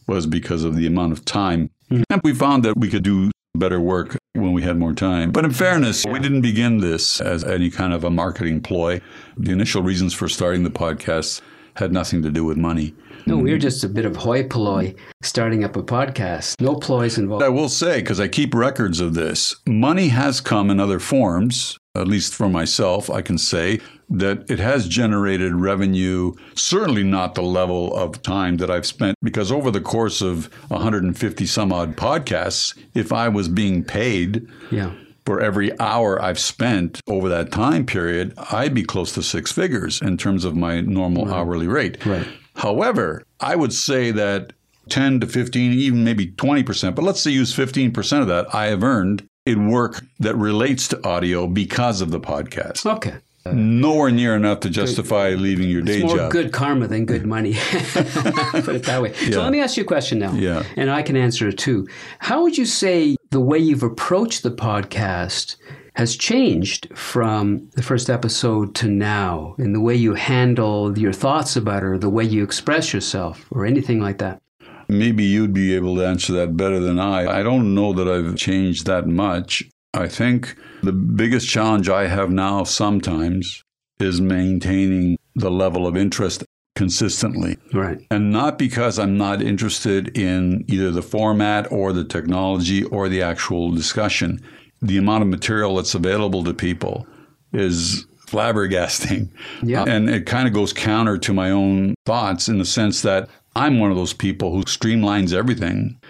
was 0.06 0.26
because 0.26 0.64
of 0.64 0.76
the 0.76 0.86
amount 0.86 1.12
of 1.12 1.24
time. 1.24 1.70
Mm-hmm. 1.90 2.02
And 2.10 2.20
we 2.24 2.34
found 2.34 2.64
that 2.64 2.76
we 2.76 2.88
could 2.88 3.02
do 3.02 3.30
better 3.54 3.80
work 3.80 4.16
when 4.34 4.52
we 4.52 4.62
had 4.62 4.78
more 4.78 4.94
time. 4.94 5.30
But 5.30 5.44
in 5.44 5.52
fairness, 5.52 6.04
we 6.06 6.18
didn't 6.18 6.40
begin 6.40 6.78
this 6.78 7.20
as 7.20 7.44
any 7.44 7.70
kind 7.70 7.92
of 7.92 8.04
a 8.04 8.10
marketing 8.10 8.62
ploy. 8.62 9.00
The 9.36 9.52
initial 9.52 9.82
reasons 9.82 10.14
for 10.14 10.28
starting 10.28 10.62
the 10.62 10.70
podcast 10.70 11.42
had 11.76 11.92
nothing 11.92 12.22
to 12.22 12.30
do 12.30 12.44
with 12.44 12.56
money. 12.56 12.94
No, 13.24 13.36
we 13.36 13.52
are 13.52 13.58
just 13.58 13.84
a 13.84 13.88
bit 13.88 14.04
of 14.04 14.16
hoi 14.16 14.42
polloi 14.42 14.94
starting 15.22 15.62
up 15.64 15.76
a 15.76 15.82
podcast. 15.82 16.60
No 16.60 16.74
ploys 16.74 17.18
involved. 17.18 17.44
I 17.44 17.48
will 17.50 17.68
say, 17.68 18.00
because 18.00 18.18
I 18.18 18.26
keep 18.26 18.52
records 18.52 19.00
of 19.00 19.14
this, 19.14 19.54
money 19.66 20.08
has 20.08 20.40
come 20.40 20.70
in 20.70 20.80
other 20.80 20.98
forms, 20.98 21.78
at 21.94 22.08
least 22.08 22.34
for 22.34 22.48
myself, 22.48 23.08
I 23.08 23.22
can 23.22 23.38
say 23.38 23.80
that 24.12 24.48
it 24.50 24.58
has 24.58 24.86
generated 24.86 25.54
revenue, 25.54 26.32
certainly 26.54 27.02
not 27.02 27.34
the 27.34 27.42
level 27.42 27.94
of 27.96 28.22
time 28.22 28.58
that 28.58 28.70
I've 28.70 28.86
spent, 28.86 29.16
because 29.22 29.50
over 29.50 29.70
the 29.70 29.80
course 29.80 30.20
of 30.20 30.52
150 30.68 31.46
some 31.46 31.72
odd 31.72 31.96
podcasts, 31.96 32.76
if 32.94 33.12
I 33.12 33.28
was 33.28 33.48
being 33.48 33.82
paid 33.82 34.46
yeah. 34.70 34.92
for 35.24 35.40
every 35.40 35.78
hour 35.80 36.20
I've 36.22 36.38
spent 36.38 37.00
over 37.08 37.28
that 37.30 37.50
time 37.50 37.86
period, 37.86 38.34
I'd 38.50 38.74
be 38.74 38.82
close 38.82 39.12
to 39.12 39.22
six 39.22 39.50
figures 39.50 40.02
in 40.02 40.18
terms 40.18 40.44
of 40.44 40.54
my 40.54 40.82
normal 40.82 41.26
right. 41.26 41.34
hourly 41.34 41.66
rate. 41.66 42.04
Right. 42.04 42.26
However, 42.56 43.24
I 43.40 43.56
would 43.56 43.72
say 43.72 44.10
that 44.10 44.52
10 44.90 45.20
to 45.20 45.26
15, 45.26 45.72
even 45.72 46.04
maybe 46.04 46.26
20%, 46.32 46.94
but 46.94 47.02
let's 47.02 47.20
say 47.20 47.30
use 47.30 47.54
15% 47.54 48.20
of 48.20 48.26
that 48.28 48.54
I 48.54 48.66
have 48.66 48.82
earned 48.82 49.26
in 49.46 49.70
work 49.70 50.04
that 50.20 50.36
relates 50.36 50.86
to 50.88 51.08
audio 51.08 51.46
because 51.46 52.00
of 52.00 52.10
the 52.10 52.20
podcast. 52.20 52.84
Okay. 52.84 53.16
Uh, 53.44 53.52
Nowhere 53.52 54.10
near 54.12 54.36
enough 54.36 54.60
to 54.60 54.70
justify 54.70 55.30
good. 55.30 55.40
leaving 55.40 55.68
your 55.68 55.82
day 55.82 55.96
it's 55.96 56.04
more 56.04 56.16
job. 56.16 56.30
good 56.30 56.52
karma 56.52 56.86
than 56.86 57.04
good 57.06 57.26
money. 57.26 57.54
Put 57.92 58.76
it 58.76 58.84
that 58.84 59.00
way. 59.02 59.12
Yeah. 59.22 59.30
So 59.32 59.42
let 59.42 59.50
me 59.50 59.60
ask 59.60 59.76
you 59.76 59.82
a 59.82 59.86
question 59.86 60.18
now. 60.20 60.32
Yeah. 60.32 60.62
And 60.76 60.90
I 60.90 61.02
can 61.02 61.16
answer 61.16 61.48
it 61.48 61.58
too. 61.58 61.88
How 62.20 62.42
would 62.42 62.56
you 62.56 62.64
say 62.66 63.16
the 63.30 63.40
way 63.40 63.58
you've 63.58 63.82
approached 63.82 64.44
the 64.44 64.50
podcast 64.52 65.56
has 65.94 66.16
changed 66.16 66.88
from 66.96 67.68
the 67.74 67.82
first 67.82 68.08
episode 68.08 68.74
to 68.76 68.88
now 68.88 69.54
in 69.58 69.72
the 69.72 69.80
way 69.80 69.94
you 69.94 70.14
handle 70.14 70.96
your 70.96 71.12
thoughts 71.12 71.56
about 71.56 71.82
it 71.82 71.86
or 71.86 71.98
the 71.98 72.08
way 72.08 72.24
you 72.24 72.42
express 72.44 72.94
yourself 72.94 73.46
or 73.50 73.66
anything 73.66 74.00
like 74.00 74.18
that? 74.18 74.40
Maybe 74.88 75.24
you'd 75.24 75.52
be 75.54 75.74
able 75.74 75.96
to 75.96 76.06
answer 76.06 76.32
that 76.34 76.56
better 76.56 76.78
than 76.78 76.98
I. 76.98 77.40
I 77.40 77.42
don't 77.42 77.74
know 77.74 77.92
that 77.92 78.08
I've 78.08 78.36
changed 78.36 78.86
that 78.86 79.06
much. 79.06 79.64
I 79.94 80.08
think 80.08 80.56
the 80.82 80.92
biggest 80.92 81.48
challenge 81.48 81.88
I 81.88 82.06
have 82.06 82.30
now 82.30 82.64
sometimes 82.64 83.62
is 84.00 84.20
maintaining 84.20 85.18
the 85.34 85.50
level 85.50 85.86
of 85.86 85.96
interest 85.96 86.44
consistently. 86.74 87.58
Right. 87.72 87.98
And 88.10 88.32
not 88.32 88.58
because 88.58 88.98
I'm 88.98 89.18
not 89.18 89.42
interested 89.42 90.16
in 90.16 90.64
either 90.68 90.90
the 90.90 91.02
format 91.02 91.70
or 91.70 91.92
the 91.92 92.04
technology 92.04 92.84
or 92.84 93.08
the 93.08 93.22
actual 93.22 93.70
discussion. 93.70 94.40
The 94.80 94.98
amount 94.98 95.22
of 95.22 95.28
material 95.28 95.76
that's 95.76 95.94
available 95.94 96.42
to 96.44 96.54
people 96.54 97.06
is 97.52 98.06
flabbergasting. 98.26 99.30
Yeah. 99.62 99.82
Uh, 99.82 99.86
and 99.86 100.08
it 100.08 100.26
kind 100.26 100.48
of 100.48 100.54
goes 100.54 100.72
counter 100.72 101.18
to 101.18 101.32
my 101.34 101.50
own 101.50 101.94
thoughts 102.06 102.48
in 102.48 102.58
the 102.58 102.64
sense 102.64 103.02
that 103.02 103.28
I'm 103.54 103.78
one 103.78 103.90
of 103.90 103.96
those 103.96 104.14
people 104.14 104.52
who 104.52 104.64
streamlines 104.64 105.34
everything. 105.34 106.00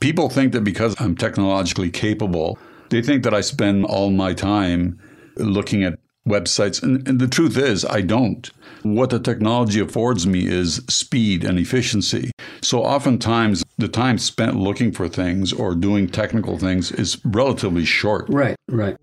People 0.00 0.28
think 0.28 0.52
that 0.52 0.62
because 0.62 0.94
I'm 1.00 1.16
technologically 1.16 1.90
capable, 1.90 2.58
they 2.90 3.00
think 3.00 3.22
that 3.22 3.32
I 3.32 3.40
spend 3.40 3.86
all 3.86 4.10
my 4.10 4.34
time 4.34 4.98
looking 5.36 5.84
at 5.84 5.98
websites. 6.28 6.82
And, 6.82 7.06
and, 7.08 7.18
the 7.18 7.28
truth 7.28 7.56
is, 7.56 7.84
I 7.84 8.02
don't. 8.02 8.50
What 8.82 9.10
the 9.10 9.18
technology 9.18 9.80
affords 9.80 10.26
me 10.26 10.46
is 10.46 10.82
speed 10.88 11.44
and 11.44 11.58
efficiency. 11.58 12.30
So 12.62 12.82
oftentimes, 12.82 13.64
the 13.78 13.88
time 13.88 14.18
spent 14.18 14.56
looking 14.56 14.92
for 14.92 15.08
things 15.08 15.52
or 15.52 15.74
doing 15.74 16.08
technical 16.08 16.58
things 16.58 16.92
is 16.92 17.18
relatively 17.24 17.84
short. 17.84 18.26
Right, 18.28 18.56
right. 18.68 18.96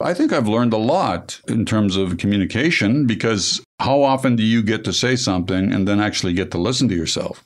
I 0.00 0.12
think 0.12 0.32
I've 0.32 0.48
learned 0.48 0.72
a 0.72 0.78
lot 0.78 1.40
in 1.48 1.64
terms 1.64 1.96
of 1.96 2.18
communication 2.18 3.06
because 3.06 3.64
how 3.80 4.02
often 4.02 4.36
do 4.36 4.42
you 4.42 4.62
get 4.62 4.84
to 4.84 4.92
say 4.92 5.16
something 5.16 5.72
and 5.72 5.88
then 5.88 5.98
actually 5.98 6.34
get 6.34 6.50
to 6.50 6.58
listen 6.58 6.88
to 6.88 6.94
yourself? 6.94 7.42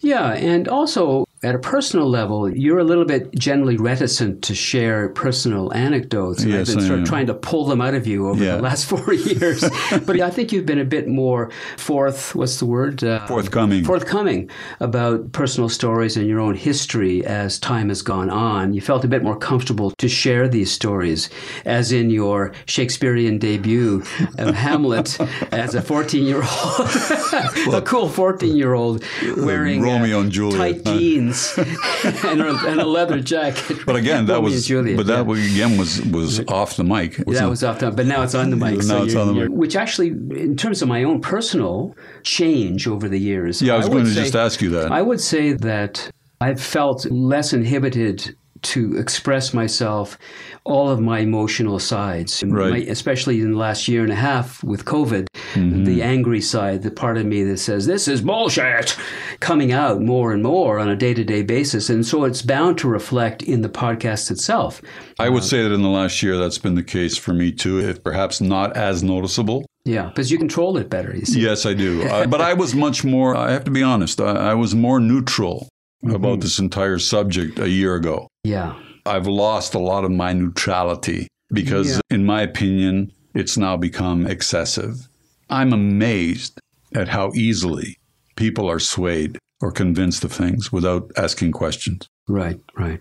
Yeah, 0.00 0.32
and 0.32 0.68
also 0.68 1.25
at 1.42 1.54
a 1.54 1.58
personal 1.58 2.08
level, 2.08 2.48
you're 2.48 2.78
a 2.78 2.84
little 2.84 3.04
bit 3.04 3.32
generally 3.34 3.76
reticent 3.76 4.42
to 4.42 4.54
share 4.54 5.10
personal 5.10 5.72
anecdotes. 5.74 6.42
And 6.42 6.50
yes, 6.50 6.70
I've 6.70 6.76
been 6.76 6.86
sort 6.86 7.00
of 7.00 7.06
trying 7.06 7.26
to 7.26 7.34
pull 7.34 7.66
them 7.66 7.82
out 7.82 7.94
of 7.94 8.06
you 8.06 8.28
over 8.28 8.42
yeah. 8.42 8.56
the 8.56 8.62
last 8.62 8.86
four 8.88 9.12
years. 9.12 9.60
but 10.06 10.18
I 10.18 10.30
think 10.30 10.50
you've 10.50 10.64
been 10.64 10.78
a 10.78 10.84
bit 10.84 11.06
more 11.06 11.50
forth, 11.76 12.34
what's 12.34 12.58
the 12.58 12.64
word? 12.64 13.04
Uh, 13.04 13.26
forthcoming. 13.26 13.84
Forthcoming 13.84 14.50
about 14.80 15.32
personal 15.32 15.68
stories 15.68 16.16
and 16.16 16.26
your 16.26 16.40
own 16.40 16.54
history 16.54 17.24
as 17.26 17.58
time 17.58 17.90
has 17.90 18.00
gone 18.00 18.30
on. 18.30 18.72
You 18.72 18.80
felt 18.80 19.04
a 19.04 19.08
bit 19.08 19.22
more 19.22 19.36
comfortable 19.36 19.90
to 19.90 20.08
share 20.08 20.48
these 20.48 20.72
stories, 20.72 21.28
as 21.66 21.92
in 21.92 22.08
your 22.08 22.52
Shakespearean 22.64 23.38
debut 23.38 24.02
of 24.38 24.54
Hamlet 24.54 25.20
as 25.52 25.74
a 25.74 25.82
14 25.82 26.24
year 26.24 26.42
old, 26.42 27.74
a 27.74 27.82
cool 27.84 28.08
14 28.08 28.56
year 28.56 28.72
old 28.72 29.04
wearing 29.36 29.82
Romeo 29.82 30.20
and 30.20 30.32
Juliet. 30.32 30.82
tight 30.82 30.84
jeans 30.84 31.25
and, 31.58 32.40
a, 32.40 32.56
and, 32.66 32.80
a, 32.80 32.84
leather 32.84 33.20
jacket. 33.20 33.78
But 33.84 33.96
again, 33.96 34.26
that 34.26 34.42
was 34.42 34.66
Juliet, 34.66 34.96
but 34.96 35.06
that 35.06 35.26
yeah. 35.26 35.54
again 35.54 35.78
was 35.78 36.00
was 36.06 36.40
off 36.46 36.76
the 36.76 36.84
mic. 36.84 37.16
That 37.16 37.48
was 37.48 37.64
off 37.64 37.78
the 37.78 37.90
but 37.90 38.06
now 38.06 38.22
it's 38.22 38.34
on 38.34 38.50
the 38.50 38.56
mic. 38.56 38.76
now 38.76 38.80
so 38.80 39.04
it's 39.04 39.14
on 39.14 39.28
the 39.28 39.34
mic. 39.34 39.50
Which 39.50 39.76
actually, 39.76 40.08
in 40.08 40.56
terms 40.56 40.82
of 40.82 40.88
my 40.88 41.04
own 41.04 41.20
personal 41.20 41.96
change 42.22 42.86
over 42.86 43.08
the 43.08 43.18
years, 43.18 43.62
yeah, 43.62 43.74
I 43.74 43.76
was 43.78 43.86
I 43.86 43.90
going 43.90 44.04
to 44.04 44.10
say, 44.10 44.22
just 44.22 44.36
ask 44.36 44.60
you 44.60 44.70
that. 44.70 44.92
I 44.92 45.02
would 45.02 45.20
say 45.20 45.52
that 45.52 46.10
I've 46.40 46.60
felt 46.60 47.04
less 47.06 47.52
inhibited 47.52 48.36
to 48.62 48.96
express 48.96 49.54
myself, 49.54 50.18
all 50.64 50.88
of 50.88 51.00
my 51.00 51.20
emotional 51.20 51.78
sides, 51.78 52.42
right. 52.44 52.70
my, 52.70 52.76
especially 52.78 53.40
in 53.40 53.52
the 53.52 53.58
last 53.58 53.88
year 53.88 54.02
and 54.02 54.12
a 54.12 54.16
half 54.16 54.62
with 54.64 54.84
COVID, 54.84 55.26
mm-hmm. 55.54 55.84
the 55.84 56.02
angry 56.02 56.40
side, 56.40 56.82
the 56.82 56.90
part 56.90 57.16
of 57.18 57.26
me 57.26 57.44
that 57.44 57.58
says, 57.58 57.86
this 57.86 58.08
is 58.08 58.20
bullshit, 58.20 58.96
coming 59.40 59.72
out 59.72 60.00
more 60.00 60.32
and 60.32 60.42
more 60.42 60.78
on 60.78 60.88
a 60.88 60.96
day 60.96 61.14
to 61.14 61.24
day 61.24 61.42
basis. 61.42 61.88
And 61.90 62.06
so 62.06 62.24
it's 62.24 62.42
bound 62.42 62.78
to 62.78 62.88
reflect 62.88 63.42
in 63.42 63.62
the 63.62 63.68
podcast 63.68 64.30
itself. 64.30 64.82
I 65.18 65.28
would 65.28 65.42
uh, 65.42 65.46
say 65.46 65.62
that 65.62 65.72
in 65.72 65.82
the 65.82 65.88
last 65.88 66.22
year, 66.22 66.36
that's 66.36 66.58
been 66.58 66.74
the 66.74 66.82
case 66.82 67.16
for 67.16 67.32
me 67.32 67.52
too, 67.52 67.80
if 67.80 68.02
perhaps 68.02 68.40
not 68.40 68.76
as 68.76 69.02
noticeable. 69.02 69.66
Yeah, 69.84 70.06
because 70.06 70.32
you 70.32 70.38
control 70.38 70.76
it 70.78 70.90
better. 70.90 71.14
Yes, 71.28 71.64
I 71.64 71.72
do. 71.72 72.02
uh, 72.08 72.26
but 72.26 72.40
I 72.40 72.54
was 72.54 72.74
much 72.74 73.04
more, 73.04 73.36
I 73.36 73.52
have 73.52 73.64
to 73.64 73.70
be 73.70 73.84
honest, 73.84 74.20
I, 74.20 74.50
I 74.50 74.54
was 74.54 74.74
more 74.74 74.98
neutral 74.98 75.68
mm-hmm. 76.04 76.14
about 76.14 76.40
this 76.40 76.58
entire 76.58 76.98
subject 76.98 77.58
a 77.58 77.68
year 77.68 77.94
ago. 77.94 78.28
Yeah. 78.44 78.78
I've 79.04 79.26
lost 79.26 79.74
a 79.74 79.78
lot 79.78 80.04
of 80.04 80.10
my 80.10 80.32
neutrality 80.32 81.28
because, 81.52 81.94
yeah. 81.94 82.00
in 82.10 82.26
my 82.26 82.42
opinion, 82.42 83.12
it's 83.34 83.56
now 83.56 83.76
become 83.76 84.26
excessive. 84.26 85.08
I'm 85.48 85.72
amazed 85.72 86.58
at 86.94 87.08
how 87.08 87.32
easily 87.34 87.98
people 88.36 88.68
are 88.68 88.80
swayed 88.80 89.38
or 89.60 89.70
convinced 89.70 90.24
of 90.24 90.32
things 90.32 90.72
without 90.72 91.10
asking 91.16 91.52
questions. 91.52 92.08
Right, 92.28 92.60
right. 92.76 93.00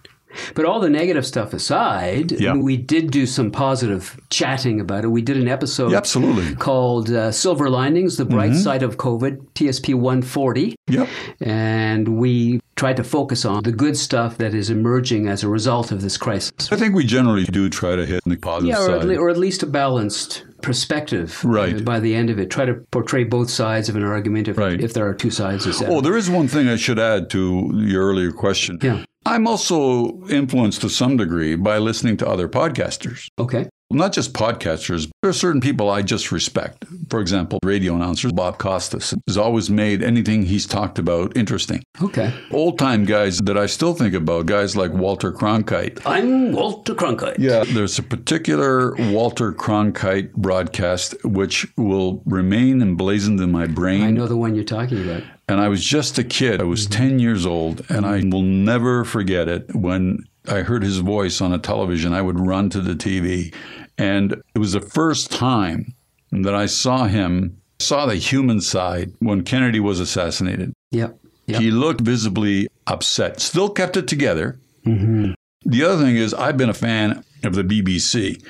But 0.54 0.66
all 0.66 0.80
the 0.80 0.90
negative 0.90 1.26
stuff 1.26 1.54
aside, 1.54 2.34
yeah. 2.34 2.56
we 2.56 2.78
did 2.78 3.12
do 3.12 3.26
some 3.26 3.52
positive 3.52 4.20
chatting 4.30 4.80
about 4.80 5.06
it. 5.06 5.08
We 5.08 5.22
did 5.22 5.38
an 5.38 5.48
episode 5.48 5.92
yeah, 5.92 5.98
absolutely. 5.98 6.56
called 6.56 7.10
uh, 7.10 7.32
Silver 7.32 7.70
Linings, 7.70 8.18
the 8.18 8.26
Bright 8.26 8.52
mm-hmm. 8.52 8.60
Side 8.60 8.84
of 8.84 8.98
COVID, 8.98 9.54
TSP 9.54 9.96
140. 9.96 10.76
Yep. 10.88 11.10
And 11.42 12.18
we 12.18 12.60
tried 12.76 12.98
to 12.98 13.04
focus 13.04 13.46
on 13.46 13.64
the 13.64 13.72
good 13.72 13.96
stuff 13.98 14.38
that 14.38 14.54
is 14.54 14.70
emerging 14.70 15.28
as 15.28 15.44
a 15.44 15.48
result 15.48 15.92
of 15.92 16.02
this 16.02 16.18
crisis. 16.18 16.52
I 16.72 16.76
think 16.76 16.94
we 16.94 17.06
generally 17.06 17.46
do 17.46 17.70
try 17.70 17.96
to 17.96 18.06
hit 18.06 18.22
the 18.26 18.36
positive 18.36 18.76
yeah, 18.76 18.82
or 18.82 18.88
side. 18.88 19.02
at, 19.02 19.06
le- 19.08 19.16
or 19.18 19.30
at 19.30 19.38
least 19.38 19.64
a 19.64 19.66
balanced 19.66 20.44
perspective 20.62 21.40
Right. 21.46 21.84
by 21.86 22.00
the 22.00 22.14
end 22.16 22.30
of 22.30 22.38
it. 22.40 22.50
Try 22.50 22.66
to 22.66 22.76
portray 22.92 23.24
both 23.24 23.50
sides 23.50 23.88
of 23.88 23.96
an 23.96 24.04
argument 24.04 24.48
if, 24.48 24.58
Right. 24.58 24.80
if 24.82 24.94
there 24.94 25.08
are 25.08 25.14
two 25.14 25.32
sides. 25.32 25.66
Oh, 25.84 26.02
there 26.02 26.18
is 26.18 26.30
one 26.30 26.48
thing 26.48 26.68
I 26.68 26.76
should 26.76 27.00
add 27.00 27.30
to 27.32 27.72
your 27.76 28.04
earlier 28.10 28.32
question. 28.32 28.80
Yeah. 28.82 29.06
I'm 29.26 29.48
also 29.48 30.22
influenced 30.28 30.82
to 30.82 30.90
some 30.90 31.18
degree 31.18 31.56
by 31.56 31.78
listening 31.78 32.18
to 32.18 32.28
other 32.28 32.48
podcasters. 32.48 33.28
Okay. 33.40 33.70
Not 33.92 34.14
just 34.14 34.34
podcasters, 34.34 35.10
there 35.22 35.30
are 35.30 35.34
certain 35.34 35.62
people 35.62 35.92
I 35.92 36.02
just 36.02 36.32
respect. 36.32 36.86
For 37.10 37.22
example, 37.22 37.60
radio 37.64 37.94
announcer 37.96 38.32
Bob 38.32 38.58
Costas 38.58 39.14
has 39.28 39.38
always 39.38 39.70
made 39.70 40.02
anything 40.02 40.44
he's 40.44 40.66
talked 40.66 40.98
about 40.98 41.38
interesting. 41.38 41.84
Okay. 42.02 42.34
Old 42.50 42.80
time 42.80 43.06
guys 43.06 43.38
that 43.40 43.60
I 43.60 43.68
still 43.68 43.94
think 43.94 44.16
about, 44.16 44.48
guys 44.48 44.76
like 44.76 44.92
Walter 44.92 45.32
Cronkite. 45.32 46.02
I'm 46.04 46.52
Walter 46.52 46.96
Cronkite. 46.96 47.38
Yeah, 47.38 47.64
there's 47.64 48.00
a 48.00 48.04
particular 48.04 48.96
Walter 49.12 49.54
Cronkite 49.54 50.34
broadcast 50.34 51.16
which 51.24 51.68
will 51.78 52.24
remain 52.26 52.82
emblazoned 52.82 53.40
in 53.40 53.52
my 53.52 53.68
brain. 53.68 54.02
I 54.02 54.10
know 54.10 54.26
the 54.26 54.36
one 54.36 54.56
you're 54.56 54.64
talking 54.64 55.04
about. 55.04 55.22
And 55.48 55.62
I 55.62 55.68
was 55.68 55.86
just 55.86 56.18
a 56.18 56.24
kid. 56.24 56.60
I 56.60 56.64
was 56.64 56.88
mm-hmm. 56.88 57.04
10 57.04 57.20
years 57.20 57.46
old, 57.46 57.86
and 57.90 58.04
I 58.04 58.24
will 58.26 58.42
never 58.42 59.06
forget 59.06 59.48
it. 59.48 59.76
When 59.76 60.26
I 60.48 60.62
heard 60.62 60.84
his 60.84 60.98
voice 60.98 61.42
on 61.42 61.54
a 61.54 61.60
television, 61.60 62.14
I 62.14 62.22
would 62.22 62.40
run 62.40 62.70
to 62.72 62.82
the 62.82 62.94
TV. 62.94 63.54
And 63.98 64.34
it 64.54 64.60
was 64.60 64.74
the 64.74 64.82
first 64.82 65.32
time 65.32 65.94
that 66.32 66.56
I 66.56 66.66
saw 66.66 67.06
him, 67.06 67.62
saw 67.80 68.06
the 68.06 68.16
human 68.16 68.62
side 68.62 69.14
when 69.20 69.44
Kennedy 69.44 69.80
was 69.80 70.00
assassinated. 70.00 70.74
Yep. 70.92 71.18
Yep. 71.48 71.62
He 71.62 71.72
looked 71.72 72.02
visibly 72.02 72.68
upset, 72.88 73.40
still 73.40 73.70
kept 73.70 73.98
it 73.98 74.08
together. 74.08 74.60
Mm-hmm. 74.86 75.34
The 75.66 75.84
other 75.84 76.04
thing 76.04 76.16
is, 76.16 76.34
I've 76.34 76.58
been 76.58 76.70
a 76.70 76.74
fan 76.74 77.24
of 77.44 77.56
the 77.56 77.64
BBC 77.64 78.44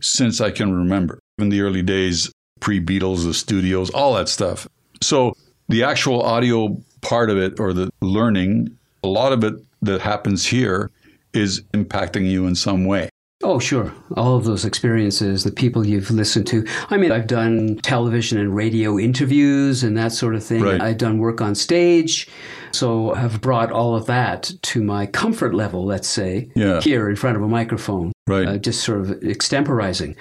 since 0.00 0.40
I 0.40 0.50
can 0.50 0.74
remember. 0.74 1.18
In 1.38 1.50
the 1.50 1.60
early 1.60 1.82
days, 1.82 2.32
pre 2.60 2.84
Beatles, 2.84 3.24
the 3.24 3.34
studios, 3.34 3.90
all 3.90 4.14
that 4.14 4.28
stuff. 4.28 4.68
So 5.02 5.34
the 5.68 5.84
actual 5.84 6.22
audio 6.22 6.80
part 7.00 7.30
of 7.30 7.38
it 7.38 7.60
or 7.60 7.72
the 7.72 7.90
learning, 8.02 8.76
a 9.02 9.08
lot 9.08 9.32
of 9.32 9.44
it 9.44 9.54
that 9.82 10.00
happens 10.00 10.46
here 10.46 10.90
is 11.32 11.62
impacting 11.74 12.28
you 12.30 12.46
in 12.46 12.54
some 12.54 12.84
way. 12.84 13.08
Oh, 13.42 13.58
sure. 13.58 13.90
All 14.18 14.36
of 14.36 14.44
those 14.44 14.66
experiences, 14.66 15.44
the 15.44 15.50
people 15.50 15.86
you've 15.86 16.10
listened 16.10 16.46
to. 16.48 16.66
I 16.90 16.98
mean, 16.98 17.10
I've 17.10 17.26
done 17.26 17.76
television 17.76 18.36
and 18.36 18.54
radio 18.54 18.98
interviews 18.98 19.82
and 19.82 19.96
that 19.96 20.12
sort 20.12 20.34
of 20.34 20.44
thing. 20.44 20.60
Right. 20.62 20.78
I've 20.78 20.98
done 20.98 21.16
work 21.16 21.40
on 21.40 21.54
stage. 21.54 22.28
So 22.72 23.14
I've 23.14 23.40
brought 23.40 23.72
all 23.72 23.96
of 23.96 24.04
that 24.06 24.52
to 24.60 24.84
my 24.84 25.06
comfort 25.06 25.54
level, 25.54 25.86
let's 25.86 26.06
say, 26.06 26.50
Yeah. 26.54 26.82
here 26.82 27.08
in 27.08 27.16
front 27.16 27.38
of 27.38 27.42
a 27.42 27.48
microphone. 27.48 28.12
Right. 28.28 28.46
Uh, 28.46 28.58
just 28.58 28.84
sort 28.84 29.00
of 29.00 29.06
extemporizing. 29.22 30.16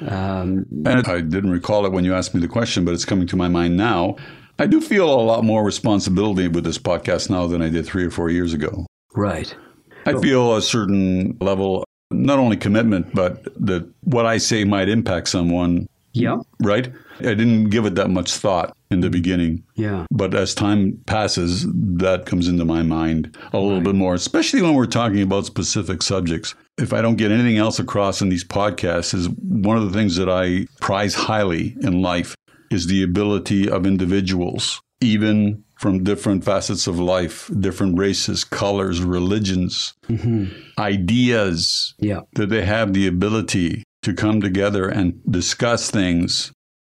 Um, 0.00 0.64
And 0.86 1.06
I 1.06 1.20
didn't 1.20 1.50
recall 1.50 1.84
it 1.84 1.92
when 1.92 2.04
you 2.04 2.14
asked 2.14 2.34
me 2.34 2.40
the 2.40 2.48
question, 2.48 2.86
but 2.86 2.94
it's 2.94 3.04
coming 3.04 3.26
to 3.28 3.36
my 3.36 3.48
mind 3.48 3.76
now. 3.76 4.16
I 4.58 4.66
do 4.66 4.80
feel 4.80 5.12
a 5.12 5.20
lot 5.20 5.44
more 5.44 5.62
responsibility 5.64 6.48
with 6.48 6.64
this 6.64 6.78
podcast 6.78 7.28
now 7.28 7.46
than 7.46 7.60
I 7.62 7.68
did 7.68 7.84
three 7.84 8.04
or 8.06 8.10
four 8.10 8.30
years 8.30 8.54
ago. 8.54 8.86
right. 9.14 9.54
I 10.06 10.14
feel 10.20 10.56
a 10.56 10.62
certain 10.62 11.36
level, 11.40 11.84
not 12.10 12.38
only 12.38 12.56
commitment, 12.56 13.14
but 13.14 13.44
that 13.66 13.88
what 14.02 14.26
I 14.26 14.38
say 14.38 14.64
might 14.64 14.88
impact 14.88 15.28
someone, 15.28 15.86
Yeah. 16.12 16.38
right? 16.60 16.90
I 17.20 17.34
didn't 17.34 17.70
give 17.70 17.86
it 17.86 17.94
that 17.94 18.10
much 18.10 18.32
thought 18.32 18.76
in 18.90 19.00
the 19.00 19.08
beginning. 19.10 19.62
Yeah. 19.76 20.06
But 20.10 20.34
as 20.34 20.54
time 20.54 20.98
passes, 21.06 21.66
that 21.72 22.26
comes 22.26 22.48
into 22.48 22.64
my 22.64 22.82
mind 22.82 23.36
a 23.52 23.58
little 23.58 23.80
bit 23.80 23.94
more, 23.94 24.14
especially 24.14 24.60
when 24.62 24.74
we're 24.74 24.86
talking 24.86 25.22
about 25.22 25.46
specific 25.46 26.02
subjects. 26.02 26.54
If 26.78 26.92
I 26.92 27.00
don't 27.02 27.16
get 27.16 27.30
anything 27.30 27.58
else 27.58 27.78
across 27.78 28.20
in 28.22 28.28
these 28.28 28.44
podcasts, 28.44 29.14
is 29.14 29.28
one 29.28 29.76
of 29.76 29.84
the 29.84 29.96
things 29.96 30.16
that 30.16 30.28
I 30.28 30.66
prize 30.80 31.14
highly 31.14 31.76
in 31.82 32.02
life 32.02 32.34
is 32.70 32.86
the 32.86 33.02
ability 33.02 33.68
of 33.68 33.86
individuals, 33.86 34.80
even 35.00 35.62
from 35.82 36.04
different 36.04 36.44
facets 36.44 36.86
of 36.86 37.00
life, 37.00 37.50
different 37.58 37.98
races, 37.98 38.44
colors, 38.44 39.02
religions, 39.02 39.92
mm-hmm. 40.08 40.44
ideas, 40.78 41.94
Yeah. 41.98 42.20
that 42.34 42.50
they 42.50 42.64
have 42.64 42.92
the 42.92 43.08
ability 43.08 43.82
to 44.02 44.14
come 44.14 44.40
together 44.40 44.88
and 44.88 45.20
discuss 45.28 45.90
things, 45.90 46.52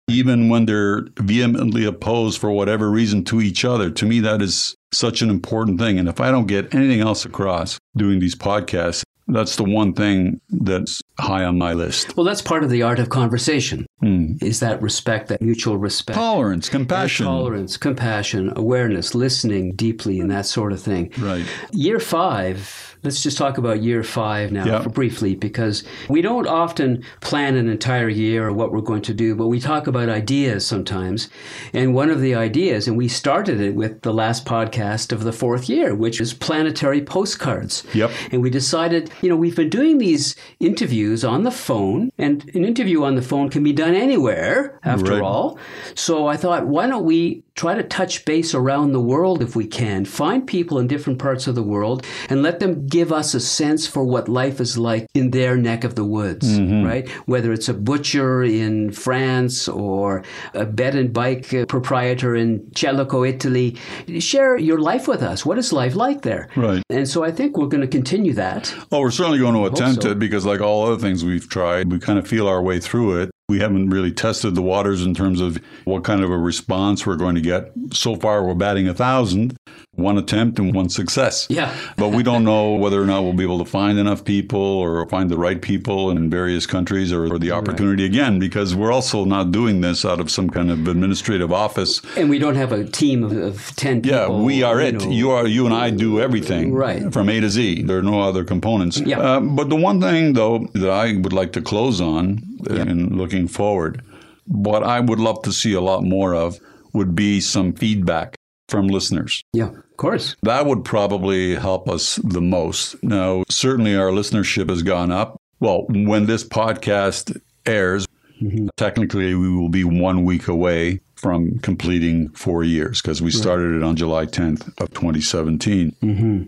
even 0.09 0.49
when 0.49 0.65
they're 0.65 1.05
vehemently 1.19 1.85
opposed 1.85 2.41
for 2.41 2.51
whatever 2.51 2.89
reason 2.89 3.23
to 3.25 3.41
each 3.41 3.63
other. 3.63 3.91
To 3.91 4.05
me, 4.07 4.19
that 4.21 4.41
is 4.41 4.75
such 4.91 5.21
an 5.21 5.29
important 5.29 5.79
thing. 5.79 5.99
And 5.99 6.09
if 6.09 6.19
I 6.19 6.31
don't 6.31 6.47
get 6.47 6.73
anything 6.73 6.99
else 7.01 7.25
across 7.25 7.77
doing 7.95 8.19
these 8.19 8.35
podcasts, 8.35 9.03
that's 9.27 9.55
the 9.55 9.63
one 9.63 9.93
thing 9.93 10.41
that's 10.49 10.99
high 11.19 11.43
on 11.43 11.59
my 11.59 11.73
list. 11.73 12.17
Well, 12.17 12.25
that's 12.25 12.41
part 12.41 12.63
of 12.63 12.71
the 12.71 12.81
art 12.81 12.97
of 12.97 13.09
conversation. 13.09 13.85
Hmm. 13.99 14.35
Is 14.41 14.61
that 14.61 14.81
respect, 14.81 15.27
that 15.27 15.41
mutual 15.41 15.77
respect. 15.77 16.15
Tolerance, 16.15 16.69
compassion. 16.69 17.25
Tolerance, 17.25 17.75
compassion, 17.75 18.53
awareness, 18.55 19.13
listening 19.13 19.73
deeply, 19.73 20.19
and 20.19 20.31
that 20.31 20.45
sort 20.45 20.71
of 20.71 20.81
thing. 20.81 21.11
Right. 21.17 21.45
Year 21.73 21.99
five, 21.99 22.97
let's 23.03 23.21
just 23.21 23.37
talk 23.37 23.57
about 23.57 23.81
year 23.81 24.03
five 24.03 24.51
now 24.53 24.81
for 24.81 24.89
briefly, 24.89 25.35
because 25.35 25.83
we 26.07 26.21
don't 26.21 26.47
often 26.47 27.03
plan 27.19 27.55
an 27.55 27.67
entire 27.67 28.07
year 28.07 28.47
or 28.47 28.53
what 28.53 28.71
we're 28.71 28.79
going 28.79 29.01
to 29.01 29.13
do, 29.13 29.35
but 29.35 29.47
we 29.47 29.59
talk 29.59 29.87
about 29.87 30.07
ideas 30.07 30.65
sometimes. 30.65 31.29
And 31.73 31.93
one 31.93 32.09
of 32.09 32.21
the 32.21 32.35
ideas, 32.35 32.87
and 32.87 32.95
we 32.95 33.09
started 33.09 33.59
it 33.59 33.75
with 33.75 34.01
the 34.01 34.13
last 34.13 34.45
podcast 34.45 35.11
of 35.11 35.23
the 35.23 35.33
fourth 35.33 35.67
year, 35.67 35.93
which 35.93 36.21
is 36.21 36.33
planetary 36.33 37.01
postcards. 37.01 37.83
Yep. 37.93 38.11
And 38.31 38.41
we 38.41 38.49
decided, 38.49 39.11
you 39.21 39.27
know, 39.27 39.35
we've 39.35 39.57
been 39.57 39.69
doing 39.69 39.97
these 39.97 40.35
interviews 40.61 41.25
on 41.25 41.43
the 41.43 41.51
phone, 41.51 42.11
and 42.17 42.49
an 42.55 42.63
interview 42.63 43.03
on 43.03 43.15
the 43.15 43.21
phone 43.21 43.49
can 43.49 43.63
be 43.63 43.73
done 43.73 43.88
anywhere, 43.95 44.79
after 44.83 45.11
Right. 45.13 45.21
all. 45.21 45.57
So 45.95 46.27
I 46.27 46.37
thought, 46.37 46.67
why 46.67 46.87
don't 46.87 47.05
we 47.05 47.43
try 47.55 47.75
to 47.75 47.83
touch 47.83 48.23
base 48.25 48.53
around 48.55 48.93
the 48.93 48.99
world 49.01 49.41
if 49.41 49.55
we 49.55 49.65
can? 49.67 50.05
Find 50.05 50.45
people 50.47 50.79
in 50.79 50.87
different 50.87 51.19
parts 51.19 51.47
of 51.47 51.55
the 51.55 51.63
world 51.63 52.05
and 52.29 52.41
let 52.41 52.59
them 52.59 52.85
give 52.87 53.11
us 53.11 53.33
a 53.33 53.39
sense 53.39 53.85
for 53.87 54.03
what 54.03 54.29
life 54.29 54.59
is 54.61 54.77
like 54.77 55.07
in 55.13 55.31
their 55.31 55.57
neck 55.57 55.83
of 55.83 55.95
the 55.95 56.05
woods, 56.05 56.59
right? 56.59 57.09
Whether 57.25 57.51
it's 57.51 57.69
a 57.69 57.73
butcher 57.73 58.43
in 58.43 58.91
France 58.91 59.67
or 59.67 60.23
a 60.53 60.65
bed 60.65 60.95
and 60.95 61.11
bike 61.13 61.53
uh, 61.53 61.65
proprietor 61.65 62.35
in 62.35 62.59
Cellico, 62.75 63.27
Italy. 63.27 63.75
Share 64.19 64.57
your 64.57 64.79
life 64.79 65.07
with 65.07 65.21
us. 65.21 65.45
What 65.45 65.57
is 65.57 65.73
life 65.73 65.95
like 65.95 66.21
there? 66.21 66.47
Right. 66.55 66.83
And 66.89 67.07
so 67.07 67.23
I 67.23 67.31
think 67.31 67.57
we're 67.57 67.67
going 67.67 67.81
to 67.81 67.87
continue 67.87 68.33
that. 68.33 68.73
Oh, 68.91 69.01
we're 69.01 69.11
certainly 69.11 69.39
going 69.39 69.55
to 69.55 69.65
attempt 69.65 70.03
so. 70.03 70.11
it 70.11 70.19
because, 70.19 70.45
like 70.45 70.61
all 70.61 70.85
other 70.87 70.97
things 71.01 71.23
we've 71.25 71.47
tried, 71.49 71.91
we 71.91 71.99
kind 71.99 72.17
of 72.19 72.27
feel 72.27 72.47
our 72.47 72.61
way 72.61 72.79
through 72.79 73.21
it. 73.21 73.31
We 73.49 73.59
haven't 73.59 73.89
really 73.89 74.11
tested 74.11 74.55
the 74.55 74.61
waters 74.61 75.03
in 75.03 75.13
terms 75.13 75.41
of 75.41 75.59
what 75.83 76.03
kind 76.03 76.23
of 76.23 76.29
a 76.29 76.37
response 76.37 77.05
we're 77.05 77.17
going 77.17 77.35
to 77.35 77.41
get. 77.41 77.71
So 77.91 78.15
far, 78.15 78.45
we're 78.45 78.53
batting 78.53 78.87
a 78.87 78.93
thousand, 78.93 79.57
one 80.01 80.17
attempt 80.17 80.59
and 80.59 80.73
one 80.73 80.89
success. 80.89 81.47
Yeah. 81.49 81.75
but 81.97 82.09
we 82.09 82.23
don't 82.23 82.43
know 82.43 82.73
whether 82.75 83.01
or 83.01 83.05
not 83.05 83.23
we'll 83.23 83.33
be 83.33 83.43
able 83.43 83.59
to 83.59 83.65
find 83.69 83.97
enough 83.99 84.23
people 84.25 84.59
or 84.61 85.05
find 85.09 85.29
the 85.29 85.37
right 85.37 85.61
people 85.61 86.09
in 86.11 86.29
various 86.29 86.65
countries 86.65 87.11
or, 87.11 87.25
or 87.33 87.39
the 87.39 87.51
opportunity 87.51 88.05
again 88.05 88.39
because 88.39 88.75
we're 88.75 88.91
also 88.91 89.25
not 89.25 89.51
doing 89.51 89.81
this 89.81 90.05
out 90.05 90.19
of 90.19 90.29
some 90.31 90.49
kind 90.49 90.69
of 90.71 90.87
administrative 90.87 91.51
office. 91.51 92.01
And 92.17 92.29
we 92.29 92.39
don't 92.39 92.55
have 92.55 92.71
a 92.71 92.85
team 92.85 93.23
of, 93.23 93.31
of 93.31 93.75
10 93.75 94.01
people. 94.01 94.17
Yeah, 94.17 94.29
we 94.29 94.63
are 94.63 94.79
it. 94.79 94.95
know. 94.95 95.09
You 95.09 95.31
are 95.31 95.47
you 95.47 95.65
and 95.65 95.73
I 95.73 95.89
do 95.89 96.19
everything 96.19 96.73
Right. 96.73 97.11
from 97.13 97.29
A 97.29 97.39
to 97.39 97.49
Z. 97.49 97.83
There 97.83 97.97
are 97.99 98.03
no 98.03 98.21
other 98.21 98.43
components. 98.43 98.99
Yeah. 98.99 99.19
Uh, 99.19 99.39
but 99.39 99.69
the 99.69 99.75
one 99.75 99.99
thing 100.01 100.33
though 100.33 100.67
that 100.73 100.89
I 100.89 101.15
would 101.17 101.33
like 101.33 101.51
to 101.53 101.61
close 101.61 101.99
on 102.01 102.41
in 102.69 103.17
looking 103.17 103.47
forward, 103.47 104.01
what 104.45 104.83
I 104.83 104.99
would 104.99 105.19
love 105.19 105.41
to 105.43 105.51
see 105.51 105.73
a 105.73 105.81
lot 105.81 106.03
more 106.03 106.33
of 106.35 106.59
would 106.93 107.13
be 107.15 107.39
some 107.39 107.73
feedback 107.73 108.35
from 108.69 108.87
listeners. 108.87 109.43
Yeah, 109.53 109.69
of 109.69 109.97
course. 109.97 110.35
That 110.43 110.65
would 110.65 110.85
probably 110.85 111.55
help 111.55 111.89
us 111.89 112.15
the 112.17 112.41
most. 112.41 113.01
Now, 113.03 113.43
certainly 113.49 113.95
our 113.95 114.11
listenership 114.11 114.69
has 114.69 114.83
gone 114.83 115.11
up. 115.11 115.37
Well, 115.59 115.85
when 115.89 116.25
this 116.25 116.43
podcast 116.43 117.39
airs, 117.65 118.07
mm-hmm. 118.41 118.67
technically 118.77 119.35
we 119.35 119.49
will 119.49 119.69
be 119.69 119.83
one 119.83 120.23
week 120.23 120.47
away 120.47 121.01
from 121.15 121.59
completing 121.59 122.29
four 122.29 122.63
years 122.63 123.01
because 123.01 123.21
we 123.21 123.31
started 123.31 123.75
it 123.75 123.83
on 123.83 123.95
July 123.95 124.25
10th 124.25 124.67
of 124.79 124.89
2017. 124.91 125.91
Mm-hmm. 126.01 126.43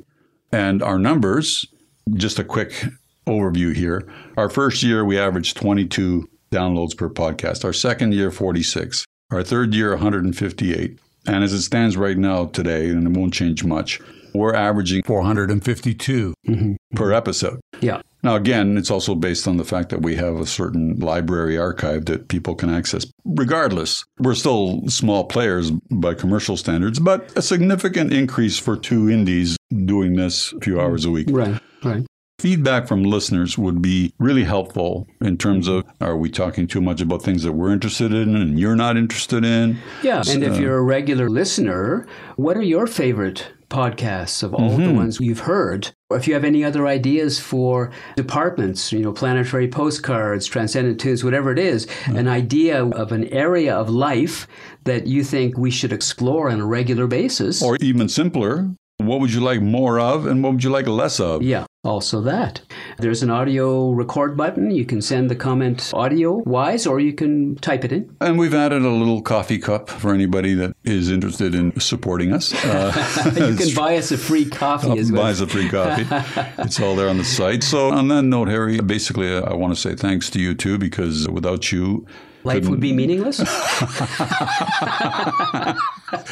And 0.53 0.82
our 0.82 0.97
numbers, 0.97 1.65
just 2.13 2.39
a 2.39 2.43
quick 2.43 2.86
overview 3.28 3.76
here. 3.76 4.07
Our 4.38 4.49
first 4.49 4.82
year, 4.82 5.03
we 5.03 5.19
averaged 5.19 5.57
22 5.57 6.30
downloads 6.51 6.95
per 6.95 7.09
podcast. 7.09 7.65
Our 7.65 7.74
second 7.74 8.13
year, 8.13 8.32
46. 8.32 9.05
Our 9.32 9.43
third 9.43 9.74
year, 9.74 9.91
158. 9.91 10.99
And 11.28 11.43
as 11.43 11.53
it 11.53 11.61
stands 11.61 11.97
right 11.97 12.17
now 12.17 12.45
today, 12.47 12.89
and 12.89 13.05
it 13.05 13.19
won't 13.19 13.34
change 13.34 13.63
much, 13.63 13.99
we're 14.34 14.55
averaging 14.55 15.03
452 15.03 16.34
mm-hmm. 16.47 16.74
per 16.95 17.11
episode. 17.11 17.59
Yeah. 17.82 18.01
Now, 18.24 18.36
again, 18.36 18.78
it's 18.78 18.91
also 18.91 19.15
based 19.15 19.47
on 19.47 19.57
the 19.57 19.63
fact 19.63 19.89
that 19.89 20.03
we 20.03 20.15
have 20.15 20.36
a 20.36 20.45
certain 20.45 20.99
library 20.99 21.57
archive 21.57 22.05
that 22.05 22.28
people 22.28 22.53
can 22.53 22.69
access. 22.69 23.05
Regardless, 23.26 24.05
we're 24.19 24.36
still 24.36 24.88
small 24.88 25.26
players 25.26 25.72
by 25.72 26.13
commercial 26.13 26.55
standards, 26.55 26.99
but 26.99 27.36
a 27.36 27.41
significant 27.41 28.13
increase 28.13 28.59
for 28.59 28.78
two 28.78 29.09
indies 29.09 29.57
doing 29.86 30.15
this 30.15 30.53
a 30.53 30.59
few 30.59 30.80
hours 30.80 31.03
a 31.05 31.09
week. 31.09 31.28
Right, 31.32 31.59
right. 31.84 32.05
Feedback 32.41 32.87
from 32.87 33.03
listeners 33.03 33.55
would 33.55 33.83
be 33.83 34.15
really 34.17 34.43
helpful 34.43 35.07
in 35.21 35.37
terms 35.37 35.67
of 35.67 35.85
are 36.01 36.17
we 36.17 36.27
talking 36.27 36.65
too 36.65 36.81
much 36.81 36.99
about 36.99 37.21
things 37.21 37.43
that 37.43 37.51
we're 37.51 37.71
interested 37.71 38.11
in 38.11 38.35
and 38.35 38.59
you're 38.59 38.75
not 38.75 38.97
interested 38.97 39.45
in? 39.45 39.77
Yeah, 40.01 40.23
and 40.27 40.43
if 40.43 40.57
you're 40.57 40.79
a 40.79 40.81
regular 40.81 41.29
listener, 41.29 42.07
what 42.37 42.57
are 42.57 42.63
your 42.63 42.87
favorite 42.87 43.51
podcasts 43.69 44.41
of 44.41 44.55
all 44.55 44.71
mm-hmm. 44.71 44.85
the 44.85 44.93
ones 44.93 45.19
you've 45.19 45.41
heard? 45.41 45.91
Or 46.09 46.17
if 46.17 46.27
you 46.27 46.33
have 46.33 46.43
any 46.43 46.63
other 46.63 46.87
ideas 46.87 47.39
for 47.39 47.91
departments, 48.15 48.91
you 48.91 49.01
know, 49.01 49.13
planetary 49.13 49.67
postcards, 49.67 50.47
transcendent 50.47 50.99
tunes, 50.99 51.23
whatever 51.23 51.51
it 51.51 51.59
is, 51.59 51.85
mm-hmm. 51.85 52.17
an 52.17 52.27
idea 52.27 52.83
of 52.83 53.11
an 53.11 53.25
area 53.25 53.75
of 53.75 53.87
life 53.87 54.47
that 54.85 55.05
you 55.05 55.23
think 55.23 55.59
we 55.59 55.69
should 55.69 55.93
explore 55.93 56.49
on 56.49 56.59
a 56.59 56.65
regular 56.65 57.05
basis. 57.05 57.61
Or 57.61 57.77
even 57.81 58.09
simpler, 58.09 58.75
what 59.08 59.20
would 59.20 59.34
you 59.34 59.41
like 59.41 59.62
more 59.62 59.99
of 59.99 60.26
and 60.26 60.43
what 60.43 60.54
would 60.54 60.64
you 60.64 60.70
like 60.70 60.88
less 60.88 61.20
of? 61.20 61.41
Yeah, 61.41 61.66
also 61.84 62.22
that. 62.22 62.62
There's 62.97 63.24
an 63.24 63.30
audio 63.30 63.91
record 63.91 64.38
button. 64.38 64.72
You 64.72 64.86
can 64.86 65.02
send 65.02 65.30
the 65.30 65.36
comment 65.36 65.91
audio 65.93 66.34
wise 66.45 66.86
or 66.86 66.99
you 66.99 67.14
can 67.14 67.56
type 67.56 67.84
it 67.84 67.91
in. 67.91 68.16
And 68.22 68.38
we've 68.38 68.54
added 68.54 68.84
a 68.84 68.89
little 68.89 69.22
coffee 69.22 69.58
cup 69.58 69.89
for 69.89 70.14
anybody 70.14 70.54
that 70.56 70.76
is 70.84 71.10
interested 71.10 71.56
in 71.56 71.80
supporting 71.80 72.34
us. 72.34 72.54
Uh, 72.72 73.32
you 73.36 73.56
can 73.56 73.76
buy 73.76 73.97
us 73.97 74.12
a 74.12 74.18
free 74.18 74.45
coffee 74.45 74.97
as 74.97 75.12
well. 75.12 75.24
Buy 75.24 75.32
us 75.32 75.41
a 75.41 75.47
free 75.47 75.68
coffee. 75.68 76.06
it's 76.62 76.80
all 76.80 76.95
there 76.95 77.10
on 77.10 77.18
the 77.18 77.26
site. 77.26 77.64
So, 77.64 77.91
on 77.91 78.08
that 78.08 78.22
note, 78.24 78.47
Harry, 78.47 78.80
basically, 78.80 79.36
I 79.36 79.54
want 79.54 79.74
to 79.74 79.80
say 79.80 79.93
thanks 79.95 80.30
to 80.32 80.39
you 80.39 80.54
too 80.54 80.78
because 80.78 81.28
without 81.28 81.72
you, 81.72 82.06
Life 82.43 82.67
would 82.67 82.79
be 82.79 82.93
meaningless? 82.93 83.39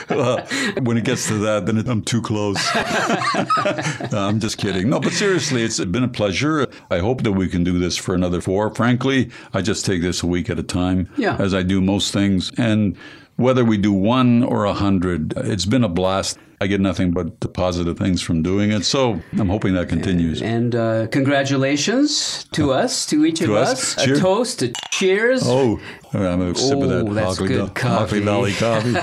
well, 0.10 0.46
when 0.82 0.98
it 0.98 1.04
gets 1.04 1.28
to 1.28 1.36
that, 1.36 1.64
then 1.66 1.78
I'm 1.88 2.02
too 2.02 2.22
close. 2.22 2.58
no, 4.12 4.28
I'm 4.28 4.40
just 4.40 4.58
kidding. 4.58 4.90
No, 4.90 5.00
but 5.00 5.14
seriously, 5.14 5.64
it's 5.64 5.80
been 5.80 6.04
a 6.04 6.08
pleasure. 6.08 6.68
I 6.90 7.00
hope 7.00 7.24
that 7.24 7.34
we 7.34 7.48
can 7.48 7.64
do 7.64 7.80
this 7.80 7.98
for 7.98 8.16
another 8.16 8.42
four. 8.42 8.74
Frankly, 8.74 9.30
I 9.54 9.62
just 9.62 9.86
take 9.86 10.02
this 10.02 10.24
a 10.24 10.28
week 10.28 10.50
at 10.50 10.60
a 10.60 10.64
time, 10.64 11.10
yeah. 11.18 11.38
as 11.38 11.54
I 11.54 11.64
do 11.64 11.82
most 11.82 12.12
things. 12.12 12.52
And 12.58 12.98
whether 13.36 13.64
we 13.64 13.78
do 13.78 13.94
one 13.94 14.44
or 14.44 14.66
a 14.66 14.74
hundred, 14.74 15.34
it's 15.38 15.66
been 15.66 15.84
a 15.84 15.90
blast. 15.90 16.40
I 16.62 16.68
get 16.68 16.82
nothing 16.82 17.12
but 17.12 17.40
the 17.40 17.48
positive 17.48 17.98
things 17.98 18.22
from 18.22 18.44
doing 18.44 18.72
it. 18.72 18.84
So 18.84 19.22
I'm 19.38 19.48
hoping 19.48 19.76
that 19.76 19.88
continues. 19.88 20.42
And, 20.42 20.76
and 20.76 20.78
uh, 21.06 21.08
congratulations 21.08 22.44
to 22.52 22.74
us, 22.74 23.06
to 23.08 23.26
each 23.26 23.40
to 23.40 23.56
of 23.56 23.62
us. 23.62 23.98
us. 23.98 24.06
A 24.06 24.20
toast, 24.20 24.62
a 24.62 24.74
cheers. 24.92 25.44
Oh, 25.46 25.80
I'm 26.14 26.42
a 26.42 26.54
sip 26.56 26.78
oh, 26.78 26.84
of 26.84 26.90
that 26.90 27.08
oh, 27.08 27.14
that's 27.14 27.40
good 27.40 27.74
coffee. 27.76 28.20
Valley 28.20 28.52
coffee. 28.54 28.94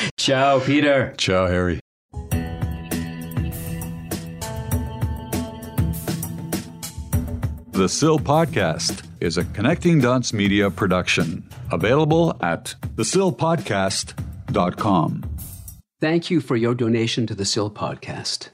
Ciao, 0.16 0.58
Peter. 0.60 1.12
Ciao, 1.18 1.48
Harry. 1.48 1.80
The 7.72 7.88
Sill 7.90 8.18
Podcast 8.18 9.06
is 9.20 9.36
a 9.36 9.44
Connecting 9.44 10.00
Dots 10.00 10.32
Media 10.32 10.70
production, 10.70 11.46
available 11.70 12.34
at 12.40 12.74
thesillpodcast.com. 12.94 15.35
Thank 15.98 16.30
you 16.30 16.40
for 16.40 16.56
your 16.56 16.74
donation 16.74 17.26
to 17.26 17.34
the 17.34 17.46
Sill 17.46 17.70
Podcast. 17.70 18.50